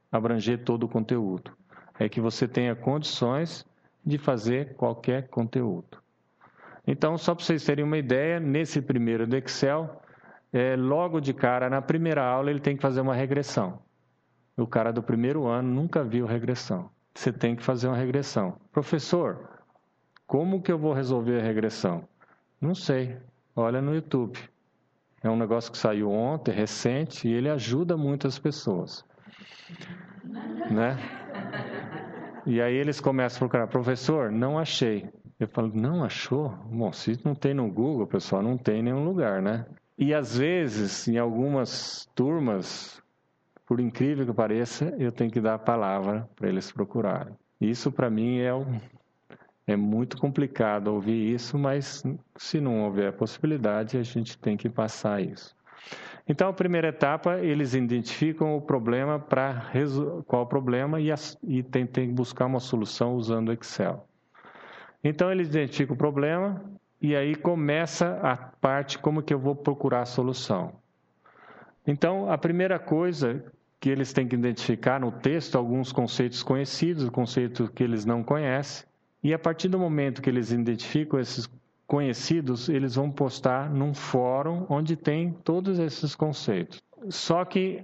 abranger 0.09 0.63
todo 0.63 0.83
o 0.85 0.87
conteúdo. 0.87 1.51
É 1.99 2.07
que 2.07 2.21
você 2.21 2.47
tenha 2.47 2.73
condições 2.77 3.65
de 4.05 4.17
fazer 4.17 4.73
qualquer 4.75 5.27
conteúdo. 5.27 5.97
Então, 6.87 7.17
só 7.17 7.35
para 7.35 7.43
vocês 7.43 7.65
terem 7.65 7.83
uma 7.83 7.97
ideia, 7.97 8.39
nesse 8.39 8.81
primeiro 8.81 9.27
do 9.27 9.35
Excel, 9.35 10.01
é, 10.53 10.77
logo 10.77 11.19
de 11.19 11.33
cara, 11.33 11.69
na 11.69 11.81
primeira 11.81 12.23
aula, 12.23 12.49
ele 12.49 12.61
tem 12.61 12.77
que 12.77 12.81
fazer 12.81 13.01
uma 13.01 13.13
regressão. 13.13 13.81
O 14.55 14.65
cara 14.65 14.93
do 14.93 15.03
primeiro 15.03 15.45
ano 15.45 15.69
nunca 15.69 16.05
viu 16.05 16.25
regressão. 16.25 16.89
Você 17.13 17.33
tem 17.33 17.53
que 17.53 17.63
fazer 17.63 17.89
uma 17.89 17.97
regressão. 17.97 18.57
Professor, 18.71 19.58
como 20.29 20.61
que 20.61 20.71
eu 20.71 20.77
vou 20.77 20.93
resolver 20.93 21.39
a 21.39 21.43
regressão? 21.43 22.07
Não 22.61 22.75
sei. 22.75 23.17
Olha 23.55 23.81
no 23.81 23.95
YouTube. 23.95 24.37
É 25.23 25.29
um 25.29 25.35
negócio 25.35 25.71
que 25.71 25.77
saiu 25.77 26.11
ontem, 26.11 26.53
recente, 26.53 27.27
e 27.27 27.33
ele 27.33 27.49
ajuda 27.49 27.97
muitas 27.97 28.37
pessoas. 28.37 29.03
Né? 30.69 30.95
E 32.45 32.61
aí 32.61 32.75
eles 32.75 33.01
começam 33.01 33.37
a 33.37 33.39
procurar, 33.49 33.67
professor, 33.67 34.31
não 34.31 34.59
achei. 34.59 35.09
Eu 35.39 35.47
falo, 35.47 35.71
não 35.73 36.03
achou? 36.03 36.49
Bom, 36.71 36.93
se 36.93 37.19
não 37.25 37.33
tem 37.33 37.55
no 37.55 37.67
Google, 37.67 38.05
pessoal, 38.05 38.43
não 38.43 38.55
tem 38.55 38.81
em 38.81 38.83
nenhum 38.83 39.03
lugar, 39.03 39.41
né? 39.41 39.65
E 39.97 40.13
às 40.13 40.37
vezes, 40.37 41.07
em 41.07 41.17
algumas 41.17 42.07
turmas, 42.13 43.01
por 43.65 43.79
incrível 43.79 44.27
que 44.27 44.33
pareça, 44.33 44.93
eu 44.99 45.11
tenho 45.11 45.31
que 45.31 45.41
dar 45.41 45.55
a 45.55 45.59
palavra 45.59 46.29
para 46.35 46.47
eles 46.47 46.71
procurarem. 46.71 47.33
Isso 47.59 47.91
para 47.91 48.11
mim 48.11 48.39
é 48.39 48.53
um, 48.53 48.79
é 49.71 49.75
muito 49.75 50.17
complicado 50.17 50.87
ouvir 50.87 51.31
isso, 51.31 51.55
mas 51.55 52.03
se 52.35 52.59
não 52.59 52.85
houver 52.85 53.09
a 53.09 53.13
possibilidade, 53.13 53.99
a 53.99 54.03
gente 54.03 54.35
tem 54.35 54.57
que 54.57 54.67
passar 54.67 55.21
isso. 55.21 55.55
Então, 56.27 56.49
a 56.49 56.53
primeira 56.53 56.87
etapa, 56.87 57.37
eles 57.37 57.75
identificam 57.75 58.57
o 58.57 58.61
problema 58.61 59.19
para 59.19 59.71
qual 60.25 60.41
o 60.41 60.47
problema 60.47 60.97
e, 60.99 61.61
tentem 61.61 62.11
buscar 62.11 62.47
uma 62.47 62.59
solução 62.59 63.13
usando 63.13 63.49
o 63.49 63.53
Excel. 63.53 64.07
Então, 65.03 65.31
eles 65.31 65.49
identificam 65.49 65.93
o 65.93 65.97
problema 65.97 66.63
e 66.99 67.15
aí 67.15 67.35
começa 67.35 68.19
a 68.23 68.35
parte 68.35 68.97
como 68.97 69.21
que 69.21 69.33
eu 69.33 69.39
vou 69.39 69.55
procurar 69.55 70.01
a 70.01 70.05
solução. 70.05 70.73
Então, 71.85 72.31
a 72.31 72.39
primeira 72.39 72.79
coisa 72.79 73.45
que 73.79 73.89
eles 73.89 74.11
têm 74.13 74.27
que 74.27 74.35
identificar 74.35 74.99
no 74.99 75.11
texto 75.11 75.57
alguns 75.57 75.91
conceitos 75.91 76.41
conhecidos, 76.41 77.07
conceitos 77.09 77.69
que 77.69 77.83
eles 77.83 78.03
não 78.03 78.23
conhecem, 78.23 78.88
e 79.23 79.33
a 79.33 79.39
partir 79.39 79.67
do 79.67 79.77
momento 79.77 80.21
que 80.21 80.29
eles 80.29 80.51
identificam 80.51 81.19
esses 81.19 81.49
conhecidos, 81.85 82.69
eles 82.69 82.95
vão 82.95 83.09
postar 83.11 83.69
num 83.69 83.93
fórum 83.93 84.65
onde 84.69 84.95
tem 84.95 85.31
todos 85.43 85.79
esses 85.79 86.15
conceitos. 86.15 86.81
Só 87.09 87.43
que 87.43 87.83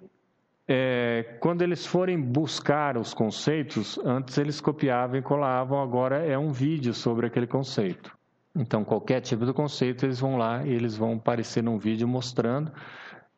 é, 0.68 1.38
quando 1.40 1.62
eles 1.62 1.86
forem 1.86 2.20
buscar 2.20 2.98
os 2.98 3.14
conceitos, 3.14 4.00
antes 4.04 4.38
eles 4.38 4.60
copiavam 4.62 5.18
e 5.18 5.22
colavam, 5.22 5.82
agora 5.82 6.26
é 6.26 6.38
um 6.38 6.52
vídeo 6.52 6.94
sobre 6.94 7.28
aquele 7.28 7.48
conceito. 7.48 8.16
Então, 8.56 8.86
qualquer 8.86 9.20
tipo 9.20 9.46
de 9.46 9.54
conceito, 9.54 10.06
eles 10.06 10.20
vão 10.20 10.38
lá 10.38 10.66
e 10.66 10.72
eles 10.72 10.96
vão 10.96 11.14
aparecer 11.14 11.62
num 11.62 11.78
vídeo 11.78 12.08
mostrando. 12.08 12.72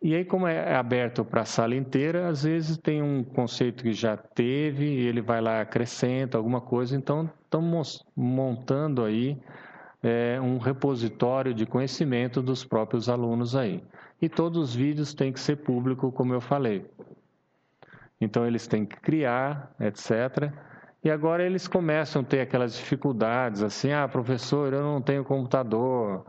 E 0.02 0.16
aí, 0.16 0.24
como 0.24 0.48
é 0.48 0.76
aberto 0.76 1.26
para 1.26 1.42
a 1.42 1.46
sala 1.46 1.76
inteira, 1.76 2.28
às 2.28 2.44
vezes 2.44 2.78
tem 2.78 3.02
um 3.02 3.24
conceito 3.24 3.84
que 3.84 3.94
já 3.94 4.16
teve, 4.16 4.86
e 4.86 5.08
ele 5.08 5.22
vai 5.22 5.42
lá 5.42 5.62
acrescenta 5.62 6.38
alguma 6.38 6.62
coisa. 6.62 6.96
Então, 6.96 7.30
estamos 7.44 8.06
montando 8.16 9.04
aí 9.04 9.38
é, 10.04 10.40
um 10.40 10.58
repositório 10.58 11.54
de 11.54 11.66
conhecimento 11.66 12.42
dos 12.42 12.64
próprios 12.64 13.10
alunos 13.10 13.56
aí. 13.56 13.84
E 14.22 14.30
todos 14.30 14.70
os 14.70 14.76
vídeos 14.76 15.14
têm 15.14 15.32
que 15.32 15.40
ser 15.40 15.58
público, 15.58 16.12
como 16.12 16.34
eu 16.34 16.42
falei. 16.42 16.86
Então 18.20 18.46
eles 18.46 18.68
têm 18.68 18.86
que 18.86 19.00
criar, 19.00 19.72
etc. 19.80 20.52
E 21.04 21.10
agora 21.10 21.46
eles 21.46 21.68
começam 21.68 22.22
a 22.22 22.26
ter 22.26 22.42
aquelas 22.42 22.76
dificuldades, 22.76 23.62
assim, 23.62 23.92
ah, 23.92 24.08
professor, 24.08 24.74
eu 24.74 24.82
não 24.82 25.02
tenho 25.02 25.24
computador. 25.24 26.26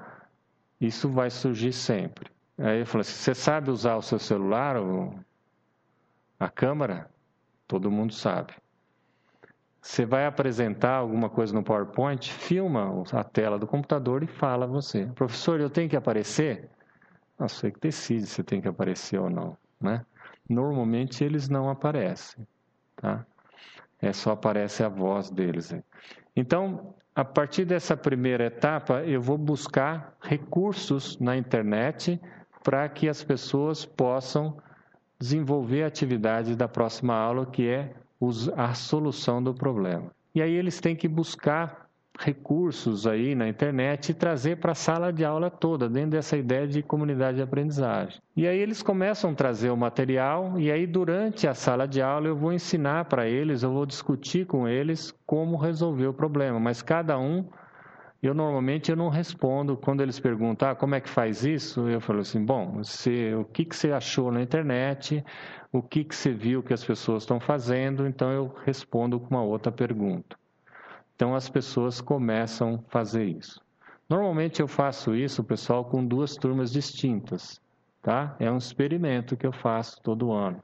Isso 0.81 1.09
vai 1.09 1.31
surgir 1.31 1.73
sempre. 1.73 2.31
Aí 2.59 2.81
eu 2.81 2.87
falo 2.87 3.03
assim, 3.03 3.13
você 3.13 3.35
sabe 3.35 3.71
usar 3.71 3.97
o 3.97 4.03
seu 4.03 4.19
celular, 4.19 4.77
a 6.41 6.49
câmera? 6.49 7.09
Todo 7.67 7.91
mundo 7.91 8.13
sabe. 8.13 8.53
Você 9.81 10.05
vai 10.05 10.27
apresentar 10.27 10.97
alguma 10.97 11.31
coisa 11.31 11.55
no 11.55 11.63
PowerPoint, 11.63 12.33
filma 12.33 13.05
a 13.13 13.25
tela 13.25 13.59
do 13.59 13.67
computador 13.67 14.23
e 14.25 14.27
fala 14.27 14.67
você. 14.67 15.07
Professor, 15.15 15.61
eu 15.61 15.71
tenho 15.71 15.89
que 15.89 15.97
aparecer? 15.97 16.69
Você 17.39 17.71
que 17.71 17.79
decide 17.79 18.27
se 18.27 18.43
tem 18.43 18.61
que 18.61 18.67
aparecer 18.67 19.21
ou 19.21 19.31
não, 19.31 19.57
né? 19.81 20.05
Normalmente 20.49 21.23
eles 21.23 21.49
não 21.49 21.71
aparecem, 21.71 22.47
tá? 22.97 23.25
É 24.01 24.13
só 24.13 24.33
aparece 24.33 24.83
a 24.83 24.89
voz 24.89 25.31
deles. 25.31 25.73
Então, 26.35 26.95
a 27.15 27.25
partir 27.25 27.65
dessa 27.65 27.97
primeira 27.97 28.47
etapa, 28.47 29.05
eu 29.05 29.21
vou 29.21 29.39
buscar 29.39 30.17
recursos 30.21 31.19
na 31.19 31.37
internet 31.37 32.21
para 32.63 32.89
que 32.89 33.09
as 33.09 33.23
pessoas 33.23 33.85
possam 33.85 34.57
desenvolver 35.19 35.83
a 35.83 35.87
atividade 35.87 36.55
da 36.55 36.69
próxima 36.69 37.15
aula, 37.15 37.47
que 37.47 37.69
é 37.69 37.93
a 38.57 38.75
solução 38.75 39.43
do 39.43 39.55
problema. 39.55 40.11
E 40.35 40.43
aí 40.43 40.53
eles 40.53 40.81
têm 40.81 40.95
que 40.95 41.09
buscar 41.09 41.89
recursos 42.19 43.07
aí 43.07 43.35
na 43.35 43.49
internet 43.49 44.11
e 44.11 44.15
trazer 44.15 44.57
para 44.57 44.73
a 44.73 44.75
sala 44.75 45.13
de 45.13 45.25
aula 45.25 45.51
toda, 45.51 45.89
dentro 45.89 46.11
dessa 46.11 46.37
ideia 46.37 46.67
de 46.67 46.83
comunidade 46.83 47.37
de 47.37 47.43
aprendizagem. 47.43 48.21
E 48.37 48.47
aí 48.47 48.59
eles 48.59 48.83
começam 48.83 49.31
a 49.31 49.35
trazer 49.35 49.71
o 49.71 49.77
material 49.77 50.59
e 50.59 50.71
aí 50.71 50.87
durante 50.87 51.47
a 51.47 51.55
sala 51.55 51.87
de 51.87 52.03
aula 52.03 52.27
eu 52.27 52.37
vou 52.37 52.53
ensinar 52.53 53.05
para 53.05 53.29
eles, 53.29 53.63
eu 53.63 53.73
vou 53.73 53.87
discutir 53.87 54.47
com 54.47 54.67
eles 54.67 55.15
como 55.25 55.57
resolver 55.57 56.09
o 56.09 56.13
problema, 56.13 56.59
mas 56.59 56.83
cada 56.83 57.17
um 57.19 57.45
eu 58.23 58.35
normalmente 58.35 58.91
eu 58.91 58.97
não 58.97 59.09
respondo 59.09 59.77
quando 59.77 60.03
eles 60.03 60.19
perguntam 60.19 60.71
ah, 60.71 60.75
como 60.75 60.95
é 60.95 61.01
que 61.01 61.09
faz 61.09 61.45
isso, 61.45 61.89
eu 61.89 62.01
falo 62.01 62.21
assim, 62.21 62.45
bom, 62.45 62.73
você, 62.73 63.35
o 63.35 63.45
que, 63.45 63.65
que 63.65 63.77
você 63.77 63.93
achou 63.93 64.33
na 64.33 64.43
internet, 64.43 65.25
o 65.73 65.81
que, 65.81 66.05
que 66.05 66.15
você 66.15 66.33
viu 66.33 66.63
que 66.63 66.75
as 66.75 66.85
pessoas 66.85 67.23
estão 67.23 67.39
fazendo, 67.39 68.07
então 68.07 68.31
eu 68.33 68.55
respondo 68.65 69.21
com 69.21 69.31
uma 69.31 69.43
outra 69.43 69.71
pergunta. 69.71 70.37
Então 71.15 71.35
as 71.35 71.49
pessoas 71.49 72.01
começam 72.01 72.85
a 72.87 72.91
fazer 72.91 73.25
isso. 73.25 73.61
Normalmente 74.09 74.61
eu 74.61 74.67
faço 74.67 75.15
isso, 75.15 75.45
pessoal, 75.45 75.85
com 75.85 76.05
duas 76.05 76.35
turmas 76.35 76.73
distintas, 76.73 77.61
tá? 78.03 78.35
É 78.41 78.51
um 78.51 78.57
experimento 78.57 79.37
que 79.37 79.47
eu 79.47 79.53
faço 79.53 80.01
todo 80.03 80.33
ano. 80.33 80.63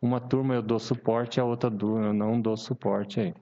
Uma 0.00 0.20
turma 0.20 0.54
eu 0.54 0.62
dou 0.62 0.78
suporte, 0.78 1.40
a 1.40 1.44
outra 1.44 1.70
eu 1.70 2.12
não 2.12 2.40
dou 2.40 2.56
suporte 2.56 3.20
aí. 3.20 3.34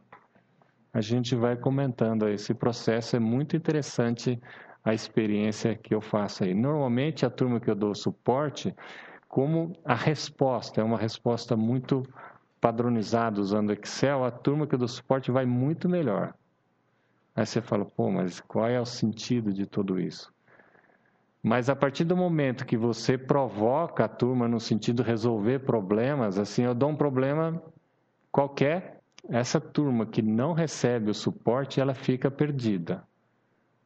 A 0.94 1.00
gente 1.00 1.34
vai 1.34 1.56
comentando 1.56 2.28
esse 2.28 2.54
processo, 2.54 3.16
é 3.16 3.18
muito 3.18 3.56
interessante 3.56 4.40
a 4.84 4.94
experiência 4.94 5.74
que 5.74 5.92
eu 5.92 6.00
faço 6.00 6.44
aí. 6.44 6.54
Normalmente 6.54 7.26
a 7.26 7.30
turma 7.30 7.58
que 7.58 7.68
eu 7.68 7.74
dou 7.74 7.92
suporte, 7.96 8.72
como 9.28 9.72
a 9.84 9.96
resposta 9.96 10.80
é 10.80 10.84
uma 10.84 10.96
resposta 10.96 11.56
muito 11.56 12.04
padronizada 12.60 13.40
usando 13.40 13.72
Excel, 13.72 14.24
a 14.24 14.30
turma 14.30 14.68
que 14.68 14.76
eu 14.76 14.78
dou 14.78 14.86
suporte 14.86 15.32
vai 15.32 15.44
muito 15.44 15.88
melhor. 15.88 16.32
Aí 17.34 17.44
você 17.44 17.60
fala, 17.60 17.84
pô, 17.84 18.08
mas 18.08 18.40
qual 18.40 18.68
é 18.68 18.80
o 18.80 18.86
sentido 18.86 19.52
de 19.52 19.66
tudo 19.66 19.98
isso? 19.98 20.32
Mas 21.42 21.68
a 21.68 21.74
partir 21.74 22.04
do 22.04 22.16
momento 22.16 22.64
que 22.64 22.76
você 22.76 23.18
provoca 23.18 24.04
a 24.04 24.08
turma 24.08 24.46
no 24.46 24.60
sentido 24.60 25.02
de 25.02 25.08
resolver 25.08 25.58
problemas, 25.58 26.38
assim, 26.38 26.62
eu 26.62 26.74
dou 26.74 26.90
um 26.90 26.96
problema 26.96 27.60
qualquer, 28.30 28.93
essa 29.28 29.60
turma 29.60 30.06
que 30.06 30.22
não 30.22 30.52
recebe 30.52 31.10
o 31.10 31.14
suporte, 31.14 31.80
ela 31.80 31.94
fica 31.94 32.30
perdida. 32.30 33.02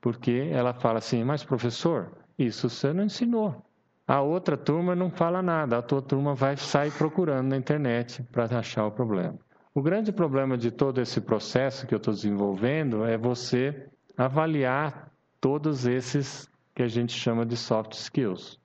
Porque 0.01 0.49
ela 0.53 0.72
fala 0.72 0.99
assim, 0.99 1.24
mas 1.24 1.45
professor, 1.45 2.12
isso 2.39 2.68
você 2.68 2.93
não 2.93 3.05
ensinou. 3.05 3.64
A 4.07 4.22
outra 4.22 4.57
turma 4.57 4.95
não 4.95 5.11
fala 5.11 5.43
nada, 5.43 5.78
a 5.78 5.82
tua 5.82 6.01
turma 6.01 6.34
vai 6.34 6.57
sair 6.57 6.91
procurando 6.93 7.49
na 7.49 7.57
internet 7.57 8.22
para 8.32 8.45
achar 8.59 8.86
o 8.86 8.91
problema. 8.91 9.39
O 9.74 9.82
grande 9.82 10.11
problema 10.11 10.57
de 10.57 10.70
todo 10.70 11.01
esse 11.01 11.20
processo 11.20 11.86
que 11.86 11.95
eu 11.95 11.99
estou 11.99 12.14
desenvolvendo 12.14 13.05
é 13.05 13.18
você 13.18 13.86
avaliar 14.16 15.12
todos 15.41 15.86
esses 15.86 16.49
que 16.74 16.82
a 16.82 16.89
gente 16.89 17.12
chama 17.12 17.45
de 17.45 17.57
soft 17.57 17.93
skills. 17.93 18.59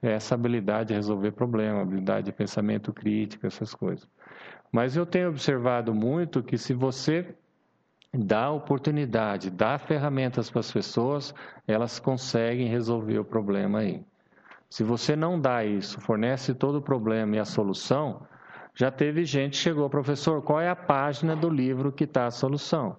É 0.00 0.12
essa 0.12 0.34
habilidade 0.34 0.88
de 0.88 0.94
resolver 0.94 1.32
problemas, 1.32 1.82
habilidade 1.82 2.26
de 2.26 2.32
pensamento 2.32 2.92
crítico, 2.92 3.46
essas 3.46 3.74
coisas. 3.74 4.08
Mas 4.70 4.96
eu 4.96 5.06
tenho 5.06 5.28
observado 5.28 5.94
muito 5.94 6.42
que 6.42 6.58
se 6.58 6.74
você 6.74 7.34
dá 8.12 8.50
oportunidade, 8.50 9.50
dá 9.50 9.78
ferramentas 9.78 10.50
para 10.50 10.60
as 10.60 10.72
pessoas, 10.72 11.34
elas 11.66 11.98
conseguem 11.98 12.68
resolver 12.68 13.18
o 13.18 13.24
problema 13.24 13.80
aí. 13.80 14.04
Se 14.70 14.84
você 14.84 15.16
não 15.16 15.40
dá 15.40 15.64
isso, 15.64 16.00
fornece 16.00 16.54
todo 16.54 16.76
o 16.76 16.82
problema 16.82 17.36
e 17.36 17.38
a 17.38 17.44
solução, 17.44 18.26
já 18.74 18.90
teve 18.90 19.24
gente 19.24 19.52
que 19.52 19.58
chegou, 19.58 19.88
professor, 19.88 20.42
qual 20.42 20.60
é 20.60 20.68
a 20.68 20.76
página 20.76 21.34
do 21.34 21.48
livro 21.48 21.90
que 21.90 22.04
está 22.04 22.26
a 22.26 22.30
solução? 22.30 22.96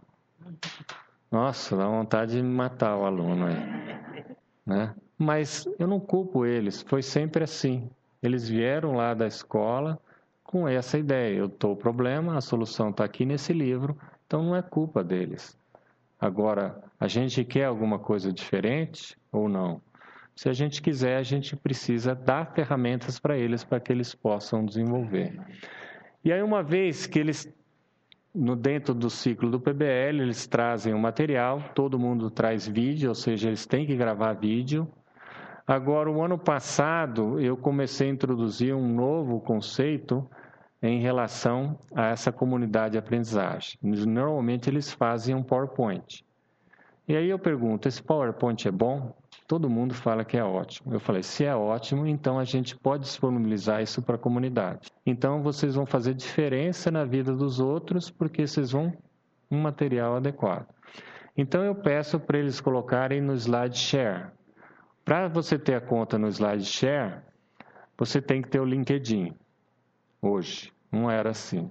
Nossa, 1.32 1.78
dá 1.78 1.88
vontade 1.88 2.34
de 2.34 2.41
matar 2.41 2.97
o 2.97 3.05
aluno 3.05 3.45
aí. 3.45 4.36
Né? 4.65 4.95
Mas 5.17 5.67
eu 5.78 5.88
não 5.88 5.99
culpo 5.99 6.45
eles, 6.45 6.82
foi 6.82 7.01
sempre 7.03 7.43
assim. 7.43 7.89
Eles 8.22 8.49
vieram 8.49 8.93
lá 8.93 9.13
da 9.13 9.28
escola 9.28 9.99
com 10.50 10.68
essa 10.68 10.97
ideia. 10.97 11.38
Eu 11.38 11.45
estou 11.45 11.74
o 11.74 11.78
problema, 11.78 12.36
a 12.36 12.41
solução 12.41 12.89
está 12.89 13.06
aqui 13.06 13.24
nesse 13.24 13.54
livro, 13.54 13.95
então 14.26 14.41
não 14.41 14.56
é 14.56 14.64
culpa 14.64 15.04
deles. 15.04 15.56
Agora, 16.20 16.82
a 17.00 17.08
gente 17.08 17.45
quer 17.45 17.66
alguma 17.66 18.00
coisa 18.00 18.34
diferente 18.34 19.16
ou 19.32 19.47
não? 19.47 19.80
Se 20.36 20.50
a 20.50 20.54
gente 20.54 20.82
quiser, 20.82 21.18
a 21.18 21.22
gente 21.22 21.56
precisa 21.56 22.16
dar 22.16 22.52
ferramentas 22.52 23.20
para 23.20 23.38
eles 23.38 23.64
para 23.64 23.80
que 23.80 23.91
eles 23.91 24.16
possam 24.16 24.66
desenvolver. 24.66 25.39
E 26.26 26.34
aí, 26.34 26.41
uma 26.41 26.64
vez 26.64 27.06
que 27.06 27.20
eles, 27.20 27.47
no 28.34 28.56
dentro 28.56 28.95
do 28.95 29.08
ciclo 29.08 29.52
do 29.52 29.60
PBL, 29.60 30.20
eles 30.20 30.47
trazem 30.47 30.95
o 30.95 31.00
material, 31.00 31.62
todo 31.76 32.00
mundo 32.00 32.32
traz 32.32 32.68
vídeo, 32.68 33.10
ou 33.10 33.16
seja, 33.16 33.50
eles 33.50 33.68
têm 33.68 33.86
que 33.86 33.95
gravar 33.95 34.34
vídeo. 34.34 34.91
Agora, 35.68 36.10
o 36.10 36.24
ano 36.24 36.39
passado, 36.39 37.39
eu 37.39 37.56
comecei 37.56 38.10
a 38.10 38.12
introduzir 38.12 38.74
um 38.74 38.91
novo 38.91 39.39
conceito 39.41 40.28
em 40.82 41.02
relação 41.02 41.78
a 41.94 42.08
essa 42.08 42.32
comunidade 42.32 42.94
de 42.94 42.98
aprendizagem. 42.98 43.78
Normalmente, 43.82 44.70
eles 44.70 44.92
fazem 44.92 45.36
um 45.36 45.44
PowerPoint. 45.44 46.24
E 47.08 47.16
aí 47.16 47.30
eu 47.30 47.40
pergunto: 47.40 47.88
esse 47.88 48.02
PowerPoint 48.04 48.68
é 48.68 48.72
bom? 48.72 49.16
Todo 49.48 49.68
mundo 49.68 49.96
fala 49.96 50.24
que 50.24 50.38
é 50.38 50.44
ótimo. 50.44 50.94
Eu 50.94 51.00
falei, 51.00 51.24
se 51.24 51.44
é 51.44 51.56
ótimo, 51.56 52.06
então 52.06 52.38
a 52.38 52.44
gente 52.44 52.78
pode 52.78 53.02
disponibilizar 53.04 53.82
isso 53.82 54.00
para 54.00 54.14
a 54.14 54.20
comunidade. 54.20 54.92
Então 55.04 55.42
vocês 55.42 55.74
vão 55.74 55.88
fazer 55.88 56.14
diferença 56.14 56.92
na 56.92 57.04
vida 57.04 57.34
dos 57.34 57.60
outros 57.60 58.12
porque 58.12 58.46
vocês 58.46 58.72
vão 58.72 58.94
um 59.50 59.60
material 59.60 60.18
adequado. 60.18 60.68
Então 61.36 61.64
eu 61.64 61.74
peço 61.74 62.20
para 62.20 62.38
eles 62.38 62.62
colocarem 62.62 63.22
no 63.22 63.34
slide 63.34 63.76
share. 63.76 64.28
Para 65.04 65.28
você 65.28 65.58
ter 65.58 65.74
a 65.74 65.82
conta 65.82 66.20
no 66.20 66.28
slide 66.28 66.66
share, 66.66 67.24
você 67.98 68.22
tem 68.22 68.44
que 68.44 68.50
ter 68.50 68.60
o 68.60 68.66
LinkedIn. 68.66 69.34
Hoje, 70.22 70.72
não 70.91 71.09
era 71.09 71.30
assim. 71.30 71.70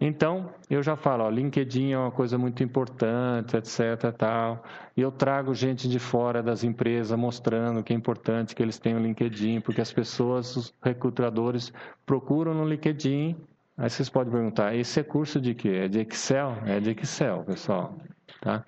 Então, 0.00 0.50
eu 0.68 0.82
já 0.82 0.96
falo, 0.96 1.24
ó, 1.24 1.30
LinkedIn 1.30 1.92
é 1.92 1.98
uma 1.98 2.10
coisa 2.10 2.36
muito 2.36 2.62
importante, 2.62 3.56
etc, 3.56 4.12
tal. 4.16 4.62
E 4.96 5.00
eu 5.00 5.10
trago 5.10 5.54
gente 5.54 5.88
de 5.88 5.98
fora 5.98 6.42
das 6.42 6.64
empresas 6.64 7.18
mostrando 7.18 7.82
que 7.82 7.92
é 7.92 7.96
importante 7.96 8.54
que 8.54 8.62
eles 8.62 8.78
tenham 8.78 9.00
LinkedIn, 9.00 9.60
porque 9.60 9.80
as 9.80 9.92
pessoas, 9.92 10.56
os 10.56 10.74
recrutadores 10.82 11.72
procuram 12.04 12.54
no 12.54 12.68
LinkedIn. 12.68 13.36
Aí 13.76 13.88
vocês 13.88 14.10
podem 14.10 14.32
perguntar, 14.32 14.74
esse 14.74 15.00
é 15.00 15.02
curso 15.02 15.40
de 15.40 15.54
quê? 15.54 15.68
É 15.84 15.88
de 15.88 16.00
Excel? 16.00 16.56
É 16.66 16.78
de 16.78 16.90
Excel, 16.90 17.44
pessoal, 17.44 17.96
tá? 18.40 18.64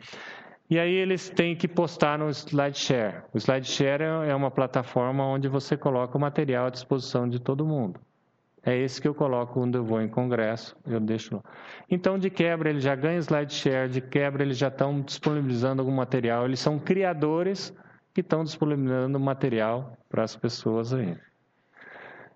E 0.71 0.79
aí 0.79 0.95
eles 0.95 1.29
têm 1.29 1.55
que 1.55 1.69
postar 1.69 2.19
no 2.19 2.31
SlideShare. 2.31 3.25
O 3.35 3.37
SlideShare 3.37 4.05
é 4.27 4.35
uma 4.35 4.51
plataforma 4.51 5.23
onde 5.23 5.47
você 5.47 5.77
coloca 5.77 6.17
o 6.17 6.21
material 6.21 6.67
à 6.67 6.71
disposição 6.71 7.29
de 7.29 7.39
todo 7.39 7.67
mundo. 7.67 8.01
É 8.65 8.77
esse 8.77 9.01
que 9.01 9.09
eu 9.09 9.15
coloco 9.15 9.55
quando 9.55 9.77
eu 9.77 9.85
vou 9.85 10.01
em 10.01 10.09
congresso, 10.09 10.77
eu 10.87 11.01
deixo 11.01 11.35
lá. 11.35 11.43
Então, 11.91 12.19
de 12.19 12.31
quebra, 12.31 12.71
eles 12.71 12.83
já 12.83 12.95
ganham 12.95 13.19
slide 13.19 13.53
share, 13.53 13.89
de 13.89 14.01
quebra, 14.01 14.43
eles 14.43 14.57
já 14.57 14.69
estão 14.69 15.01
disponibilizando 15.01 15.83
algum 15.83 15.93
material, 15.93 16.45
eles 16.45 16.61
são 16.61 16.79
criadores 16.79 17.75
que 18.15 18.21
estão 18.21 18.45
disponibilizando 18.45 19.19
material 19.19 19.97
para 20.09 20.23
as 20.23 20.37
pessoas 20.37 20.93
aí. 20.93 21.17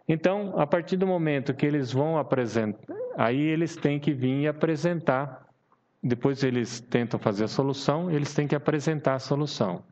Então, 0.08 0.58
a 0.58 0.66
partir 0.66 0.96
do 0.96 1.06
momento 1.06 1.54
que 1.54 1.66
eles 1.66 1.92
vão 1.92 2.18
apresentar, 2.18 2.94
aí 3.16 3.40
eles 3.40 3.76
têm 3.76 4.00
que 4.00 4.12
vir 4.12 4.42
e 4.42 4.48
apresentar 4.48 5.46
depois 6.06 6.42
eles 6.44 6.80
tentam 6.80 7.18
fazer 7.18 7.44
a 7.44 7.48
solução, 7.48 8.10
eles 8.10 8.32
têm 8.32 8.46
que 8.46 8.54
apresentar 8.54 9.14
a 9.14 9.18
solução. 9.18 9.82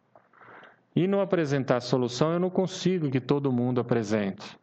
E 0.94 1.08
no 1.08 1.20
apresentar 1.20 1.78
a 1.78 1.80
solução, 1.80 2.32
eu 2.32 2.38
não 2.38 2.50
consigo 2.50 3.10
que 3.10 3.20
todo 3.20 3.52
mundo 3.52 3.80
apresente, 3.80 4.56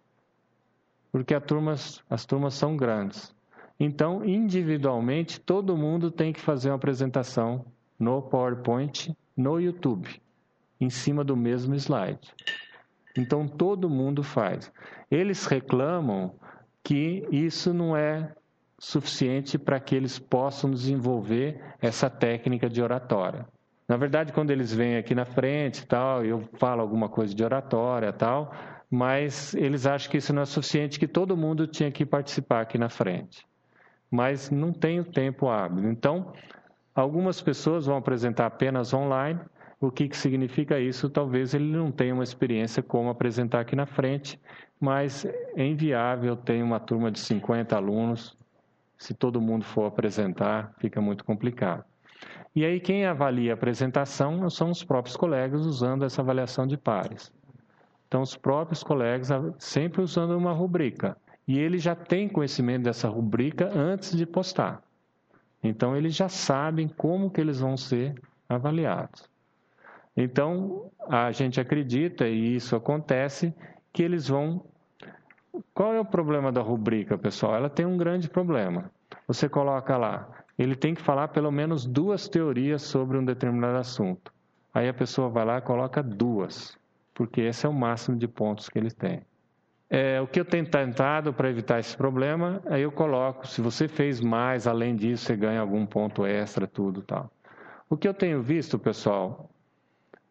porque 1.11 1.35
as 1.35 2.25
turmas 2.25 2.53
são 2.53 2.77
grandes. 2.77 3.35
Então, 3.79 4.23
individualmente, 4.23 5.39
todo 5.39 5.75
mundo 5.75 6.11
tem 6.11 6.31
que 6.31 6.39
fazer 6.39 6.69
uma 6.69 6.75
apresentação 6.75 7.65
no 7.97 8.21
PowerPoint, 8.21 9.15
no 9.35 9.59
YouTube, 9.59 10.21
em 10.79 10.89
cima 10.89 11.23
do 11.23 11.35
mesmo 11.35 11.75
slide. 11.75 12.33
Então, 13.17 13.47
todo 13.47 13.89
mundo 13.89 14.23
faz. 14.23 14.71
Eles 15.09 15.45
reclamam 15.45 16.35
que 16.83 17.27
isso 17.31 17.73
não 17.73 17.95
é 17.95 18.33
suficiente 18.79 19.57
para 19.59 19.79
que 19.79 19.95
eles 19.95 20.17
possam 20.17 20.71
desenvolver 20.71 21.61
essa 21.81 22.09
técnica 22.09 22.69
de 22.69 22.81
oratória. 22.81 23.47
Na 23.87 23.97
verdade, 23.97 24.31
quando 24.31 24.51
eles 24.51 24.73
vêm 24.73 24.97
aqui 24.97 25.13
na 25.13 25.25
frente, 25.25 25.85
tal, 25.85 26.23
eu 26.23 26.47
falo 26.53 26.81
alguma 26.81 27.09
coisa 27.09 27.35
de 27.35 27.43
oratória, 27.43 28.13
tal, 28.13 28.53
mas 28.91 29.55
eles 29.55 29.87
acham 29.87 30.11
que 30.11 30.17
isso 30.17 30.33
não 30.33 30.43
é 30.43 30.45
suficiente, 30.45 30.99
que 30.99 31.07
todo 31.07 31.35
mundo 31.35 31.65
tinha 31.65 31.89
que 31.89 32.05
participar 32.05 32.61
aqui 32.61 32.77
na 32.77 32.89
frente 32.89 33.49
mas 34.11 34.51
não 34.51 34.73
tenho 34.73 35.05
tempo 35.05 35.47
hábil. 35.47 35.89
Então, 35.89 36.33
algumas 36.93 37.41
pessoas 37.41 37.85
vão 37.85 37.95
apresentar 37.95 38.45
apenas 38.45 38.93
online. 38.93 39.39
O 39.79 39.89
que, 39.89 40.09
que 40.09 40.17
significa 40.17 40.77
isso? 40.77 41.09
Talvez 41.09 41.53
ele 41.53 41.71
não 41.71 41.89
tenha 41.91 42.13
uma 42.13 42.23
experiência 42.23 42.83
como 42.83 43.09
apresentar 43.09 43.61
aqui 43.61 43.75
na 43.75 43.85
frente, 43.85 44.39
mas 44.79 45.25
é 45.55 45.65
inviável 45.65 46.35
ter 46.35 46.61
uma 46.61 46.79
turma 46.79 47.09
de 47.09 47.19
50 47.19 47.75
alunos. 47.75 48.37
Se 48.97 49.13
todo 49.13 49.41
mundo 49.41 49.63
for 49.63 49.85
apresentar, 49.85 50.75
fica 50.77 51.01
muito 51.01 51.23
complicado. 51.23 51.85
E 52.53 52.65
aí, 52.65 52.81
quem 52.81 53.05
avalia 53.05 53.53
a 53.53 53.55
apresentação 53.55 54.47
são 54.49 54.69
os 54.69 54.83
próprios 54.83 55.15
colegas 55.15 55.65
usando 55.65 56.03
essa 56.03 56.21
avaliação 56.21 56.67
de 56.67 56.77
pares. 56.77 57.31
Então, 58.11 58.21
os 58.21 58.35
próprios 58.35 58.83
colegas 58.83 59.29
sempre 59.57 60.01
usando 60.01 60.37
uma 60.37 60.51
rubrica 60.51 61.15
e 61.47 61.57
eles 61.57 61.81
já 61.81 61.95
têm 61.95 62.27
conhecimento 62.27 62.83
dessa 62.83 63.07
rubrica 63.07 63.71
antes 63.73 64.17
de 64.17 64.25
postar. 64.25 64.83
Então 65.63 65.95
eles 65.95 66.13
já 66.13 66.27
sabem 66.27 66.89
como 66.89 67.29
que 67.29 67.39
eles 67.39 67.59
vão 67.59 67.77
ser 67.77 68.15
avaliados. 68.49 69.29
Então 70.15 70.91
a 71.07 71.31
gente 71.31 71.59
acredita 71.59 72.27
e 72.27 72.55
isso 72.55 72.75
acontece 72.75 73.53
que 73.93 74.03
eles 74.03 74.27
vão 74.27 74.65
Qual 75.73 75.93
é 75.93 75.99
o 75.99 76.05
problema 76.05 76.51
da 76.51 76.61
rubrica, 76.61 77.17
pessoal? 77.17 77.55
Ela 77.55 77.69
tem 77.69 77.85
um 77.85 77.97
grande 77.97 78.29
problema. 78.29 78.89
Você 79.27 79.47
coloca 79.47 79.97
lá, 79.97 80.27
ele 80.57 80.75
tem 80.75 80.93
que 80.95 81.01
falar 81.01 81.29
pelo 81.29 81.51
menos 81.51 81.85
duas 81.85 82.27
teorias 82.27 82.81
sobre 82.81 83.17
um 83.17 83.25
determinado 83.25 83.77
assunto. 83.77 84.33
Aí 84.73 84.87
a 84.87 84.93
pessoa 84.93 85.29
vai 85.29 85.45
lá 85.45 85.57
e 85.57 85.61
coloca 85.61 86.01
duas, 86.01 86.77
porque 87.13 87.41
esse 87.41 87.65
é 87.65 87.69
o 87.69 87.73
máximo 87.73 88.17
de 88.17 88.27
pontos 88.27 88.69
que 88.69 88.77
ele 88.77 88.91
tem. 88.91 89.21
É, 89.89 90.21
o 90.21 90.27
que 90.27 90.39
eu 90.39 90.45
tenho 90.45 90.65
tentado 90.65 91.33
para 91.33 91.49
evitar 91.49 91.79
esse 91.79 91.97
problema, 91.97 92.61
aí 92.65 92.81
eu 92.81 92.91
coloco, 92.91 93.45
se 93.45 93.59
você 93.59 93.89
fez 93.89 94.21
mais, 94.21 94.65
além 94.65 94.95
disso, 94.95 95.25
você 95.25 95.35
ganha 95.35 95.59
algum 95.59 95.85
ponto 95.85 96.25
extra, 96.25 96.65
tudo 96.65 97.01
tal. 97.01 97.29
O 97.89 97.97
que 97.97 98.07
eu 98.07 98.13
tenho 98.13 98.41
visto, 98.41 98.79
pessoal, 98.79 99.49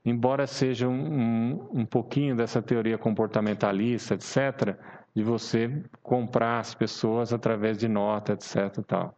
embora 0.02 0.46
seja 0.46 0.88
um, 0.88 0.92
um, 0.92 1.68
um 1.80 1.84
pouquinho 1.84 2.34
dessa 2.34 2.62
teoria 2.62 2.96
comportamentalista, 2.96 4.14
etc., 4.14 4.78
de 5.14 5.22
você 5.22 5.82
comprar 6.02 6.60
as 6.60 6.74
pessoas 6.74 7.32
através 7.32 7.76
de 7.76 7.86
nota, 7.88 8.32
etc. 8.32 8.82
Tal. 8.86 9.14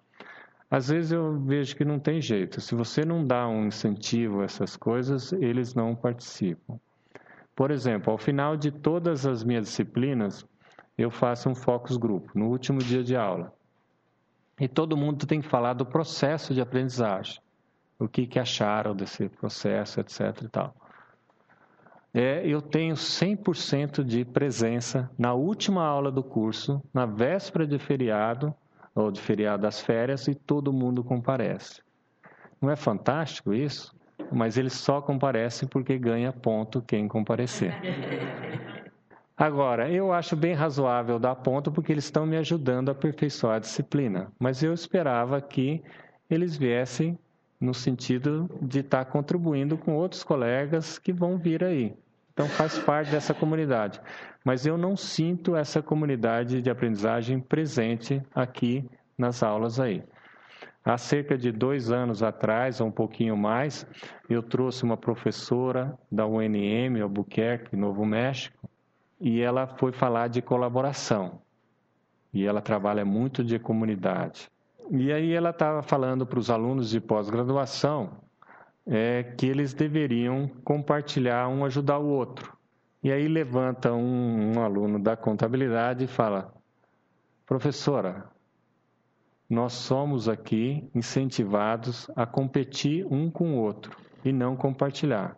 Às 0.71 0.89
vezes 0.89 1.13
eu 1.13 1.39
vejo 1.39 1.77
que 1.77 1.85
não 1.85 2.01
tem 2.01 2.21
jeito. 2.21 2.61
Se 2.61 2.75
você 2.75 3.05
não 3.05 3.25
dá 3.25 3.47
um 3.47 3.67
incentivo 3.67 4.41
a 4.41 4.45
essas 4.45 4.77
coisas, 4.77 5.33
eles 5.35 5.75
não 5.75 5.95
participam. 5.95 6.81
Por 7.55 7.71
exemplo, 7.71 8.11
ao 8.11 8.19
final 8.19 8.57
de 8.57 8.71
todas 8.71 9.27
as 9.27 9.45
minhas 9.45 9.67
disciplinas, 9.67 10.47
eu 10.97 11.11
faço 11.11 11.49
um 11.49 11.55
focus 11.55 11.97
grupo, 11.97 12.31
no 12.35 12.49
último 12.49 12.79
dia 12.79 13.03
de 13.03 13.17
aula. 13.17 13.53
E 14.61 14.69
todo 14.69 14.97
mundo 14.97 15.27
tem 15.27 15.41
que 15.41 15.49
falar 15.49 15.75
do 15.75 15.85
processo 15.85 16.55
de 16.55 16.61
aprendizagem. 16.61 17.41
O 17.99 18.09
que, 18.09 18.27
que 18.27 18.39
acharam 18.39 18.95
desse 18.95 19.29
processo, 19.29 20.01
etc. 20.01 20.43
E 20.43 20.49
tal. 20.49 20.75
É, 22.15 22.47
eu 22.47 22.61
tenho 22.61 22.95
100% 22.95 24.05
de 24.05 24.25
presença 24.25 25.11
na 25.19 25.33
última 25.33 25.83
aula 25.83 26.11
do 26.11 26.23
curso, 26.23 26.83
na 26.93 27.07
véspera 27.07 27.67
de 27.67 27.79
feriado, 27.79 28.55
ou 28.95 29.11
de 29.11 29.21
feriado 29.21 29.63
das 29.63 29.81
férias, 29.81 30.29
e 30.29 30.35
todo 30.35 30.73
mundo 30.73 31.03
comparece. 31.03 31.83
Não 32.61 32.71
é 32.71 32.77
fantástico 32.77 33.55
isso? 33.55 33.95
Mas 34.31 34.57
eles 34.57 34.73
só 34.73 35.01
comparecem 35.01 35.69
porque 35.69 35.99
ganha 35.99 36.33
ponto 36.33 36.83
quem 36.83 37.07
comparecer. 37.09 37.75
Agora, 39.37 39.91
eu 39.91 40.13
acho 40.13 40.37
bem 40.37 40.55
razoável 40.55 41.19
dar 41.19 41.35
ponto 41.35 41.73
porque 41.73 41.91
eles 41.91 42.05
estão 42.05 42.25
me 42.25 42.37
ajudando 42.37 42.89
a 42.89 42.93
aperfeiçoar 42.93 43.57
a 43.57 43.61
disciplina, 43.61 44.31
mas 44.39 44.63
eu 44.63 44.73
esperava 44.73 45.41
que 45.41 45.83
eles 46.31 46.57
viessem 46.57 47.19
no 47.61 47.73
sentido 47.73 48.51
de 48.61 48.81
estar 48.81 49.05
contribuindo 49.05 49.79
com 49.79 49.95
outros 49.95 50.25
colegas 50.25 50.99
que 50.99 51.13
vão 51.13 51.39
vir 51.39 51.65
aí. 51.65 51.95
Então 52.33 52.47
faz 52.49 52.79
parte 52.79 53.11
dessa 53.11 53.35
comunidade. 53.35 54.01
Mas 54.45 54.67
eu 54.67 54.77
não 54.77 54.97
sinto 54.97 55.55
essa 55.55 55.83
comunidade 55.83 56.61
de 56.61 56.71
aprendizagem 56.71 57.39
presente 57.39 58.23
aqui 58.35 58.85
nas 59.17 59.43
aulas 59.43 59.79
aí. 59.79 60.03
Há 60.85 60.99
cerca 60.99 61.39
de 61.39 61.53
dois 61.53 61.93
anos 61.93 62.23
atrás, 62.23 62.81
ou 62.81 62.89
um 62.89 62.91
pouquinho 62.91 63.37
mais, 63.37 63.87
eu 64.29 64.43
trouxe 64.43 64.83
uma 64.83 64.97
professora 64.97 65.97
da 66.11 66.27
UNM, 66.27 67.01
Albuquerque, 67.01 67.77
Novo 67.77 68.05
México, 68.05 68.69
e 69.21 69.41
ela 69.41 69.67
foi 69.67 69.93
falar 69.93 70.29
de 70.29 70.43
colaboração. 70.43 71.41
E 72.35 72.45
ela 72.45 72.61
trabalha 72.61 73.05
muito 73.05 73.45
de 73.45 73.59
comunidade. 73.59 74.51
E 74.91 75.13
aí 75.13 75.33
ela 75.33 75.51
estava 75.51 75.83
falando 75.83 76.27
para 76.27 76.39
os 76.39 76.51
alunos 76.51 76.91
de 76.91 77.01
pós-graduação 77.01 78.11
é, 78.87 79.23
que 79.23 79.47
eles 79.47 79.73
deveriam 79.73 80.51
compartilhar 80.65 81.49
um 81.49 81.65
ajudar 81.65 81.99
o 81.99 82.09
outro. 82.09 82.57
E 83.03 83.11
aí 83.11 83.29
levanta 83.29 83.93
um, 83.93 84.57
um 84.57 84.63
aluno 84.63 84.99
da 84.99 85.17
contabilidade 85.17 86.05
e 86.05 86.09
fala: 86.09 86.53
professora, 87.47 88.27
nós 89.53 89.75
somos 89.75 90.31
aqui 90.31 90.89
incentivados 90.95 92.11
a 92.17 92.25
competir 92.25 93.07
um 93.11 93.31
com 93.31 93.53
o 93.53 93.59
outro 93.59 93.95
e 94.25 94.33
não 94.33 94.57
compartilhar. 94.57 95.37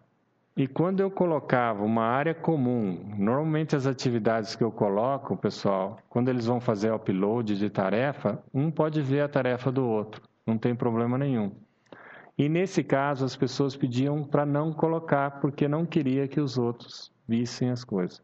E 0.57 0.69
quando 0.69 1.01
eu 1.01 1.11
colocava 1.11 1.83
uma 1.83 2.05
área 2.05 2.33
comum, 2.33 3.13
normalmente 3.19 3.75
as 3.75 3.89
atividades 3.89 4.55
que 4.55 4.63
eu 4.63 4.71
coloco, 4.71 5.37
pessoal, 5.37 5.99
quando 6.09 6.29
eles 6.29 6.47
vão 6.47 6.61
fazer 6.61 6.93
upload 6.93 7.59
de 7.59 7.69
tarefa, 7.69 8.41
um 8.55 8.71
pode 8.71 9.03
ver 9.03 9.23
a 9.23 9.29
tarefa 9.29 9.73
do 9.73 9.85
outro, 9.85 10.23
não 10.47 10.57
tem 10.57 10.77
problema 10.77 11.19
nenhum. 11.19 11.51
E 12.39 12.49
nesse 12.49 12.85
caso, 12.85 13.25
as 13.25 13.35
pessoas 13.35 13.75
pediam 13.75 14.23
para 14.23 14.47
não 14.47 14.73
colocar, 14.73 15.41
porque 15.41 15.67
não 15.67 15.85
queria 15.85 16.29
que 16.29 16.41
os 16.41 16.57
outros 16.57 17.11
vissem 17.27 17.69
as 17.69 17.83
coisas. 17.83 18.23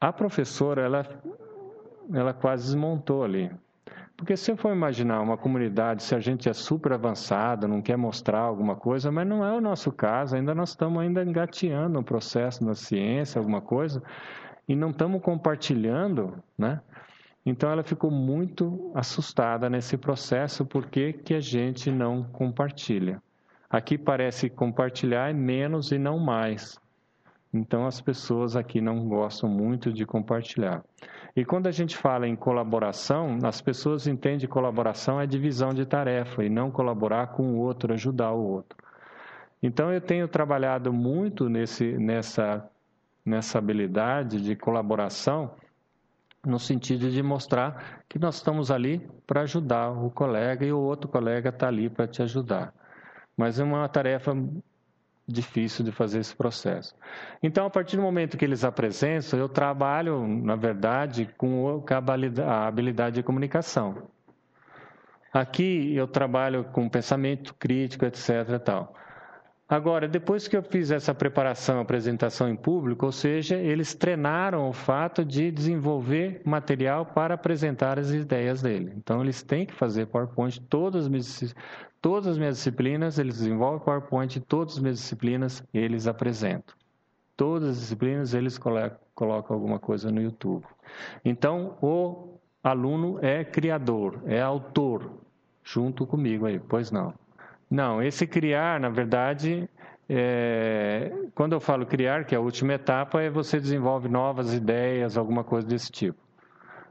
A 0.00 0.12
professora, 0.12 0.82
ela, 0.82 1.06
ela 2.12 2.34
quase 2.34 2.64
desmontou 2.64 3.22
ali. 3.22 3.48
Porque 4.16 4.34
se 4.36 4.50
eu 4.50 4.56
for 4.56 4.72
imaginar 4.72 5.20
uma 5.20 5.36
comunidade, 5.36 6.02
se 6.02 6.14
a 6.14 6.20
gente 6.20 6.48
é 6.48 6.52
super 6.54 6.92
avançado, 6.92 7.68
não 7.68 7.82
quer 7.82 7.98
mostrar 7.98 8.40
alguma 8.40 8.74
coisa, 8.74 9.12
mas 9.12 9.26
não 9.26 9.44
é 9.44 9.52
o 9.52 9.60
nosso 9.60 9.92
caso, 9.92 10.36
ainda 10.36 10.54
nós 10.54 10.70
estamos 10.70 11.02
ainda 11.02 11.22
engateando 11.22 11.98
o 11.98 12.04
processo 12.04 12.64
na 12.64 12.74
ciência, 12.74 13.38
alguma 13.38 13.60
coisa, 13.60 14.02
e 14.66 14.74
não 14.74 14.90
estamos 14.90 15.20
compartilhando, 15.20 16.42
né? 16.56 16.80
Então 17.44 17.70
ela 17.70 17.84
ficou 17.84 18.10
muito 18.10 18.90
assustada 18.94 19.68
nesse 19.68 19.96
processo, 19.96 20.64
por 20.64 20.86
que, 20.86 21.12
que 21.12 21.34
a 21.34 21.40
gente 21.40 21.92
não 21.92 22.24
compartilha? 22.24 23.22
Aqui 23.68 23.98
parece 23.98 24.48
compartilhar 24.48 25.30
é 25.30 25.32
menos 25.32 25.92
e 25.92 25.98
não 25.98 26.18
mais. 26.18 26.80
Então 27.52 27.86
as 27.86 28.00
pessoas 28.00 28.56
aqui 28.56 28.80
não 28.80 29.08
gostam 29.08 29.48
muito 29.48 29.92
de 29.92 30.04
compartilhar. 30.04 30.82
E 31.36 31.44
quando 31.44 31.66
a 31.66 31.70
gente 31.70 31.94
fala 31.98 32.26
em 32.26 32.34
colaboração, 32.34 33.38
as 33.42 33.60
pessoas 33.60 34.06
entendem 34.06 34.48
colaboração 34.48 35.20
é 35.20 35.26
divisão 35.26 35.74
de 35.74 35.84
tarefa 35.84 36.42
e 36.42 36.48
não 36.48 36.70
colaborar 36.70 37.26
com 37.26 37.52
o 37.52 37.58
outro, 37.58 37.92
ajudar 37.92 38.32
o 38.32 38.42
outro. 38.42 38.78
Então 39.62 39.92
eu 39.92 40.00
tenho 40.00 40.26
trabalhado 40.26 40.90
muito 40.94 41.50
nesse, 41.50 41.92
nessa, 41.98 42.66
nessa 43.22 43.58
habilidade 43.58 44.40
de 44.40 44.56
colaboração, 44.56 45.54
no 46.42 46.58
sentido 46.58 47.10
de 47.10 47.22
mostrar 47.22 48.04
que 48.08 48.18
nós 48.18 48.36
estamos 48.36 48.70
ali 48.70 49.06
para 49.26 49.42
ajudar 49.42 49.90
o 49.90 50.10
colega 50.10 50.64
e 50.64 50.72
o 50.72 50.78
outro 50.78 51.06
colega 51.06 51.50
está 51.50 51.68
ali 51.68 51.90
para 51.90 52.06
te 52.08 52.22
ajudar. 52.22 52.72
Mas 53.36 53.60
é 53.60 53.64
uma 53.64 53.86
tarefa 53.90 54.32
difícil 55.26 55.84
de 55.84 55.90
fazer 55.90 56.20
esse 56.20 56.34
processo. 56.34 56.94
Então, 57.42 57.66
a 57.66 57.70
partir 57.70 57.96
do 57.96 58.02
momento 58.02 58.36
que 58.36 58.44
eles 58.44 58.64
apresentam, 58.64 59.38
eu 59.38 59.48
trabalho, 59.48 60.26
na 60.26 60.54
verdade, 60.54 61.28
com 61.36 61.84
a 62.44 62.66
habilidade 62.66 63.16
de 63.16 63.22
comunicação. 63.22 64.08
Aqui 65.32 65.94
eu 65.94 66.06
trabalho 66.06 66.64
com 66.64 66.88
pensamento 66.88 67.54
crítico, 67.54 68.04
etc. 68.04 68.58
Tal. 68.64 68.94
Agora, 69.68 70.06
depois 70.06 70.46
que 70.46 70.56
eu 70.56 70.62
fiz 70.62 70.92
essa 70.92 71.12
preparação, 71.12 71.80
apresentação 71.80 72.48
em 72.48 72.54
público, 72.54 73.04
ou 73.04 73.10
seja, 73.10 73.56
eles 73.56 73.94
treinaram 73.94 74.68
o 74.68 74.72
fato 74.72 75.24
de 75.24 75.50
desenvolver 75.50 76.40
material 76.44 77.04
para 77.04 77.34
apresentar 77.34 77.98
as 77.98 78.12
ideias 78.12 78.62
dele. 78.62 78.92
Então, 78.96 79.20
eles 79.20 79.42
têm 79.42 79.66
que 79.66 79.74
fazer 79.74 80.06
PowerPoint, 80.06 80.60
todas 80.70 81.06
as 81.06 81.54
todas 82.06 82.28
as 82.28 82.38
minhas 82.38 82.58
disciplinas, 82.58 83.18
eles 83.18 83.38
desenvolvem 83.38 83.80
PowerPoint, 83.80 84.38
todas 84.38 84.74
as 84.74 84.78
minhas 84.78 84.98
disciplinas 84.98 85.64
eles 85.74 86.06
apresentam. 86.06 86.72
Todas 87.36 87.70
as 87.70 87.80
disciplinas 87.80 88.32
eles 88.32 88.56
colocam 88.58 89.56
alguma 89.56 89.80
coisa 89.80 90.08
no 90.08 90.22
YouTube. 90.22 90.64
Então, 91.24 91.76
o 91.82 92.38
aluno 92.62 93.18
é 93.20 93.42
criador, 93.42 94.22
é 94.24 94.40
autor, 94.40 95.18
junto 95.64 96.06
comigo 96.06 96.46
aí, 96.46 96.60
pois 96.60 96.92
não. 96.92 97.12
Não, 97.68 98.00
esse 98.00 98.24
criar, 98.24 98.78
na 98.78 98.88
verdade, 98.88 99.68
é, 100.08 101.10
quando 101.34 101.54
eu 101.54 101.60
falo 101.60 101.84
criar, 101.84 102.24
que 102.24 102.36
é 102.36 102.38
a 102.38 102.40
última 102.40 102.74
etapa, 102.74 103.20
é 103.20 103.28
você 103.28 103.58
desenvolve 103.58 104.08
novas 104.08 104.54
ideias, 104.54 105.16
alguma 105.16 105.42
coisa 105.42 105.66
desse 105.66 105.90
tipo. 105.90 106.20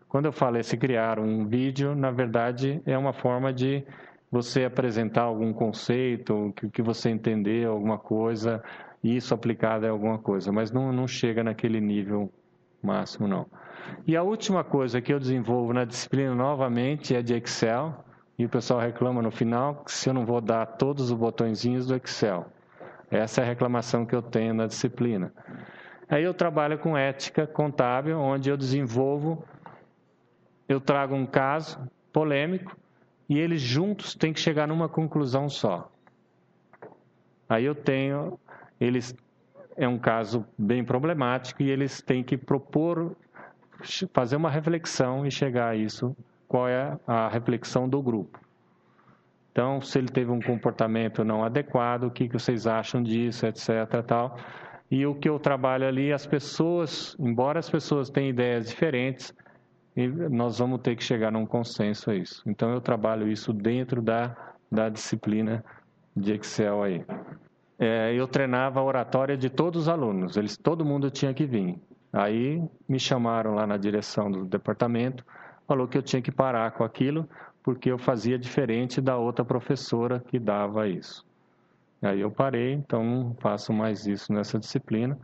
Quando 0.09 0.25
eu 0.25 0.33
falo 0.33 0.57
esse 0.57 0.75
criar 0.75 1.19
um 1.19 1.47
vídeo, 1.47 1.95
na 1.95 2.11
verdade, 2.11 2.81
é 2.85 2.97
uma 2.97 3.13
forma 3.13 3.53
de 3.53 3.81
você 4.35 4.65
apresentar 4.65 5.21
algum 5.21 5.53
conceito, 5.53 6.51
que, 6.57 6.69
que 6.69 6.81
você 6.81 7.09
entender 7.09 7.65
alguma 7.65 7.97
coisa, 7.97 8.61
e 9.01 9.15
isso 9.15 9.33
aplicado 9.33 9.85
a 9.85 9.89
alguma 9.89 10.19
coisa, 10.19 10.51
mas 10.51 10.71
não, 10.71 10.91
não 10.91 11.07
chega 11.07 11.41
naquele 11.41 11.79
nível 11.79 12.29
máximo, 12.83 13.29
não. 13.29 13.45
E 14.05 14.13
a 14.13 14.23
última 14.23 14.61
coisa 14.61 14.99
que 14.99 15.13
eu 15.13 15.19
desenvolvo 15.19 15.71
na 15.71 15.85
disciplina, 15.85 16.35
novamente, 16.35 17.15
é 17.15 17.21
de 17.21 17.33
Excel, 17.33 18.03
e 18.37 18.43
o 18.43 18.49
pessoal 18.49 18.81
reclama 18.81 19.21
no 19.21 19.31
final 19.31 19.85
que 19.85 19.91
se 19.93 20.09
eu 20.09 20.13
não 20.13 20.25
vou 20.25 20.41
dar 20.41 20.65
todos 20.65 21.11
os 21.11 21.17
botõezinhos 21.17 21.87
do 21.87 21.95
Excel. 21.95 22.45
Essa 23.09 23.39
é 23.39 23.43
a 23.45 23.47
reclamação 23.47 24.05
que 24.05 24.13
eu 24.13 24.21
tenho 24.21 24.53
na 24.53 24.67
disciplina. 24.67 25.31
Aí 26.09 26.25
eu 26.25 26.33
trabalho 26.33 26.77
com 26.77 26.97
ética 26.97 27.47
contábil, 27.47 28.19
onde 28.19 28.49
eu 28.49 28.57
desenvolvo, 28.57 29.45
eu 30.67 30.81
trago 30.81 31.15
um 31.15 31.25
caso 31.25 31.79
polêmico 32.11 32.75
e 33.27 33.39
eles 33.39 33.61
juntos 33.61 34.13
têm 34.13 34.33
que 34.33 34.39
chegar 34.39 34.67
numa 34.67 34.87
conclusão 34.87 35.49
só. 35.49 35.91
Aí 37.49 37.65
eu 37.65 37.75
tenho, 37.75 38.39
eles 38.79 39.15
é 39.77 39.87
um 39.87 39.97
caso 39.97 40.45
bem 40.57 40.83
problemático 40.83 41.61
e 41.61 41.69
eles 41.69 42.01
têm 42.01 42.23
que 42.23 42.37
propor, 42.37 43.15
fazer 44.13 44.35
uma 44.35 44.49
reflexão 44.49 45.25
e 45.25 45.31
chegar 45.31 45.69
a 45.69 45.75
isso 45.75 46.15
qual 46.47 46.67
é 46.67 46.97
a 47.05 47.27
reflexão 47.27 47.87
do 47.89 48.01
grupo. 48.01 48.39
Então, 49.51 49.79
se 49.81 49.97
ele 49.97 50.09
teve 50.09 50.31
um 50.31 50.41
comportamento 50.41 51.23
não 51.23 51.43
adequado, 51.43 52.05
o 52.05 52.11
que, 52.11 52.27
que 52.27 52.33
vocês 52.33 52.67
acham 52.67 53.01
disso, 53.01 53.45
etc. 53.45 53.69
Tal. 54.05 54.37
E 54.91 55.05
o 55.05 55.15
que 55.15 55.29
eu 55.29 55.39
trabalho 55.39 55.87
ali, 55.87 56.11
as 56.11 56.25
pessoas, 56.25 57.15
embora 57.19 57.59
as 57.59 57.69
pessoas 57.69 58.09
tenham 58.09 58.29
ideias 58.29 58.67
diferentes, 58.67 59.33
nós 60.29 60.59
vamos 60.59 60.81
ter 60.81 60.95
que 60.95 61.03
chegar 61.03 61.31
num 61.31 61.45
consenso 61.45 62.11
a 62.11 62.15
isso. 62.15 62.43
Então, 62.45 62.71
eu 62.71 62.81
trabalho 62.81 63.27
isso 63.27 63.53
dentro 63.53 64.01
da, 64.01 64.35
da 64.71 64.89
disciplina 64.89 65.63
de 66.15 66.33
Excel 66.33 66.83
aí. 66.83 67.05
É, 67.77 68.13
eu 68.13 68.27
treinava 68.27 68.79
a 68.79 68.83
oratória 68.83 69.37
de 69.37 69.49
todos 69.49 69.83
os 69.83 69.89
alunos, 69.89 70.37
eles, 70.37 70.57
todo 70.57 70.85
mundo 70.85 71.09
tinha 71.09 71.33
que 71.33 71.45
vir. 71.45 71.77
Aí 72.11 72.63
me 72.87 72.97
chamaram 72.97 73.55
lá 73.55 73.67
na 73.67 73.75
direção 73.75 74.31
do 74.31 74.45
departamento, 74.45 75.25
falou 75.67 75.87
que 75.87 75.97
eu 75.97 76.01
tinha 76.01 76.21
que 76.21 76.31
parar 76.31 76.71
com 76.71 76.83
aquilo, 76.83 77.27
porque 77.61 77.91
eu 77.91 77.97
fazia 77.97 78.39
diferente 78.39 79.01
da 79.01 79.17
outra 79.17 79.43
professora 79.43 80.23
que 80.25 80.39
dava 80.39 80.87
isso. 80.87 81.25
Aí 82.01 82.21
eu 82.21 82.31
parei, 82.31 82.73
então 82.73 83.03
não 83.03 83.35
faço 83.35 83.73
mais 83.73 84.05
isso 84.05 84.31
nessa 84.31 84.59
disciplina. 84.59 85.17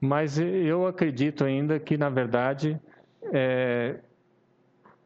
Mas 0.00 0.38
eu 0.38 0.86
acredito 0.86 1.44
ainda 1.44 1.78
que, 1.78 1.98
na 1.98 2.08
verdade, 2.08 2.80
é, 3.32 4.00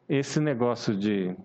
esse 0.08 0.40
negócio 0.40 0.96
de, 0.96 1.36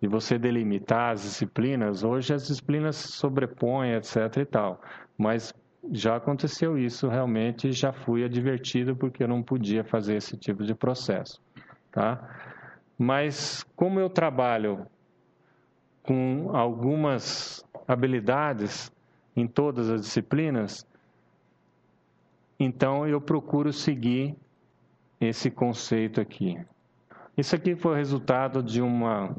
de 0.00 0.08
você 0.08 0.38
delimitar 0.38 1.12
as 1.12 1.22
disciplinas, 1.22 2.04
hoje 2.04 2.34
as 2.34 2.46
disciplinas 2.46 2.96
se 2.96 3.12
sobrepõem, 3.12 3.94
etc. 3.94 4.38
e 4.38 4.44
tal. 4.44 4.80
Mas 5.16 5.52
já 5.90 6.16
aconteceu 6.16 6.76
isso 6.78 7.08
realmente, 7.08 7.72
já 7.72 7.92
fui 7.92 8.24
advertido 8.24 8.96
porque 8.96 9.22
eu 9.22 9.28
não 9.28 9.42
podia 9.42 9.84
fazer 9.84 10.16
esse 10.16 10.36
tipo 10.36 10.64
de 10.64 10.74
processo 10.74 11.40
tá? 11.90 12.36
Mas 12.96 13.64
como 13.76 14.00
eu 14.00 14.08
trabalho 14.08 14.86
com 16.02 16.50
algumas 16.54 17.64
habilidades 17.86 18.92
em 19.36 19.46
todas 19.46 19.90
as 19.90 20.02
disciplinas, 20.02 20.86
então 22.58 23.06
eu 23.06 23.20
procuro 23.20 23.72
seguir 23.72 24.36
esse 25.20 25.50
conceito 25.50 26.20
aqui. 26.20 26.58
Isso 27.36 27.54
aqui 27.54 27.76
foi 27.76 27.96
resultado 27.96 28.62
de 28.62 28.80
uma 28.80 29.34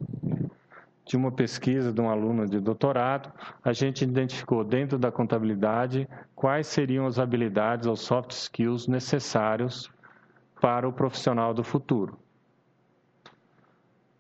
de 1.10 1.18
uma 1.18 1.32
pesquisa 1.32 1.92
de 1.92 2.00
um 2.00 2.08
aluno 2.08 2.46
de 2.46 2.60
doutorado, 2.60 3.34
a 3.64 3.74
gente 3.74 4.04
identificou 4.04 4.64
dentro 4.64 4.96
da 4.96 5.12
contabilidade 5.12 6.08
quais 6.36 6.68
seriam 6.68 7.08
as 7.08 7.18
habilidades 7.18 7.88
ou 7.88 7.96
soft 7.96 8.30
skills 8.30 8.88
necessários 8.88 9.90
para 10.62 10.88
o 10.88 10.94
profissional 10.94 11.52
do 11.52 11.64
futuro. 11.64 12.16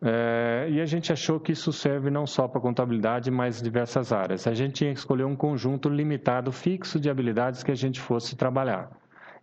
É, 0.01 0.68
e 0.72 0.82
a 0.82 0.86
gente 0.88 1.14
achou 1.14 1.39
que 1.39 1.51
isso 1.51 1.72
serve 1.72 2.10
não 2.10 2.26
só 2.26 2.47
para 2.47 2.60
contabilidade, 2.60 3.30
mas 3.30 3.62
diversas 3.62 4.12
áreas. 4.12 4.47
A 4.47 4.55
gente 4.55 4.74
tinha 4.74 4.91
que 4.91 4.97
escolher 4.97 5.26
um 5.26 5.36
conjunto 5.36 5.89
limitado, 5.89 6.51
fixo 6.51 6.99
de 6.99 7.07
habilidades 7.07 7.62
que 7.62 7.72
a 7.72 7.76
gente 7.76 7.99
fosse 7.99 8.36
trabalhar. 8.36 8.89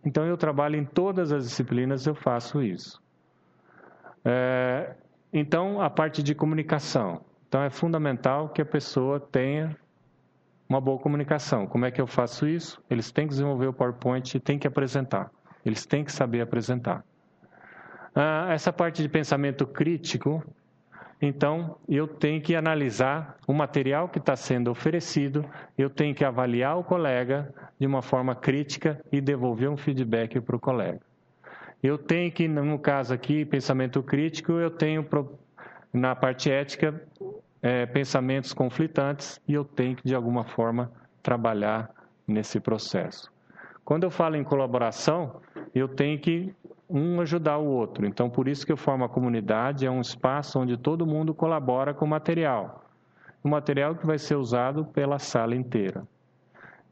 Então, 0.05 0.25
eu 0.25 0.37
trabalho 0.37 0.75
em 0.75 0.85
todas 0.85 1.31
as 1.31 1.43
disciplinas, 1.43 2.05
eu 2.05 2.15
faço 2.15 2.61
isso. 2.61 3.01
É, 4.23 4.95
então, 5.31 5.81
a 5.81 5.89
parte 5.89 6.21
de 6.23 6.33
comunicação. 6.33 7.21
Então, 7.47 7.61
é 7.61 7.69
fundamental 7.69 8.49
que 8.49 8.61
a 8.61 8.65
pessoa 8.65 9.19
tenha 9.19 9.75
uma 10.69 10.81
boa 10.81 10.99
comunicação. 10.99 11.65
Como 11.65 11.85
é 11.85 11.91
que 11.91 12.01
eu 12.01 12.07
faço 12.07 12.47
isso? 12.47 12.81
Eles 12.89 13.11
têm 13.11 13.25
que 13.25 13.31
desenvolver 13.31 13.67
o 13.67 13.73
PowerPoint 13.73 14.35
e 14.35 14.39
têm 14.39 14.59
que 14.59 14.67
apresentar. 14.67 15.31
Eles 15.65 15.85
têm 15.85 16.03
que 16.03 16.11
saber 16.11 16.41
apresentar. 16.41 17.03
Ah, 18.13 18.47
essa 18.51 18.73
parte 18.73 19.01
de 19.01 19.09
pensamento 19.09 19.65
crítico, 19.65 20.43
então 21.21 21.77
eu 21.89 22.07
tenho 22.07 22.41
que 22.41 22.55
analisar 22.55 23.37
o 23.47 23.53
material 23.53 24.07
que 24.07 24.19
está 24.19 24.35
sendo 24.35 24.69
oferecido, 24.69 25.43
eu 25.77 25.89
tenho 25.89 26.13
que 26.13 26.23
avaliar 26.23 26.77
o 26.77 26.83
colega 26.83 27.53
de 27.79 27.87
uma 27.87 28.01
forma 28.01 28.35
crítica 28.35 29.03
e 29.11 29.19
devolver 29.19 29.69
um 29.69 29.77
feedback 29.77 30.39
para 30.39 30.55
o 30.55 30.59
colega. 30.59 31.01
Eu 31.81 31.97
tenho 31.97 32.31
que, 32.31 32.47
no 32.47 32.79
caso 32.79 33.13
aqui, 33.13 33.45
pensamento 33.45 34.01
crítico, 34.01 34.53
eu 34.53 34.71
tenho 34.71 35.07
na 35.93 36.15
parte 36.15 36.51
ética 36.51 37.01
é, 37.61 37.85
pensamentos 37.85 38.53
conflitantes 38.53 39.39
e 39.47 39.53
eu 39.53 39.63
tenho 39.63 39.95
que, 39.95 40.03
de 40.03 40.15
alguma 40.15 40.43
forma, 40.43 40.91
trabalhar 41.21 41.89
nesse 42.27 42.59
processo. 42.59 43.31
Quando 43.85 44.03
eu 44.03 44.11
falo 44.11 44.35
em 44.35 44.43
colaboração, 44.43 45.41
eu 45.73 45.87
tenho 45.87 46.19
que 46.19 46.53
um 46.89 47.19
ajudar 47.21 47.57
o 47.57 47.65
outro. 47.65 48.05
Então, 48.05 48.29
por 48.29 48.47
isso 48.47 48.65
que 48.65 48.71
eu 48.71 48.77
formo 48.77 49.03
a 49.03 49.09
comunidade, 49.09 49.85
é 49.85 49.91
um 49.91 50.01
espaço 50.01 50.59
onde 50.59 50.77
todo 50.77 51.05
mundo 51.05 51.33
colabora 51.33 51.93
com 51.93 52.05
o 52.05 52.07
material. 52.07 52.85
O 53.43 53.49
material 53.49 53.95
que 53.95 54.05
vai 54.05 54.17
ser 54.17 54.35
usado 54.35 54.85
pela 54.85 55.19
sala 55.19 55.55
inteira. 55.55 56.07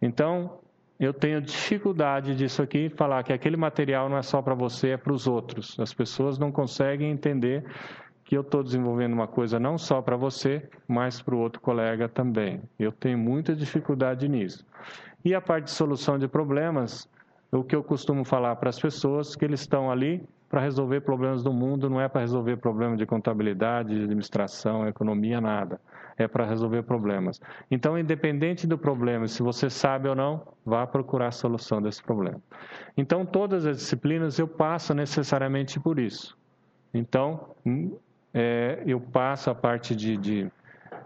Então, 0.02 0.60
eu 1.00 1.14
tenho 1.14 1.42
dificuldade 1.42 2.36
disso 2.36 2.62
aqui, 2.62 2.90
falar 2.90 3.24
que 3.24 3.34
aquele 3.34 3.58
material 3.58 4.08
não 4.08 4.18
é 4.18 4.22
só 4.22 4.42
para 4.42 4.54
você, 4.54 4.90
é 4.90 4.98
para 4.98 5.12
os 5.12 5.28
outros. 5.28 5.78
As 5.80 5.94
pessoas 5.94 6.38
não 6.38 6.52
conseguem 6.52 7.12
entender 7.12 7.66
que 8.24 8.36
eu 8.36 8.42
estou 8.42 8.64
desenvolvendo 8.64 9.14
uma 9.14 9.28
coisa 9.28 9.60
não 9.60 9.78
só 9.78 10.02
para 10.02 10.16
você, 10.16 10.68
mas 10.88 11.22
para 11.22 11.36
o 11.36 11.40
outro 11.40 11.62
colega 11.62 12.10
também. 12.10 12.62
Eu 12.80 12.92
tenho 12.92 13.18
muita 13.18 13.56
dificuldade 13.56 14.28
nisso. 14.28 14.66
E 15.24 15.34
a 15.36 15.42
parte 15.42 15.66
de 15.66 15.72
solução 15.72 16.18
de 16.18 16.28
problemas, 16.28 17.10
o 17.52 17.64
que 17.64 17.76
eu 17.76 17.84
costumo 17.84 18.24
falar 18.24 18.56
para 18.58 18.70
as 18.70 18.80
pessoas, 18.80 19.36
que 19.36 19.46
eles 19.46 19.62
estão 19.62 19.92
ali 19.92 20.24
para 20.50 20.62
resolver 20.62 21.02
problemas 21.02 21.44
do 21.44 21.52
mundo, 21.52 21.90
não 21.90 22.00
é 22.00 22.08
para 22.08 22.22
resolver 22.22 22.58
problemas 22.58 22.98
de 22.98 23.06
contabilidade, 23.06 23.96
de 23.96 24.04
administração, 24.04 24.88
economia, 24.88 25.42
nada. 25.42 25.82
É 26.18 26.30
para 26.30 26.46
resolver 26.46 26.84
problemas. 26.84 27.42
Então, 27.70 28.00
independente 28.00 28.66
do 28.66 28.78
problema, 28.78 29.28
se 29.28 29.44
você 29.44 29.70
sabe 29.70 30.08
ou 30.08 30.16
não, 30.16 30.48
vá 30.66 30.88
procurar 30.88 31.28
a 31.28 31.32
solução 31.32 31.82
desse 31.82 32.02
problema. 32.02 32.40
Então, 32.96 33.26
todas 33.26 33.66
as 33.66 33.78
disciplinas 33.78 34.40
eu 34.40 34.48
passo 34.48 34.94
necessariamente 34.94 35.78
por 35.78 36.00
isso. 36.00 36.38
Então, 36.94 37.50
é, 38.34 38.82
eu 38.86 39.02
passo 39.02 39.50
a 39.50 39.56
parte 39.56 39.94
de, 39.94 40.16
de, 40.16 40.52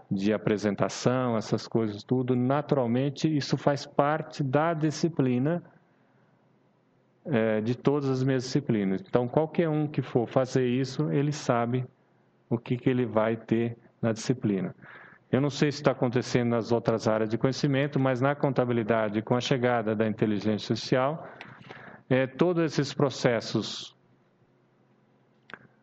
de 0.08 0.32
apresentação, 0.32 1.36
essas 1.36 1.66
coisas 1.66 2.04
tudo, 2.04 2.36
naturalmente, 2.36 3.36
isso 3.36 3.56
faz 3.56 3.84
parte 3.84 4.44
da 4.44 4.74
disciplina 4.74 5.60
é, 7.30 7.60
de 7.60 7.76
todas 7.76 8.10
as 8.10 8.22
minhas 8.22 8.42
disciplinas. 8.42 9.02
Então, 9.06 9.28
qualquer 9.28 9.68
um 9.68 9.86
que 9.86 10.02
for 10.02 10.26
fazer 10.26 10.66
isso, 10.66 11.10
ele 11.12 11.32
sabe 11.32 11.86
o 12.48 12.58
que, 12.58 12.76
que 12.76 12.90
ele 12.90 13.06
vai 13.06 13.36
ter 13.36 13.76
na 14.02 14.12
disciplina. 14.12 14.74
Eu 15.30 15.40
não 15.40 15.50
sei 15.50 15.70
se 15.70 15.78
está 15.78 15.92
acontecendo 15.92 16.50
nas 16.50 16.72
outras 16.72 17.06
áreas 17.06 17.30
de 17.30 17.38
conhecimento, 17.38 18.00
mas 18.00 18.20
na 18.20 18.34
contabilidade, 18.34 19.22
com 19.22 19.36
a 19.36 19.40
chegada 19.40 19.94
da 19.94 20.06
inteligência 20.08 20.74
social, 20.74 21.24
é, 22.08 22.26
todos 22.26 22.64
esses 22.64 22.92
processos, 22.92 23.96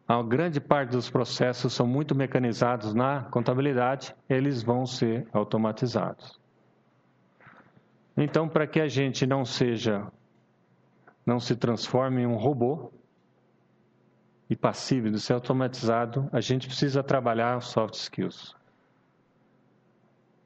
a 0.05 0.21
grande 0.21 0.59
parte 0.59 0.91
dos 0.91 1.09
processos 1.09 1.71
são 1.71 1.87
muito 1.87 2.13
mecanizados 2.13 2.93
na 2.93 3.23
contabilidade, 3.23 4.13
eles 4.29 4.61
vão 4.61 4.85
ser 4.85 5.25
automatizados. 5.31 6.37
Então, 8.17 8.49
para 8.49 8.67
que 8.67 8.81
a 8.81 8.87
gente 8.89 9.25
não 9.25 9.45
seja, 9.45 10.11
não 11.27 11.41
se 11.41 11.57
transforme 11.57 12.21
em 12.21 12.25
um 12.25 12.37
robô 12.37 12.89
e 14.49 14.55
passível 14.55 15.11
de 15.11 15.19
ser 15.19 15.33
automatizado, 15.33 16.29
a 16.31 16.39
gente 16.39 16.67
precisa 16.67 17.03
trabalhar 17.03 17.61
soft 17.61 17.95
skills. 17.95 18.55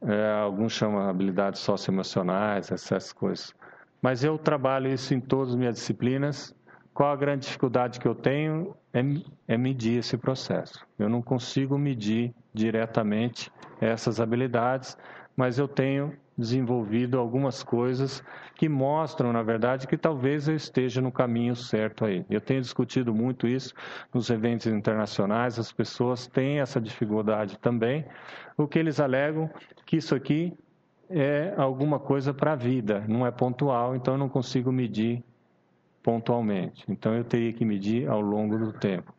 É, 0.01 0.31
alguns 0.41 0.73
chamam 0.73 1.07
habilidades 1.07 1.61
socioemocionais, 1.61 2.71
essas 2.71 3.13
coisas. 3.13 3.53
Mas 4.01 4.23
eu 4.23 4.39
trabalho 4.39 4.91
isso 4.91 5.13
em 5.13 5.21
todas 5.21 5.49
as 5.49 5.55
minhas 5.55 5.75
disciplinas. 5.75 6.55
Qual 6.91 7.11
a 7.13 7.15
grande 7.15 7.45
dificuldade 7.45 7.99
que 7.99 8.07
eu 8.07 8.15
tenho 8.15 8.75
é, 8.91 9.01
é 9.47 9.57
medir 9.57 9.99
esse 9.99 10.17
processo. 10.17 10.85
Eu 10.97 11.07
não 11.07 11.21
consigo 11.21 11.77
medir 11.77 12.33
diretamente 12.51 13.51
essas 13.79 14.19
habilidades, 14.19 14.97
mas 15.35 15.57
eu 15.57 15.67
tenho 15.67 16.17
desenvolvido 16.37 17.19
algumas 17.19 17.63
coisas 17.63 18.23
que 18.55 18.69
mostram, 18.69 19.33
na 19.33 19.43
verdade, 19.43 19.87
que 19.87 19.97
talvez 19.97 20.47
eu 20.47 20.55
esteja 20.55 21.01
no 21.01 21.11
caminho 21.11 21.55
certo 21.55 22.05
aí. 22.05 22.25
Eu 22.29 22.41
tenho 22.41 22.61
discutido 22.61 23.13
muito 23.13 23.47
isso 23.47 23.73
nos 24.13 24.29
eventos 24.29 24.67
internacionais, 24.67 25.59
as 25.59 25.71
pessoas 25.71 26.27
têm 26.27 26.59
essa 26.59 26.79
dificuldade 26.79 27.57
também. 27.59 28.05
O 28.57 28.67
que 28.67 28.79
eles 28.79 28.99
alegam 28.99 29.49
que 29.85 29.97
isso 29.97 30.15
aqui 30.15 30.57
é 31.09 31.53
alguma 31.57 31.99
coisa 31.99 32.33
para 32.33 32.53
a 32.53 32.55
vida, 32.55 33.03
não 33.07 33.25
é 33.25 33.31
pontual, 33.31 33.95
então 33.95 34.13
eu 34.13 34.17
não 34.17 34.29
consigo 34.29 34.71
medir 34.71 35.23
pontualmente. 36.01 36.85
Então 36.87 37.13
eu 37.13 37.23
teria 37.23 37.53
que 37.53 37.65
medir 37.65 38.09
ao 38.09 38.21
longo 38.21 38.57
do 38.57 38.71
tempo. 38.71 39.13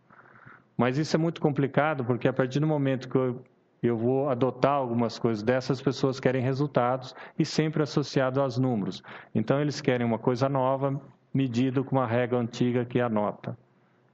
Mas 0.76 0.98
isso 0.98 1.14
é 1.14 1.18
muito 1.18 1.40
complicado 1.40 2.04
porque 2.04 2.26
a 2.26 2.32
partir 2.32 2.58
do 2.58 2.66
momento 2.66 3.08
que 3.08 3.16
eu 3.16 3.42
eu 3.88 3.96
vou 3.96 4.28
adotar 4.28 4.72
algumas 4.72 5.18
coisas 5.18 5.42
dessas 5.42 5.82
pessoas 5.82 6.20
querem 6.20 6.42
resultados 6.42 7.14
e 7.38 7.44
sempre 7.44 7.82
associado 7.82 8.40
aos 8.40 8.56
números. 8.56 9.02
Então 9.34 9.60
eles 9.60 9.80
querem 9.80 10.06
uma 10.06 10.18
coisa 10.18 10.48
nova 10.48 11.00
medido 11.34 11.84
com 11.84 11.96
uma 11.96 12.06
regra 12.06 12.38
antiga 12.38 12.84
que 12.84 13.00
é 13.00 13.02
a 13.02 13.08
nota. 13.08 13.58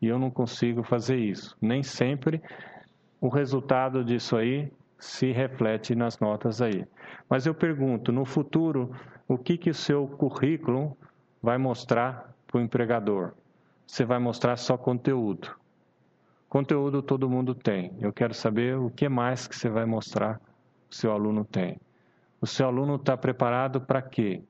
E 0.01 0.07
eu 0.07 0.19
não 0.19 0.31
consigo 0.31 0.83
fazer 0.83 1.17
isso. 1.17 1.57
Nem 1.61 1.83
sempre 1.83 2.41
o 3.21 3.29
resultado 3.29 4.05
disso 4.05 4.37
aí 4.37 4.73
se 4.99 5.33
reflete 5.33 5.95
nas 5.95 6.19
notas 6.19 6.63
aí. 6.63 6.85
Mas 7.29 7.47
eu 7.47 7.55
pergunto, 7.55 8.11
no 8.11 8.25
futuro, 8.25 8.95
o 9.27 9.37
que 9.37 9.59
que 9.59 9.71
o 9.71 9.75
seu 9.75 10.07
currículo 10.07 10.97
vai 11.43 11.59
mostrar 11.59 12.35
para 12.47 12.59
o 12.59 12.61
empregador? 12.61 13.33
Você 13.87 14.05
vai 14.05 14.19
mostrar 14.19 14.57
só 14.57 14.77
conteúdo. 14.77 15.55
Conteúdo 16.49 17.03
todo 17.03 17.29
mundo 17.29 17.55
tem. 17.55 17.93
Eu 18.01 18.13
quero 18.13 18.33
saber 18.33 18.77
o 18.79 18.91
que 18.91 19.09
mais 19.09 19.47
que 19.47 19.55
você 19.55 19.69
vai 19.69 19.85
mostrar 19.85 20.41
o 20.91 20.95
seu 20.95 21.13
aluno 21.13 21.45
tem. 21.45 21.79
O 22.41 22.47
seu 22.47 22.67
aluno 22.67 22.97
está 22.97 23.17
preparado 23.17 23.81
para 23.81 24.01
quê? 24.01 24.43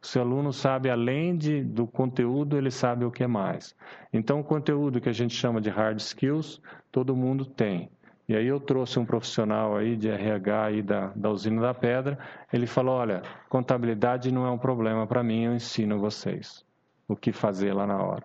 O 0.00 0.06
seu 0.06 0.22
aluno 0.22 0.52
sabe, 0.52 0.90
além 0.90 1.36
de, 1.36 1.64
do 1.64 1.86
conteúdo, 1.86 2.56
ele 2.56 2.70
sabe 2.70 3.04
o 3.04 3.10
que 3.10 3.26
mais. 3.26 3.74
Então, 4.12 4.40
o 4.40 4.44
conteúdo 4.44 5.00
que 5.00 5.08
a 5.08 5.12
gente 5.12 5.34
chama 5.34 5.60
de 5.60 5.70
hard 5.70 5.98
skills, 5.98 6.60
todo 6.92 7.16
mundo 7.16 7.44
tem. 7.44 7.90
E 8.28 8.36
aí 8.36 8.46
eu 8.46 8.60
trouxe 8.60 8.98
um 8.98 9.06
profissional 9.06 9.76
aí 9.76 9.96
de 9.96 10.08
RH 10.08 10.64
aí 10.64 10.82
da, 10.82 11.12
da 11.16 11.30
usina 11.30 11.62
da 11.62 11.72
pedra, 11.72 12.18
ele 12.52 12.66
falou, 12.66 12.96
olha, 12.96 13.22
contabilidade 13.48 14.30
não 14.30 14.46
é 14.46 14.50
um 14.50 14.58
problema 14.58 15.06
para 15.06 15.22
mim, 15.22 15.44
eu 15.44 15.54
ensino 15.54 15.98
vocês 15.98 16.64
o 17.08 17.16
que 17.16 17.32
fazer 17.32 17.72
lá 17.72 17.86
na 17.86 17.96
hora. 17.96 18.24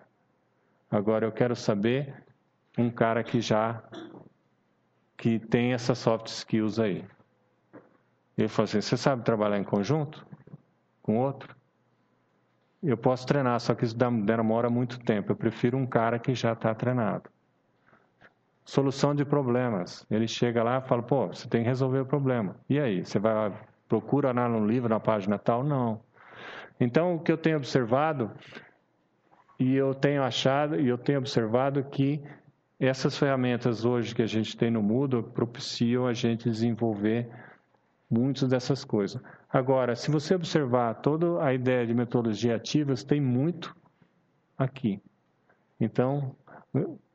Agora 0.90 1.24
eu 1.24 1.32
quero 1.32 1.56
saber 1.56 2.23
um 2.76 2.90
cara 2.90 3.22
que 3.22 3.40
já 3.40 3.82
que 5.16 5.38
tem 5.38 5.72
essas 5.72 5.98
soft 5.98 6.26
skills 6.26 6.78
aí. 6.78 7.04
Ele 8.36 8.48
falou 8.48 8.64
assim: 8.64 8.80
você 8.80 8.96
sabe 8.96 9.24
trabalhar 9.24 9.58
em 9.58 9.64
conjunto 9.64 10.26
com 11.02 11.18
outro? 11.18 11.54
Eu 12.82 12.96
posso 12.96 13.26
treinar, 13.26 13.58
só 13.60 13.74
que 13.74 13.84
isso 13.84 13.96
demora 13.96 14.68
muito 14.68 14.98
tempo. 15.00 15.32
Eu 15.32 15.36
prefiro 15.36 15.78
um 15.78 15.86
cara 15.86 16.18
que 16.18 16.34
já 16.34 16.52
está 16.52 16.74
treinado. 16.74 17.30
Solução 18.64 19.14
de 19.14 19.24
problemas. 19.24 20.06
Ele 20.10 20.28
chega 20.28 20.62
lá 20.62 20.78
e 20.78 20.88
fala: 20.88 21.02
pô, 21.02 21.28
você 21.28 21.48
tem 21.48 21.62
que 21.62 21.68
resolver 21.68 22.00
o 22.00 22.06
problema. 22.06 22.56
E 22.68 22.78
aí? 22.78 23.04
Você 23.04 23.18
vai 23.18 23.52
procura 23.88 24.32
lá 24.32 24.48
no 24.48 24.66
livro, 24.66 24.88
na 24.88 24.98
página 24.98 25.38
tal? 25.38 25.62
Não. 25.62 26.00
Então, 26.80 27.14
o 27.14 27.20
que 27.20 27.30
eu 27.30 27.38
tenho 27.38 27.56
observado 27.56 28.30
e 29.58 29.74
eu 29.74 29.94
tenho 29.94 30.22
achado 30.22 30.80
e 30.80 30.88
eu 30.88 30.98
tenho 30.98 31.18
observado 31.18 31.84
que 31.84 32.22
essas 32.78 33.16
ferramentas 33.16 33.84
hoje 33.84 34.14
que 34.14 34.22
a 34.22 34.26
gente 34.26 34.56
tem 34.56 34.70
no 34.70 34.82
Moodle 34.82 35.22
propiciam 35.22 36.06
a 36.06 36.12
gente 36.12 36.50
desenvolver 36.50 37.28
muitas 38.10 38.48
dessas 38.48 38.84
coisas. 38.84 39.20
Agora, 39.48 39.94
se 39.94 40.10
você 40.10 40.34
observar 40.34 40.94
toda 40.94 41.42
a 41.44 41.54
ideia 41.54 41.86
de 41.86 41.94
metodologia 41.94 42.56
ativas, 42.56 43.04
tem 43.04 43.20
muito 43.20 43.74
aqui. 44.58 45.00
Então, 45.80 46.34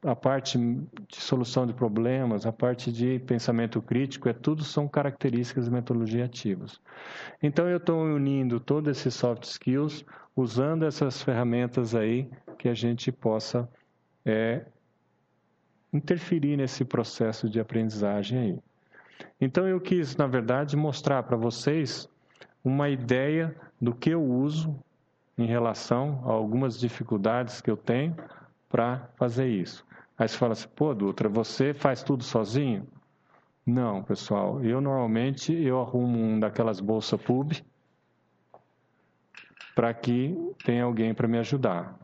a 0.03 0.15
parte 0.15 0.57
de 0.57 1.17
solução 1.17 1.67
de 1.67 1.73
problemas, 1.73 2.45
a 2.45 2.51
parte 2.51 2.91
de 2.91 3.19
pensamento 3.19 3.81
crítico, 3.81 4.29
é 4.29 4.33
tudo 4.33 4.63
são 4.63 4.87
características 4.87 5.65
de 5.65 5.71
metodologia 5.71 6.25
ativas. 6.25 6.79
Então, 7.43 7.67
eu 7.67 7.77
estou 7.77 8.01
unindo 8.01 8.59
todos 8.59 8.89
esses 8.89 9.13
soft 9.13 9.43
skills, 9.43 10.05
usando 10.35 10.85
essas 10.85 11.21
ferramentas 11.21 11.93
aí 11.93 12.29
que 12.57 12.69
a 12.69 12.73
gente 12.73 13.11
possa 13.11 13.69
é, 14.25 14.65
interferir 15.91 16.57
nesse 16.57 16.85
processo 16.85 17.49
de 17.49 17.59
aprendizagem 17.59 18.39
aí. 18.39 18.59
Então 19.41 19.67
eu 19.67 19.79
quis, 19.79 20.15
na 20.15 20.27
verdade, 20.27 20.75
mostrar 20.75 21.23
para 21.23 21.37
vocês 21.37 22.07
uma 22.63 22.89
ideia 22.89 23.55
do 23.81 23.93
que 23.93 24.09
eu 24.11 24.23
uso 24.23 24.75
em 25.37 25.45
relação 25.45 26.21
a 26.25 26.31
algumas 26.31 26.79
dificuldades 26.79 27.61
que 27.61 27.71
eu 27.71 27.77
tenho 27.77 28.15
para 28.67 29.09
fazer 29.17 29.47
isso. 29.47 29.85
Aí 30.17 30.27
você 30.27 30.37
fala 30.37 30.51
assim, 30.51 30.67
pô, 30.75 30.93
Dutra, 30.93 31.29
você 31.29 31.73
faz 31.73 32.03
tudo 32.03 32.23
sozinho? 32.23 32.85
Não, 33.65 34.03
pessoal. 34.03 34.63
Eu 34.63 34.81
normalmente 34.81 35.53
eu 35.53 35.79
arrumo 35.79 36.17
um 36.17 36.39
daquelas 36.39 36.79
bolsas 36.79 37.21
pub 37.21 37.53
para 39.73 39.93
que 39.93 40.35
tenha 40.61 40.83
alguém 40.83 41.13
para 41.13 41.27
me 41.27 41.37
ajudar, 41.37 41.97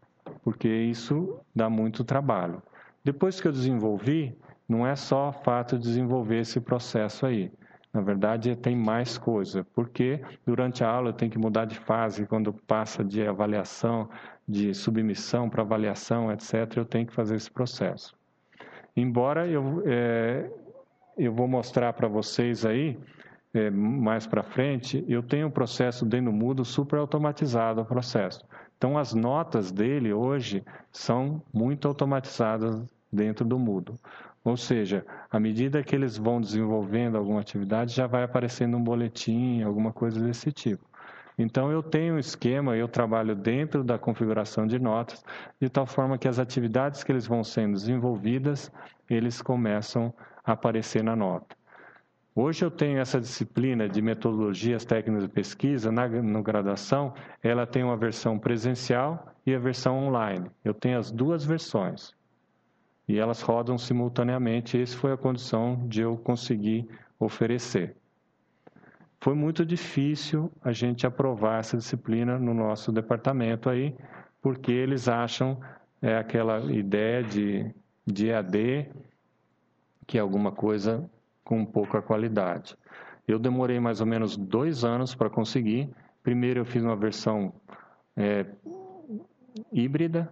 porque 0.43 0.69
isso 0.69 1.37
dá 1.53 1.69
muito 1.69 2.05
trabalho. 2.05 2.63
Depois 3.05 3.39
que 3.39 3.47
eu 3.47 3.51
desenvolvi, 3.51 4.35
não 4.67 4.85
é 4.85 4.95
só 4.95 5.29
o 5.29 5.31
fato 5.31 5.77
de 5.77 5.83
desenvolver 5.83 6.39
esse 6.39 6.59
processo 6.59 7.27
aí. 7.27 7.51
Na 7.93 8.01
verdade, 8.01 8.55
tem 8.55 8.75
mais 8.75 9.15
coisa, 9.15 9.63
porque 9.75 10.19
durante 10.43 10.83
a 10.83 10.89
aula 10.89 11.13
tenho 11.13 11.31
que 11.31 11.37
mudar 11.37 11.65
de 11.65 11.77
fase, 11.77 12.25
quando 12.25 12.51
passa 12.51 13.03
de 13.03 13.21
avaliação, 13.25 14.09
de 14.47 14.73
submissão 14.73 15.47
para 15.51 15.61
avaliação, 15.61 16.31
etc., 16.31 16.77
eu 16.77 16.83
tenho 16.83 17.05
que 17.05 17.13
fazer 17.13 17.35
esse 17.35 17.51
processo. 17.51 18.17
Embora 18.97 19.45
eu, 19.45 19.83
é, 19.85 20.49
eu 21.15 21.31
vou 21.31 21.47
mostrar 21.47 21.93
para 21.93 22.07
vocês 22.07 22.65
aí, 22.65 22.97
é, 23.53 23.69
mais 23.69 24.25
para 24.25 24.41
frente, 24.41 25.05
eu 25.07 25.21
tenho 25.21 25.45
um 25.45 25.51
processo 25.51 26.07
dentro 26.07 26.31
do 26.31 26.33
Moodle 26.33 26.65
super 26.65 26.97
automatizado 26.97 27.81
o 27.81 27.85
processo. 27.85 28.43
Então, 28.77 28.97
as 28.97 29.13
notas 29.13 29.71
dele 29.71 30.11
hoje 30.11 30.63
são 30.91 31.41
muito 31.53 31.87
automatizadas 31.87 32.94
dentro 33.11 33.45
do 33.45 33.57
Moodle. 33.57 33.97
Ou 34.43 34.55
seja, 34.55 35.03
à 35.31 35.39
medida 35.39 35.83
que 35.83 35.95
eles 35.95 36.17
vão 36.17 36.39
desenvolvendo 36.39 37.17
alguma 37.17 37.41
atividade, 37.41 37.95
já 37.95 38.05
vai 38.05 38.23
aparecendo 38.23 38.77
um 38.77 38.83
boletim, 38.83 39.63
alguma 39.63 39.91
coisa 39.91 40.19
desse 40.19 40.51
tipo. 40.51 40.87
Então, 41.37 41.71
eu 41.71 41.83
tenho 41.83 42.15
um 42.15 42.19
esquema, 42.19 42.77
eu 42.77 42.87
trabalho 42.87 43.35
dentro 43.35 43.83
da 43.83 43.97
configuração 43.97 44.67
de 44.67 44.79
notas, 44.79 45.23
de 45.59 45.67
tal 45.67 45.85
forma 45.85 46.17
que 46.17 46.27
as 46.27 46.39
atividades 46.39 47.03
que 47.03 47.11
eles 47.11 47.27
vão 47.27 47.43
sendo 47.43 47.73
desenvolvidas, 47.73 48.71
eles 49.09 49.41
começam 49.41 50.13
a 50.45 50.53
aparecer 50.53 51.03
na 51.03 51.15
nota. 51.15 51.55
Hoje 52.33 52.63
eu 52.63 52.69
tenho 52.69 52.99
essa 52.99 53.19
disciplina 53.19 53.89
de 53.89 54.01
metodologias 54.01 54.85
técnicas 54.85 55.23
de 55.23 55.29
pesquisa 55.29 55.91
na 55.91 56.07
no 56.07 56.43
graduação, 56.43 57.13
ela 57.41 57.65
tem 57.65 57.83
uma 57.83 57.97
versão 57.97 58.37
presencial 58.37 59.33
e 59.45 59.55
a 59.55 59.59
versão 59.59 59.97
online. 59.97 60.51
Eu 60.63 60.73
tenho 60.73 60.99
as 60.99 61.11
duas 61.11 61.43
versões 61.45 62.13
e 63.07 63.17
elas 63.17 63.41
rodam 63.41 63.77
simultaneamente. 63.77 64.81
Essa 64.81 64.97
foi 64.97 65.11
a 65.11 65.17
condição 65.17 65.87
de 65.87 66.01
eu 66.01 66.17
conseguir 66.17 66.87
oferecer. 67.19 67.95
Foi 69.19 69.33
muito 69.33 69.65
difícil 69.65 70.51
a 70.61 70.71
gente 70.71 71.07
aprovar 71.07 71.59
essa 71.59 71.77
disciplina 71.77 72.37
no 72.37 72.53
nosso 72.53 72.91
departamento 72.91 73.69
aí, 73.69 73.95
porque 74.41 74.71
eles 74.71 75.07
acham 75.07 75.59
é, 76.01 76.17
aquela 76.17 76.71
ideia 76.71 77.23
de, 77.23 77.73
de 78.05 78.27
EAD, 78.27 78.89
que 80.05 80.17
é 80.17 80.21
alguma 80.21 80.51
coisa 80.51 81.09
com 81.43 81.65
pouca 81.65 82.01
qualidade. 82.01 82.77
Eu 83.27 83.39
demorei 83.39 83.79
mais 83.79 84.01
ou 84.01 84.05
menos 84.05 84.37
dois 84.37 84.83
anos 84.83 85.15
para 85.15 85.29
conseguir. 85.29 85.89
Primeiro 86.21 86.59
eu 86.59 86.65
fiz 86.65 86.83
uma 86.83 86.95
versão 86.95 87.53
é, 88.15 88.45
híbrida 89.71 90.31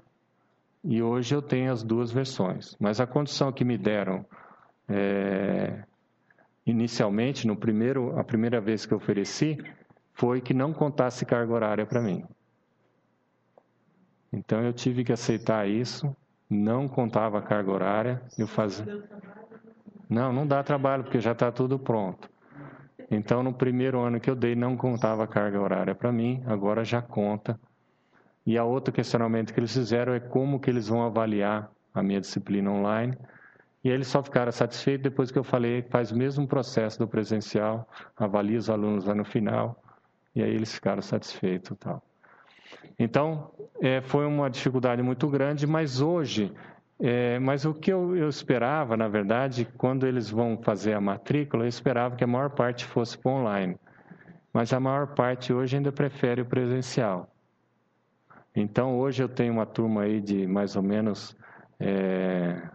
e 0.83 1.01
hoje 1.01 1.33
eu 1.33 1.41
tenho 1.41 1.71
as 1.71 1.83
duas 1.83 2.11
versões. 2.11 2.75
Mas 2.79 2.99
a 2.99 3.07
condição 3.07 3.51
que 3.51 3.63
me 3.63 3.77
deram 3.77 4.25
é, 4.89 5.83
inicialmente, 6.65 7.47
no 7.47 7.55
primeiro, 7.55 8.17
a 8.19 8.23
primeira 8.23 8.59
vez 8.59 8.85
que 8.85 8.93
eu 8.93 8.97
ofereci, 8.97 9.57
foi 10.13 10.41
que 10.41 10.53
não 10.53 10.73
contasse 10.73 11.25
carga 11.25 11.53
horária 11.53 11.85
para 11.85 12.01
mim. 12.01 12.23
Então 14.31 14.61
eu 14.63 14.73
tive 14.73 15.03
que 15.03 15.13
aceitar 15.13 15.67
isso, 15.67 16.15
não 16.49 16.87
contava 16.87 17.41
carga 17.41 17.71
horária, 17.71 18.21
eu 18.37 18.47
fazia. 18.47 19.03
Não, 20.09 20.33
não 20.33 20.45
dá 20.45 20.61
trabalho 20.63 21.03
porque 21.03 21.19
já 21.19 21.31
está 21.31 21.51
tudo 21.51 21.79
pronto. 21.79 22.29
Então 23.09 23.41
no 23.43 23.53
primeiro 23.53 23.99
ano 24.01 24.19
que 24.19 24.29
eu 24.29 24.35
dei 24.35 24.55
não 24.55 24.75
contava 24.75 25.27
carga 25.27 25.61
horária 25.61 25.95
para 25.95 26.11
mim, 26.11 26.43
agora 26.45 26.83
já 26.83 27.01
conta. 27.01 27.59
E 28.45 28.57
a 28.57 28.63
outro 28.63 28.93
questionamento 28.93 29.53
que 29.53 29.59
eles 29.59 29.73
fizeram 29.73 30.13
é 30.13 30.19
como 30.19 30.59
que 30.59 30.69
eles 30.69 30.87
vão 30.87 31.03
avaliar 31.03 31.71
a 31.93 32.03
minha 32.03 32.19
disciplina 32.19 32.69
online. 32.71 33.17
E 33.83 33.89
eles 33.89 34.07
só 34.07 34.23
ficaram 34.23 34.51
satisfeitos 34.51 35.03
depois 35.03 35.31
que 35.31 35.37
eu 35.37 35.43
falei 35.43 35.81
que 35.81 35.89
faz 35.89 36.11
o 36.11 36.17
mesmo 36.17 36.47
processo 36.47 36.97
do 36.99 37.07
presencial, 37.07 37.87
avalia 38.15 38.57
os 38.57 38.69
alunos 38.69 39.05
lá 39.05 39.13
no 39.13 39.25
final, 39.25 39.81
e 40.33 40.41
aí 40.41 40.53
eles 40.53 40.73
ficaram 40.73 41.01
satisfeitos 41.01 41.77
tal. 41.77 42.01
Então, 42.97 43.51
é, 43.81 44.01
foi 44.01 44.25
uma 44.25 44.49
dificuldade 44.49 45.01
muito 45.01 45.27
grande, 45.27 45.67
mas 45.67 45.99
hoje, 45.99 46.51
é, 46.99 47.39
mas 47.39 47.65
o 47.65 47.73
que 47.73 47.91
eu, 47.91 48.15
eu, 48.15 48.29
esperava, 48.29 48.95
na 48.95 49.07
verdade, 49.07 49.67
quando 49.77 50.07
eles 50.07 50.29
vão 50.29 50.57
fazer 50.61 50.93
a 50.93 51.01
matrícula, 51.01 51.65
eu 51.65 51.67
esperava 51.67 52.15
que 52.15 52.23
a 52.23 52.27
maior 52.27 52.51
parte 52.51 52.85
fosse 52.85 53.17
para 53.17 53.31
online. 53.31 53.77
Mas 54.53 54.71
a 54.71 54.79
maior 54.79 55.07
parte 55.07 55.51
hoje 55.51 55.75
ainda 55.75 55.91
prefere 55.91 56.41
o 56.41 56.45
presencial. 56.45 57.32
Então, 58.55 58.99
hoje 58.99 59.23
eu 59.23 59.29
tenho 59.29 59.53
uma 59.53 59.65
turma 59.65 60.03
aí 60.03 60.21
de 60.21 60.45
mais 60.45 60.75
ou 60.75 60.83
menos 60.83 61.35
é, 61.79 62.69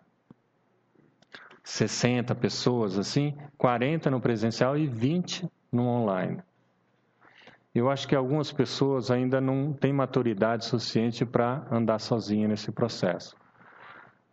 60 1.62 2.35
pessoas, 2.35 2.99
assim, 2.99 3.37
40 3.57 4.11
no 4.11 4.20
presencial 4.20 4.76
e 4.76 4.87
20 4.87 5.49
no 5.70 5.85
online. 5.87 6.43
Eu 7.74 7.89
acho 7.89 8.09
que 8.09 8.16
algumas 8.16 8.51
pessoas 8.51 9.11
ainda 9.11 9.41
não 9.41 9.72
têm 9.72 9.93
maturidade 9.93 10.64
suficiente 10.64 11.24
para 11.24 11.66
andar 11.70 12.01
sozinha 12.01 12.49
nesse 12.49 12.72
processo. 12.72 13.37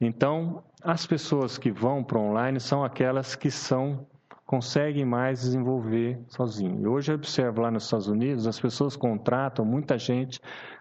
Então, 0.01 0.63
as 0.81 1.05
pessoas 1.05 1.57
que 1.57 1.71
vão 1.71 2.03
para 2.03 2.19
online 2.19 2.59
são 2.59 2.83
aquelas 2.83 3.35
que 3.35 3.51
são 3.51 4.07
conseguem 4.45 5.03
mais 5.05 5.41
desenvolver 5.41 6.19
sozinho. 6.27 6.79
E 6.79 6.87
hoje 6.87 7.11
eu 7.11 7.15
observo 7.15 7.61
lá 7.61 7.71
nos 7.71 7.85
Estados 7.85 8.07
Unidos, 8.07 8.45
as 8.45 8.59
pessoas 8.59 8.95
contratam 8.95 9.65
muita 9.65 9.97
gente 9.97 10.39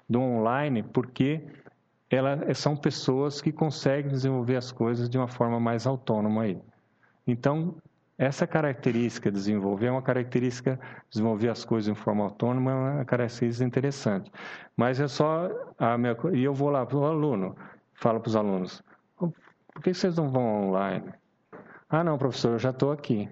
do 0.08 0.20
online 0.20 0.82
porque 0.82 1.42
elas 2.10 2.58
são 2.58 2.76
pessoas 2.76 3.40
que 3.40 3.50
conseguem 3.50 4.10
desenvolver 4.10 4.56
as 4.56 4.70
coisas 4.70 5.08
de 5.08 5.16
uma 5.16 5.26
forma 5.26 5.58
mais 5.58 5.86
autônoma 5.86 6.42
aí. 6.42 6.60
Então, 7.26 7.74
essa 8.18 8.46
característica 8.46 9.30
de 9.30 9.36
desenvolver 9.36 9.86
é 9.86 9.90
uma 9.90 10.02
característica, 10.02 10.78
desenvolver 11.10 11.48
as 11.48 11.64
coisas 11.64 11.92
de 11.92 12.00
forma 12.00 12.24
autônoma 12.24 12.70
é 12.70 12.74
uma 12.74 13.04
característica 13.04 13.66
interessante. 13.66 14.30
Mas 14.76 15.00
é 15.00 15.08
só, 15.08 15.48
a 15.78 15.98
minha, 15.98 16.16
e 16.32 16.44
eu 16.44 16.54
vou 16.54 16.70
lá 16.70 16.86
para 16.86 16.98
o 16.98 17.04
aluno, 17.04 17.56
falo 17.94 18.20
para 18.20 18.28
os 18.28 18.36
alunos, 18.36 18.82
por 19.16 19.82
que 19.82 19.92
vocês 19.92 20.16
não 20.16 20.28
vão 20.28 20.68
online? 20.68 21.12
Ah, 21.88 22.04
não, 22.04 22.16
professor, 22.16 22.52
eu 22.52 22.58
já 22.58 22.70
estou 22.70 22.92
aqui. 22.92 23.28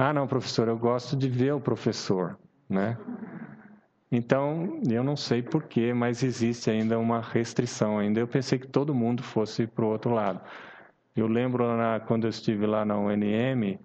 Ah, 0.00 0.12
não, 0.12 0.28
professor, 0.28 0.68
eu 0.68 0.78
gosto 0.78 1.16
de 1.16 1.28
ver 1.28 1.52
o 1.52 1.60
professor, 1.60 2.38
né? 2.68 2.96
Então, 4.12 4.80
eu 4.88 5.02
não 5.02 5.16
sei 5.16 5.42
porquê, 5.42 5.92
mas 5.92 6.22
existe 6.22 6.70
ainda 6.70 6.96
uma 6.96 7.20
restrição 7.20 7.98
ainda. 7.98 8.20
Eu 8.20 8.28
pensei 8.28 8.60
que 8.60 8.68
todo 8.68 8.94
mundo 8.94 9.24
fosse 9.24 9.66
para 9.66 9.84
o 9.84 9.88
outro 9.88 10.12
lado. 10.14 10.40
Eu 11.16 11.26
lembro 11.26 11.76
na, 11.76 11.98
quando 11.98 12.24
eu 12.26 12.30
estive 12.30 12.64
lá 12.64 12.84
na 12.84 12.96
UNM 12.96 13.76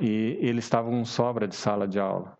e 0.00 0.38
eles 0.40 0.64
estavam 0.64 0.92
com 0.92 1.04
sobra 1.04 1.48
de 1.48 1.56
sala 1.56 1.88
de 1.88 1.98
aula, 1.98 2.38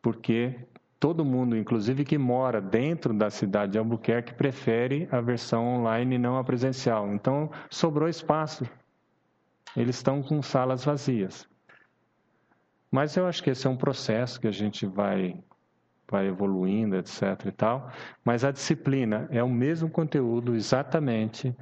porque 0.00 0.54
todo 1.00 1.24
mundo, 1.24 1.56
inclusive 1.56 2.04
que 2.04 2.16
mora 2.16 2.60
dentro 2.60 3.12
da 3.12 3.28
cidade 3.28 3.72
de 3.72 3.78
Albuquerque, 3.78 4.34
prefere 4.34 5.08
a 5.10 5.20
versão 5.20 5.66
online 5.66 6.14
e 6.14 6.18
não 6.18 6.38
a 6.38 6.44
presencial. 6.44 7.12
Então, 7.12 7.50
sobrou 7.68 8.08
espaço. 8.08 8.64
Eles 9.76 9.96
estão 9.96 10.22
com 10.22 10.40
salas 10.40 10.84
vazias. 10.84 11.48
Mas 12.90 13.16
eu 13.16 13.26
acho 13.26 13.42
que 13.42 13.50
esse 13.50 13.66
é 13.66 13.70
um 13.70 13.76
processo 13.76 14.40
que 14.40 14.46
a 14.46 14.52
gente 14.52 14.86
vai 14.86 15.38
vai 16.10 16.26
evoluindo, 16.26 16.96
etc 16.96 17.44
e 17.46 17.52
tal, 17.52 17.90
mas 18.24 18.42
a 18.42 18.50
disciplina 18.50 19.28
é 19.30 19.42
o 19.42 19.48
mesmo 19.48 19.90
conteúdo 19.90 20.54
exatamente. 20.54 21.54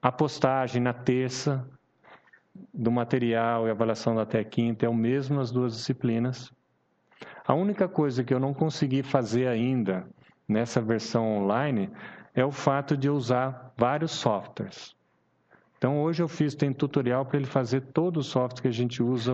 A 0.00 0.10
postagem 0.10 0.80
na 0.80 0.94
terça 0.94 1.68
do 2.72 2.90
material 2.90 3.66
e 3.66 3.70
avaliação 3.70 4.18
até 4.18 4.42
quinta 4.42 4.86
é 4.86 4.88
o 4.88 4.94
mesmo 4.94 5.36
nas 5.36 5.50
duas 5.50 5.76
disciplinas. 5.76 6.50
A 7.46 7.54
única 7.54 7.86
coisa 7.86 8.24
que 8.24 8.32
eu 8.32 8.40
não 8.40 8.54
consegui 8.54 9.02
fazer 9.02 9.46
ainda 9.46 10.06
nessa 10.48 10.80
versão 10.80 11.38
online 11.38 11.90
é 12.34 12.44
o 12.44 12.50
fato 12.50 12.96
de 12.96 13.08
usar 13.10 13.72
vários 13.76 14.12
softwares. 14.12 14.94
Então 15.78 16.00
hoje 16.02 16.22
eu 16.22 16.28
fiz 16.28 16.54
tem 16.54 16.72
tutorial 16.72 17.24
para 17.26 17.36
ele 17.36 17.46
fazer 17.46 17.82
todo 17.92 18.18
o 18.18 18.22
software 18.22 18.62
que 18.62 18.68
a 18.68 18.72
gente 18.72 19.02
usa, 19.02 19.32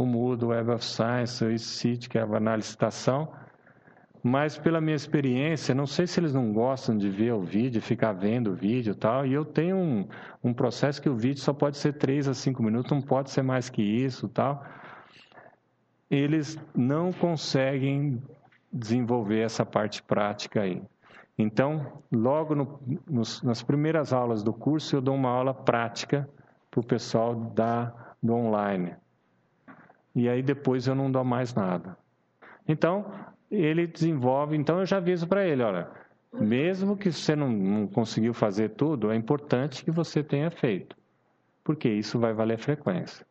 o 0.00 0.06
Moodle, 0.06 0.48
o 0.48 0.50
Web 0.50 0.70
of 0.70 0.84
Science, 0.84 1.44
o 1.44 1.50
ECIT, 1.50 2.08
que 2.08 2.18
é 2.18 2.22
a 2.22 2.24
análise 2.24 2.68
de 2.68 2.72
citação. 2.72 3.32
Mas 4.22 4.56
pela 4.56 4.80
minha 4.80 4.94
experiência, 4.94 5.74
não 5.74 5.86
sei 5.86 6.06
se 6.06 6.20
eles 6.20 6.32
não 6.32 6.52
gostam 6.52 6.96
de 6.96 7.08
ver 7.08 7.32
o 7.32 7.40
vídeo, 7.40 7.82
ficar 7.82 8.12
vendo 8.12 8.52
o 8.52 8.54
vídeo 8.54 8.92
e 8.92 8.94
tal. 8.94 9.26
E 9.26 9.32
eu 9.32 9.44
tenho 9.44 9.76
um, 9.76 10.08
um 10.42 10.54
processo 10.54 11.02
que 11.02 11.08
o 11.08 11.16
vídeo 11.16 11.40
só 11.40 11.52
pode 11.52 11.78
ser 11.78 11.94
3 11.94 12.28
a 12.28 12.34
5 12.34 12.62
minutos, 12.62 12.92
não 12.92 13.02
pode 13.02 13.30
ser 13.30 13.42
mais 13.42 13.68
que 13.68 13.82
isso 13.82 14.28
tal. 14.28 14.64
Eles 16.08 16.58
não 16.76 17.12
conseguem 17.12 18.22
desenvolver 18.72 19.40
essa 19.40 19.66
parte 19.66 20.00
prática 20.02 20.62
aí. 20.62 20.80
Então, 21.36 22.02
logo 22.12 22.54
no, 22.54 22.80
nos, 23.08 23.42
nas 23.42 23.62
primeiras 23.62 24.12
aulas 24.12 24.44
do 24.44 24.52
curso, 24.52 24.96
eu 24.96 25.00
dou 25.00 25.14
uma 25.14 25.30
aula 25.30 25.54
prática 25.54 26.28
para 26.70 26.80
o 26.80 26.84
pessoal 26.84 27.34
da, 27.34 27.92
do 28.22 28.34
online 28.34 28.94
e 30.18 30.28
aí 30.28 30.42
depois 30.42 30.86
eu 30.86 30.94
não 30.94 31.10
dou 31.10 31.24
mais 31.24 31.54
nada. 31.54 31.96
Então, 32.66 33.06
ele 33.50 33.86
desenvolve, 33.86 34.56
então 34.56 34.80
eu 34.80 34.86
já 34.86 34.98
aviso 34.98 35.26
para 35.26 35.46
ele, 35.46 35.62
olha, 35.62 35.88
mesmo 36.32 36.96
que 36.96 37.10
você 37.10 37.34
não, 37.34 37.48
não, 37.48 37.86
conseguiu 37.86 38.34
fazer 38.34 38.70
tudo, 38.70 39.10
é 39.10 39.16
importante 39.16 39.84
que 39.84 39.90
você 39.90 40.22
tenha 40.22 40.50
feito, 40.50 40.96
porque 41.64 41.88
isso 41.88 42.18
vai 42.18 42.32
valer 42.32 42.58
frequência. 42.58 43.26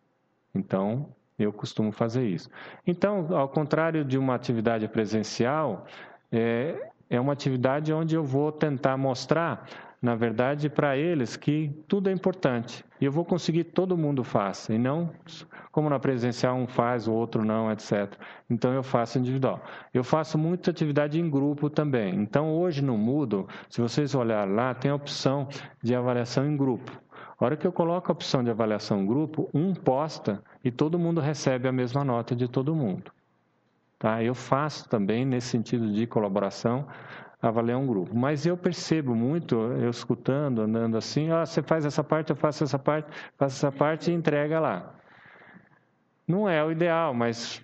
Então, 0.55 1.09
eu 1.37 1.53
costumo 1.53 1.91
fazer 1.91 2.27
isso. 2.27 2.49
Então, 2.85 3.27
ao 3.37 3.47
contrário 3.47 4.03
de 4.03 4.17
uma 4.17 4.33
atividade 4.33 4.87
presencial, 4.87 5.85
é, 6.31 6.89
é 7.09 7.19
uma 7.19 7.33
atividade 7.33 7.93
onde 7.93 8.15
eu 8.15 8.23
vou 8.23 8.51
tentar 8.51 8.97
mostrar 8.97 9.86
na 10.01 10.15
verdade, 10.15 10.69
para 10.69 10.95
eles 10.95 11.35
que 11.35 11.71
tudo 11.87 12.09
é 12.09 12.13
importante. 12.13 12.85
E 13.01 13.05
eu 13.05 13.11
vou 13.11 13.25
conseguir 13.25 13.65
todo 13.65 13.97
mundo 13.97 14.23
faça, 14.23 14.73
e 14.73 14.77
não 14.77 15.11
como 15.71 15.89
na 15.89 15.99
presencial 15.99 16.55
um 16.55 16.65
faz, 16.65 17.07
o 17.07 17.13
outro 17.13 17.45
não, 17.45 17.71
etc. 17.71 18.11
Então 18.49 18.73
eu 18.73 18.81
faço 18.81 19.19
individual. 19.19 19.61
Eu 19.93 20.03
faço 20.03 20.35
muita 20.35 20.71
atividade 20.71 21.19
em 21.19 21.29
grupo 21.29 21.69
também. 21.69 22.15
Então 22.15 22.51
hoje 22.51 22.83
no 22.83 22.97
Moodle, 22.97 23.47
se 23.69 23.79
vocês 23.79 24.15
olharem 24.15 24.55
lá, 24.55 24.73
tem 24.73 24.89
a 24.89 24.95
opção 24.95 25.47
de 25.83 25.93
avaliação 25.93 26.47
em 26.47 26.57
grupo. 26.57 26.91
A 27.39 27.45
hora 27.45 27.55
que 27.55 27.67
eu 27.67 27.71
coloco 27.71 28.11
a 28.11 28.13
opção 28.13 28.43
de 28.43 28.49
avaliação 28.49 29.01
em 29.01 29.05
grupo, 29.05 29.49
um 29.53 29.75
posta 29.75 30.41
e 30.63 30.71
todo 30.71 30.97
mundo 30.97 31.21
recebe 31.21 31.67
a 31.67 31.71
mesma 31.71 32.03
nota 32.03 32.35
de 32.35 32.47
todo 32.47 32.73
mundo. 32.73 33.11
Tá? 33.99 34.23
Eu 34.23 34.33
faço 34.33 34.89
também 34.89 35.25
nesse 35.25 35.49
sentido 35.49 35.91
de 35.91 36.07
colaboração 36.07 36.87
avaliar 37.41 37.77
um 37.77 37.87
grupo. 37.87 38.15
Mas 38.15 38.45
eu 38.45 38.57
percebo 38.57 39.15
muito, 39.15 39.55
eu 39.55 39.89
escutando, 39.89 40.61
andando 40.61 40.97
assim, 40.97 41.31
ah, 41.31 41.45
você 41.45 41.61
faz 41.61 41.85
essa 41.85 42.03
parte, 42.03 42.31
eu 42.31 42.35
faço 42.35 42.63
essa 42.63 42.79
parte, 42.79 43.09
faço 43.37 43.55
essa 43.57 43.71
parte 43.71 44.11
e 44.11 44.13
entrega 44.13 44.59
lá. 44.59 44.93
Não 46.27 46.49
é 46.49 46.63
o 46.63 46.71
ideal, 46.71 47.13
mas, 47.13 47.63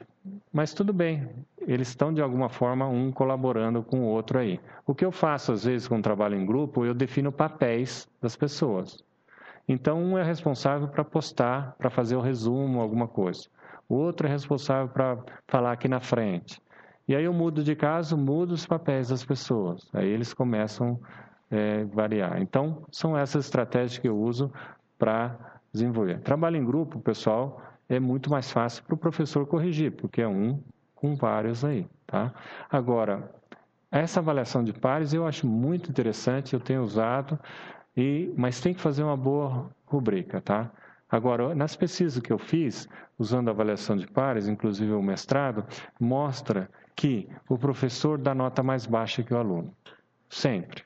mas 0.51 0.73
tudo 0.73 0.93
bem. 0.93 1.29
Eles 1.59 1.89
estão, 1.89 2.13
de 2.13 2.21
alguma 2.21 2.49
forma, 2.49 2.87
um 2.87 3.11
colaborando 3.11 3.83
com 3.83 4.01
o 4.01 4.05
outro 4.05 4.39
aí. 4.39 4.59
O 4.85 4.95
que 4.95 5.03
eu 5.03 5.11
faço, 5.11 5.51
às 5.51 5.65
vezes, 5.65 5.87
com 5.87 6.01
trabalho 6.01 6.35
em 6.35 6.45
grupo, 6.45 6.85
eu 6.85 6.93
defino 6.93 7.31
papéis 7.31 8.07
das 8.21 8.35
pessoas. 8.35 9.03
Então, 9.67 10.01
um 10.01 10.17
é 10.17 10.23
responsável 10.23 10.87
para 10.87 11.03
postar, 11.03 11.75
para 11.77 11.89
fazer 11.89 12.15
o 12.15 12.21
resumo, 12.21 12.81
alguma 12.81 13.07
coisa. 13.07 13.47
O 13.87 13.95
outro 13.95 14.27
é 14.27 14.29
responsável 14.29 14.89
para 14.89 15.17
falar 15.47 15.73
aqui 15.73 15.87
na 15.87 15.99
frente. 15.99 16.61
E 17.07 17.15
aí 17.15 17.25
eu 17.25 17.33
mudo 17.33 17.63
de 17.63 17.75
caso, 17.75 18.17
mudo 18.17 18.53
os 18.53 18.65
papéis 18.65 19.09
das 19.09 19.25
pessoas. 19.25 19.89
Aí 19.93 20.07
eles 20.07 20.33
começam 20.33 20.99
a 21.51 21.55
é, 21.55 21.83
variar. 21.85 22.41
Então, 22.41 22.85
são 22.91 23.17
essas 23.17 23.45
estratégias 23.45 23.97
que 23.97 24.07
eu 24.07 24.17
uso 24.17 24.51
para 24.97 25.37
desenvolver. 25.71 26.21
Trabalho 26.21 26.57
em 26.57 26.65
grupo, 26.65 26.99
pessoal, 26.99 27.61
é 27.89 27.99
muito 27.99 28.29
mais 28.29 28.51
fácil 28.51 28.83
para 28.83 28.95
o 28.95 28.97
professor 28.97 29.45
corrigir, 29.45 29.91
porque 29.91 30.21
é 30.21 30.27
um 30.27 30.61
com 30.95 31.15
vários 31.15 31.65
aí, 31.65 31.85
tá? 32.07 32.33
Agora, 32.69 33.29
essa 33.91 34.21
avaliação 34.21 34.63
de 34.63 34.71
pares 34.71 35.13
eu 35.13 35.27
acho 35.27 35.45
muito 35.45 35.89
interessante, 35.89 36.53
eu 36.53 36.59
tenho 36.59 36.81
usado, 36.81 37.37
e, 37.95 38.33
mas 38.37 38.61
tem 38.61 38.73
que 38.73 38.81
fazer 38.81 39.03
uma 39.03 39.17
boa 39.17 39.69
rubrica, 39.85 40.41
tá? 40.41 40.71
Agora, 41.09 41.53
nas 41.53 41.75
pesquisas 41.75 42.19
que 42.19 42.31
eu 42.31 42.39
fiz, 42.39 42.87
usando 43.19 43.49
a 43.49 43.51
avaliação 43.51 43.95
de 43.95 44.07
pares, 44.07 44.47
inclusive 44.47 44.93
o 44.93 45.03
mestrado, 45.03 45.63
mostra 45.99 46.69
que 46.95 47.27
o 47.49 47.57
professor 47.57 48.17
dá 48.17 48.33
nota 48.33 48.63
mais 48.63 48.85
baixa 48.85 49.23
que 49.23 49.33
o 49.33 49.37
aluno. 49.37 49.73
Sempre. 50.29 50.83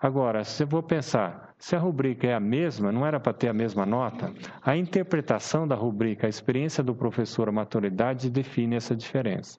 Agora, 0.00 0.44
se 0.44 0.62
eu 0.62 0.66
vou 0.66 0.82
pensar, 0.82 1.54
se 1.58 1.74
a 1.74 1.78
rubrica 1.78 2.26
é 2.26 2.34
a 2.34 2.40
mesma, 2.40 2.92
não 2.92 3.04
era 3.04 3.18
para 3.18 3.32
ter 3.32 3.48
a 3.48 3.52
mesma 3.52 3.84
nota, 3.84 4.32
a 4.62 4.76
interpretação 4.76 5.66
da 5.66 5.74
rubrica, 5.74 6.26
a 6.26 6.30
experiência 6.30 6.84
do 6.84 6.94
professor, 6.94 7.48
a 7.48 7.52
maturidade 7.52 8.30
define 8.30 8.76
essa 8.76 8.94
diferença. 8.94 9.58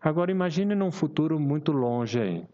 Agora, 0.00 0.30
imagine 0.30 0.74
num 0.74 0.90
futuro 0.90 1.38
muito 1.38 1.72
longe 1.72 2.20
aí. 2.20 2.46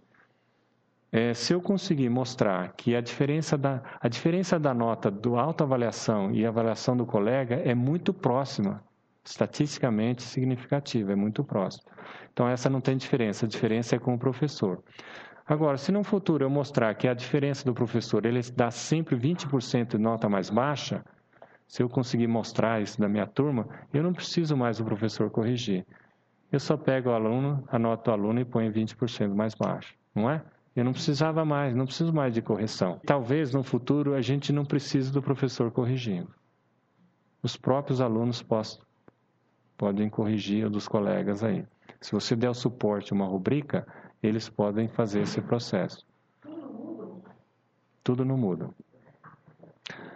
É, 1.12 1.32
se 1.32 1.52
eu 1.52 1.60
conseguir 1.60 2.08
mostrar 2.08 2.72
que 2.72 2.96
a 2.96 3.00
diferença, 3.00 3.56
da, 3.56 3.80
a 4.00 4.08
diferença 4.08 4.58
da 4.58 4.74
nota 4.74 5.12
do 5.12 5.38
autoavaliação 5.38 6.32
e 6.32 6.44
avaliação 6.44 6.96
do 6.96 7.06
colega 7.06 7.54
é 7.64 7.72
muito 7.72 8.12
próxima, 8.12 8.82
estatisticamente 9.24 10.22
significativa, 10.22 11.12
é 11.12 11.16
muito 11.16 11.42
próxima. 11.42 11.90
Então, 12.32 12.48
essa 12.48 12.68
não 12.68 12.80
tem 12.80 12.96
diferença, 12.96 13.46
a 13.46 13.48
diferença 13.48 13.96
é 13.96 13.98
com 13.98 14.14
o 14.14 14.18
professor. 14.18 14.82
Agora, 15.46 15.76
se 15.76 15.92
no 15.92 16.02
futuro 16.02 16.44
eu 16.44 16.50
mostrar 16.50 16.94
que 16.94 17.06
a 17.06 17.14
diferença 17.14 17.64
do 17.64 17.74
professor 17.74 18.24
ele 18.24 18.40
dá 18.54 18.70
sempre 18.70 19.16
20% 19.16 19.90
de 19.90 19.98
nota 19.98 20.28
mais 20.28 20.48
baixa, 20.48 21.04
se 21.66 21.82
eu 21.82 21.88
conseguir 21.88 22.26
mostrar 22.26 22.80
isso 22.80 23.00
na 23.00 23.08
minha 23.08 23.26
turma, 23.26 23.68
eu 23.92 24.02
não 24.02 24.12
preciso 24.12 24.56
mais 24.56 24.78
do 24.78 24.84
professor 24.84 25.30
corrigir. 25.30 25.86
Eu 26.50 26.60
só 26.60 26.76
pego 26.76 27.10
o 27.10 27.12
aluno, 27.12 27.64
anoto 27.68 28.10
o 28.10 28.14
aluno 28.14 28.40
e 28.40 28.44
ponho 28.44 28.72
20% 28.72 29.34
mais 29.34 29.54
baixo, 29.54 29.94
não 30.14 30.30
é? 30.30 30.42
Eu 30.74 30.84
não 30.84 30.92
precisava 30.92 31.44
mais, 31.44 31.74
não 31.74 31.84
preciso 31.86 32.12
mais 32.12 32.32
de 32.34 32.42
correção. 32.42 33.00
Talvez 33.04 33.52
no 33.52 33.62
futuro 33.62 34.14
a 34.14 34.20
gente 34.20 34.52
não 34.52 34.64
precise 34.64 35.12
do 35.12 35.22
professor 35.22 35.70
corrigindo. 35.70 36.32
Os 37.42 37.56
próprios 37.56 38.00
alunos 38.00 38.42
possam, 38.42 38.82
podem 39.76 40.08
corrigir 40.08 40.68
dos 40.68 40.88
colegas 40.88 41.42
aí. 41.42 41.64
Se 42.00 42.12
você 42.12 42.36
der 42.36 42.50
o 42.50 42.54
suporte 42.54 43.12
uma 43.12 43.26
rubrica, 43.26 43.86
eles 44.22 44.48
podem 44.48 44.88
fazer 44.88 45.22
esse 45.22 45.40
processo. 45.40 46.06
Tudo 48.02 48.24
não 48.24 48.36
muda. 48.36 48.70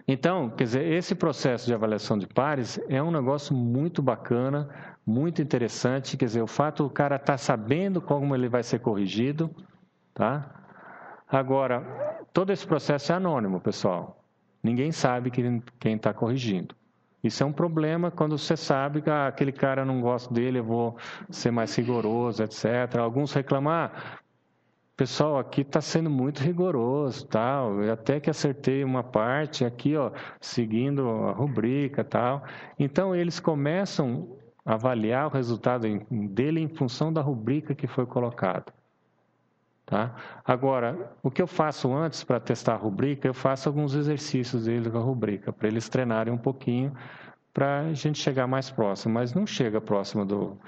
Então, 0.07 0.51
quer 0.51 0.65
dizer, 0.65 0.93
esse 0.93 1.15
processo 1.15 1.67
de 1.67 1.75
avaliação 1.75 2.19
de 2.19 2.27
pares 2.27 2.81
é 2.89 3.03
um 3.03 3.11
negócio 3.11 3.55
muito 3.55 4.03
bacana, 4.03 4.69
muito 5.07 5.43
interessante. 5.43 6.17
Quer 6.17 6.27
dizer, 6.27 6.43
o 6.43 6.47
fato 6.47 6.85
do 6.85 6.91
cara 6.91 7.17
estar 7.17 7.35
tá 7.35 7.39
sabendo 7.39 8.01
como 8.01 8.35
ele 8.35 8.49
vai 8.49 8.63
ser 8.63 8.79
corrigido, 8.79 9.55
Tá? 10.19 10.51
Agora, 11.29 12.27
todo 12.33 12.53
esse 12.53 12.67
processo 12.67 13.13
é 13.13 13.15
anônimo, 13.15 13.61
pessoal. 13.61 14.21
Ninguém 14.61 14.91
sabe 14.91 15.31
quem 15.31 15.95
está 15.95 16.13
corrigindo. 16.13 16.75
Isso 17.29 17.43
é 17.43 17.47
um 17.47 17.53
problema 17.53 18.11
quando 18.11 18.39
você 18.39 18.57
sabe 18.57 19.03
que 19.03 19.11
ah, 19.11 19.27
aquele 19.27 19.53
cara 19.53 19.85
não 19.85 20.01
gosta 20.01 20.33
dele, 20.33 20.61
eu 20.61 20.65
vou 20.65 20.97
ser 21.31 21.51
mais 21.51 21.75
rigoroso, 21.77 22.43
etc. 22.43 22.97
Alguns 22.99 23.35
reclamam, 23.35 23.71
ah, 23.71 23.93
pessoal, 24.97 25.39
aqui 25.39 25.61
está 25.61 25.83
sendo 25.83 26.09
muito 26.09 26.41
rigoroso, 26.41 27.27
tal. 27.27 27.83
Eu 27.83 27.93
até 27.93 28.19
que 28.19 28.31
acertei 28.31 28.83
uma 28.83 29.03
parte 29.03 29.63
aqui, 29.63 29.95
ó, 29.95 30.11
seguindo 30.41 31.07
a 31.07 31.33
rubrica, 31.33 32.03
tal. 32.03 32.43
Então 32.79 33.15
eles 33.15 33.39
começam 33.39 34.39
a 34.65 34.73
avaliar 34.73 35.27
o 35.27 35.31
resultado 35.31 35.87
dele 36.11 36.61
em 36.61 36.69
função 36.69 37.13
da 37.13 37.21
rubrica 37.21 37.75
que 37.75 37.87
foi 37.87 38.07
colocada. 38.07 38.78
Tá? 39.89 40.15
Agora, 40.45 41.17
o 41.23 41.31
que 41.31 41.41
eu 41.41 41.47
faço 41.47 41.91
antes 41.95 42.23
para 42.23 42.39
testar 42.39 42.75
a 42.75 42.77
rubrica, 42.77 43.27
eu 43.27 43.33
faço 43.33 43.71
alguns 43.71 43.95
exercícios 43.95 44.67
dele 44.67 44.91
com 44.91 44.99
a 44.99 45.01
rubrica, 45.01 45.51
para 45.51 45.67
eles 45.67 45.89
treinarem 45.89 46.33
um 46.33 46.37
pouquinho, 46.37 46.93
para 47.55 47.81
a 47.81 47.93
gente 47.95 48.19
chegar 48.19 48.47
mais 48.47 48.71
próximo, 48.71 49.15
mas 49.15 49.33
não 49.33 49.47
chega 49.47 49.81
próximo 49.81 50.27
do. 50.27 50.59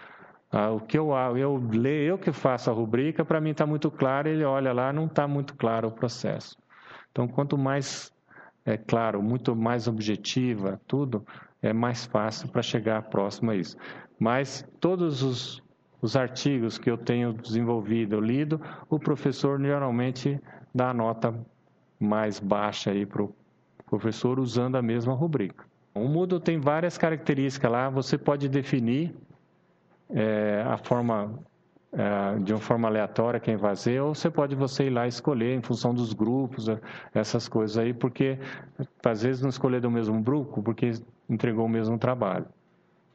Ah, 0.50 0.70
o 0.70 0.80
que 0.80 0.98
eu, 0.98 1.10
eu 1.36 1.62
leio, 1.70 2.12
eu 2.12 2.18
que 2.18 2.32
faço 2.32 2.70
a 2.70 2.72
rubrica, 2.72 3.22
para 3.22 3.42
mim 3.42 3.50
está 3.50 3.66
muito 3.66 3.90
claro, 3.90 4.26
ele 4.26 4.42
olha 4.42 4.72
lá, 4.72 4.90
não 4.90 5.04
está 5.04 5.28
muito 5.28 5.54
claro 5.54 5.88
o 5.88 5.92
processo. 5.92 6.56
Então, 7.10 7.28
quanto 7.28 7.58
mais 7.58 8.10
é 8.64 8.78
claro, 8.78 9.22
muito 9.22 9.54
mais 9.54 9.86
objetiva, 9.86 10.80
tudo, 10.86 11.26
é 11.60 11.74
mais 11.74 12.06
fácil 12.06 12.48
para 12.48 12.62
chegar 12.62 13.02
próximo 13.10 13.50
a 13.50 13.54
isso. 13.54 13.76
Mas 14.18 14.66
todos 14.80 15.22
os 15.22 15.62
os 16.00 16.16
artigos 16.16 16.78
que 16.78 16.90
eu 16.90 16.96
tenho 16.96 17.32
desenvolvido, 17.32 18.20
lido, 18.20 18.60
o 18.88 18.98
professor 18.98 19.60
geralmente 19.60 20.40
dá 20.74 20.90
a 20.90 20.94
nota 20.94 21.34
mais 21.98 22.40
baixa 22.40 22.90
aí 22.90 23.04
para 23.04 23.22
o 23.22 23.34
professor 23.86 24.38
usando 24.38 24.76
a 24.76 24.82
mesma 24.82 25.12
rubrica. 25.12 25.64
O 25.94 26.06
Moodle 26.08 26.40
tem 26.40 26.58
várias 26.58 26.96
características 26.96 27.70
lá, 27.70 27.90
você 27.90 28.16
pode 28.16 28.48
definir 28.48 29.14
é, 30.08 30.64
a 30.66 30.78
forma 30.78 31.38
é, 31.92 32.38
de 32.38 32.52
uma 32.52 32.60
forma 32.60 32.86
aleatória 32.86 33.40
quem 33.40 33.56
vai 33.56 33.70
fazer, 33.70 34.00
ou 34.00 34.14
você 34.14 34.30
pode 34.30 34.54
você 34.54 34.84
ir 34.84 34.90
lá 34.90 35.08
escolher 35.08 35.56
em 35.56 35.60
função 35.60 35.92
dos 35.92 36.12
grupos, 36.12 36.66
essas 37.12 37.48
coisas 37.48 37.76
aí, 37.76 37.92
porque 37.92 38.38
às 39.04 39.22
vezes 39.22 39.42
não 39.42 39.48
escolher 39.48 39.80
do 39.80 39.90
mesmo 39.90 40.22
grupo, 40.22 40.62
porque 40.62 40.92
entregou 41.28 41.66
o 41.66 41.68
mesmo 41.68 41.98
trabalho. 41.98 42.46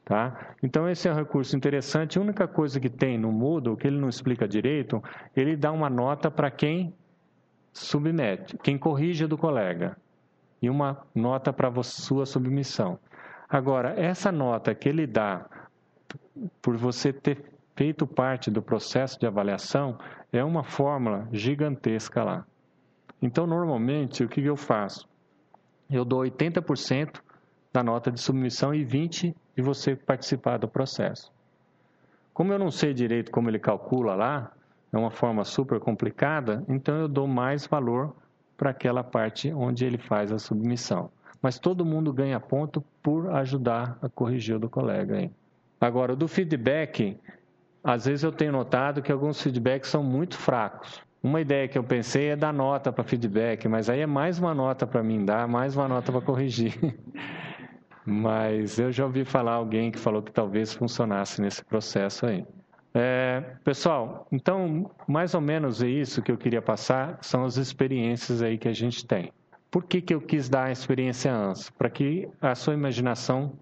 Tá? 0.06 0.56
Então, 0.62 0.88
esse 0.88 1.10
é 1.10 1.12
um 1.12 1.16
recurso 1.16 1.58
interessante. 1.58 2.20
A 2.20 2.22
única 2.22 2.48
coisa 2.48 2.80
que 2.80 2.90
tem 2.90 3.18
no 3.18 3.32
Moodle, 3.32 3.76
que 3.76 3.88
ele 3.88 4.00
não 4.00 4.08
explica 4.08 4.48
direito, 4.48 5.04
ele 5.36 5.58
dá 5.58 5.72
uma 5.72 5.90
nota 5.90 6.30
para 6.30 6.52
quem 6.52 6.94
submete, 7.74 8.56
quem 8.60 8.78
corrige 8.78 9.26
do 9.26 9.36
colega, 9.36 9.98
e 10.62 10.70
uma 10.70 11.04
nota 11.14 11.52
para 11.52 11.72
sua 11.82 12.26
submissão. 12.26 13.00
Agora, 13.50 14.00
essa 14.00 14.32
nota 14.32 14.76
que 14.76 14.88
ele 14.88 15.08
dá 15.08 15.46
por 16.62 16.78
você 16.78 17.12
ter 17.12 17.44
feito 17.76 18.06
parte 18.06 18.52
do 18.52 18.62
processo 18.62 19.20
de 19.20 19.26
avaliação 19.26 19.98
é 20.32 20.44
uma 20.44 20.64
fórmula 20.64 21.28
gigantesca 21.32 22.24
lá. 22.24 22.46
Então, 23.20 23.48
normalmente, 23.48 24.24
o 24.24 24.30
que 24.30 24.44
eu 24.44 24.56
faço? 24.56 25.10
Eu 25.90 26.06
dou 26.06 26.22
80% 26.22 27.22
da 27.74 27.84
nota 27.84 28.12
de 28.12 28.20
submissão 28.22 28.74
e 28.74 28.86
20% 28.86 29.36
de 29.56 29.62
você 29.62 29.96
participar 29.96 30.58
do 30.58 30.68
processo. 30.68 31.32
Como 32.34 32.52
eu 32.52 32.60
não 32.60 32.70
sei 32.70 32.94
direito 32.94 33.32
como 33.32 33.50
ele 33.50 33.60
calcula 33.60 34.14
lá, 34.14 34.52
é 34.92 34.98
uma 34.98 35.12
forma 35.12 35.44
super 35.44 35.80
complicada, 35.80 36.64
então 36.68 36.96
eu 36.96 37.08
dou 37.08 37.28
mais 37.28 37.66
valor 37.66 38.16
para 38.58 38.70
aquela 38.70 39.04
parte 39.04 39.52
onde 39.54 39.86
ele 39.86 39.98
faz 39.98 40.32
a 40.32 40.40
submissão. 40.40 41.10
Mas 41.42 41.60
todo 41.60 41.86
mundo 41.86 42.12
ganha 42.12 42.40
ponto 42.40 42.84
por 43.02 43.30
ajudar 43.32 43.98
a 44.02 44.10
corrigir 44.10 44.56
o 44.56 44.60
do 44.60 44.70
colega. 44.70 45.20
Hein? 45.20 45.32
Agora, 45.80 46.16
do 46.16 46.28
feedback, 46.28 47.18
às 47.84 48.06
vezes 48.06 48.24
eu 48.24 48.32
tenho 48.32 48.52
notado 48.52 49.02
que 49.02 49.12
alguns 49.12 49.42
feedbacks 49.42 49.90
são 49.90 50.04
muito 50.04 50.38
fracos. 50.38 51.02
Uma 51.22 51.42
ideia 51.42 51.68
que 51.68 51.78
eu 51.78 51.84
pensei 51.84 52.30
é 52.30 52.36
dar 52.36 52.54
nota 52.54 52.92
para 52.92 53.04
feedback, 53.04 53.68
mas 53.68 53.90
aí 53.90 54.00
é 54.00 54.06
mais 54.06 54.40
uma 54.40 54.54
nota 54.54 54.86
para 54.86 55.04
mim 55.04 55.26
dar, 55.26 55.48
mais 55.48 55.76
uma 55.76 55.88
nota 55.88 56.12
para 56.12 56.22
corrigir. 56.22 56.78
Mas 58.06 58.78
eu 58.78 58.92
já 58.92 59.04
ouvi 59.04 59.26
falar 59.26 59.54
alguém 59.54 59.90
que 59.90 59.98
falou 59.98 60.22
que 60.22 60.32
talvez 60.32 60.74
funcionasse 60.74 61.42
nesse 61.42 61.66
processo 61.66 62.28
aí. 62.28 62.46
É, 62.94 63.42
pessoal, 63.64 64.28
então, 64.32 64.90
mais 65.08 65.34
ou 65.34 65.42
menos 65.42 65.82
é 65.82 65.90
isso 65.90 66.22
que 66.22 66.32
eu 66.32 66.38
queria 66.38 66.62
passar, 66.62 67.18
são 67.22 67.44
as 67.44 67.58
experiências 67.58 68.42
aí 68.42 68.58
que 68.58 68.70
a 68.70 68.74
gente 68.74 69.06
tem. 69.06 69.34
Por 69.72 69.84
que, 69.84 70.02
que 70.02 70.14
eu 70.14 70.22
quis 70.22 70.48
dar 70.48 70.66
a 70.66 70.72
experiência 70.72 71.34
antes? 71.34 71.70
Para 71.72 71.90
que 71.90 72.30
a 72.40 72.54
sua 72.56 72.76
imaginação 72.76 73.54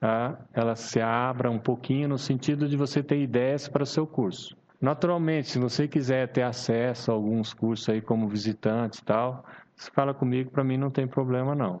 tá, 0.00 0.36
ela 0.52 0.74
se 0.74 1.00
abra 1.00 1.50
um 1.50 1.58
pouquinho 1.58 2.08
no 2.08 2.18
sentido 2.18 2.66
de 2.66 2.76
você 2.76 3.02
ter 3.02 3.20
ideias 3.20 3.68
para 3.68 3.84
o 3.84 3.86
seu 3.86 4.06
curso. 4.06 4.56
Naturalmente, 4.80 5.50
se 5.50 5.58
você 5.58 5.86
quiser 5.86 6.32
ter 6.32 6.42
acesso 6.42 7.12
a 7.12 7.14
alguns 7.14 7.54
cursos 7.54 7.88
aí 7.88 8.00
como 8.00 8.28
visitante 8.28 8.98
e 8.98 9.04
tal, 9.04 9.44
fala 9.76 10.12
comigo, 10.12 10.50
para 10.50 10.64
mim 10.64 10.76
não 10.76 10.90
tem 10.90 11.06
problema 11.06 11.54
não 11.54 11.80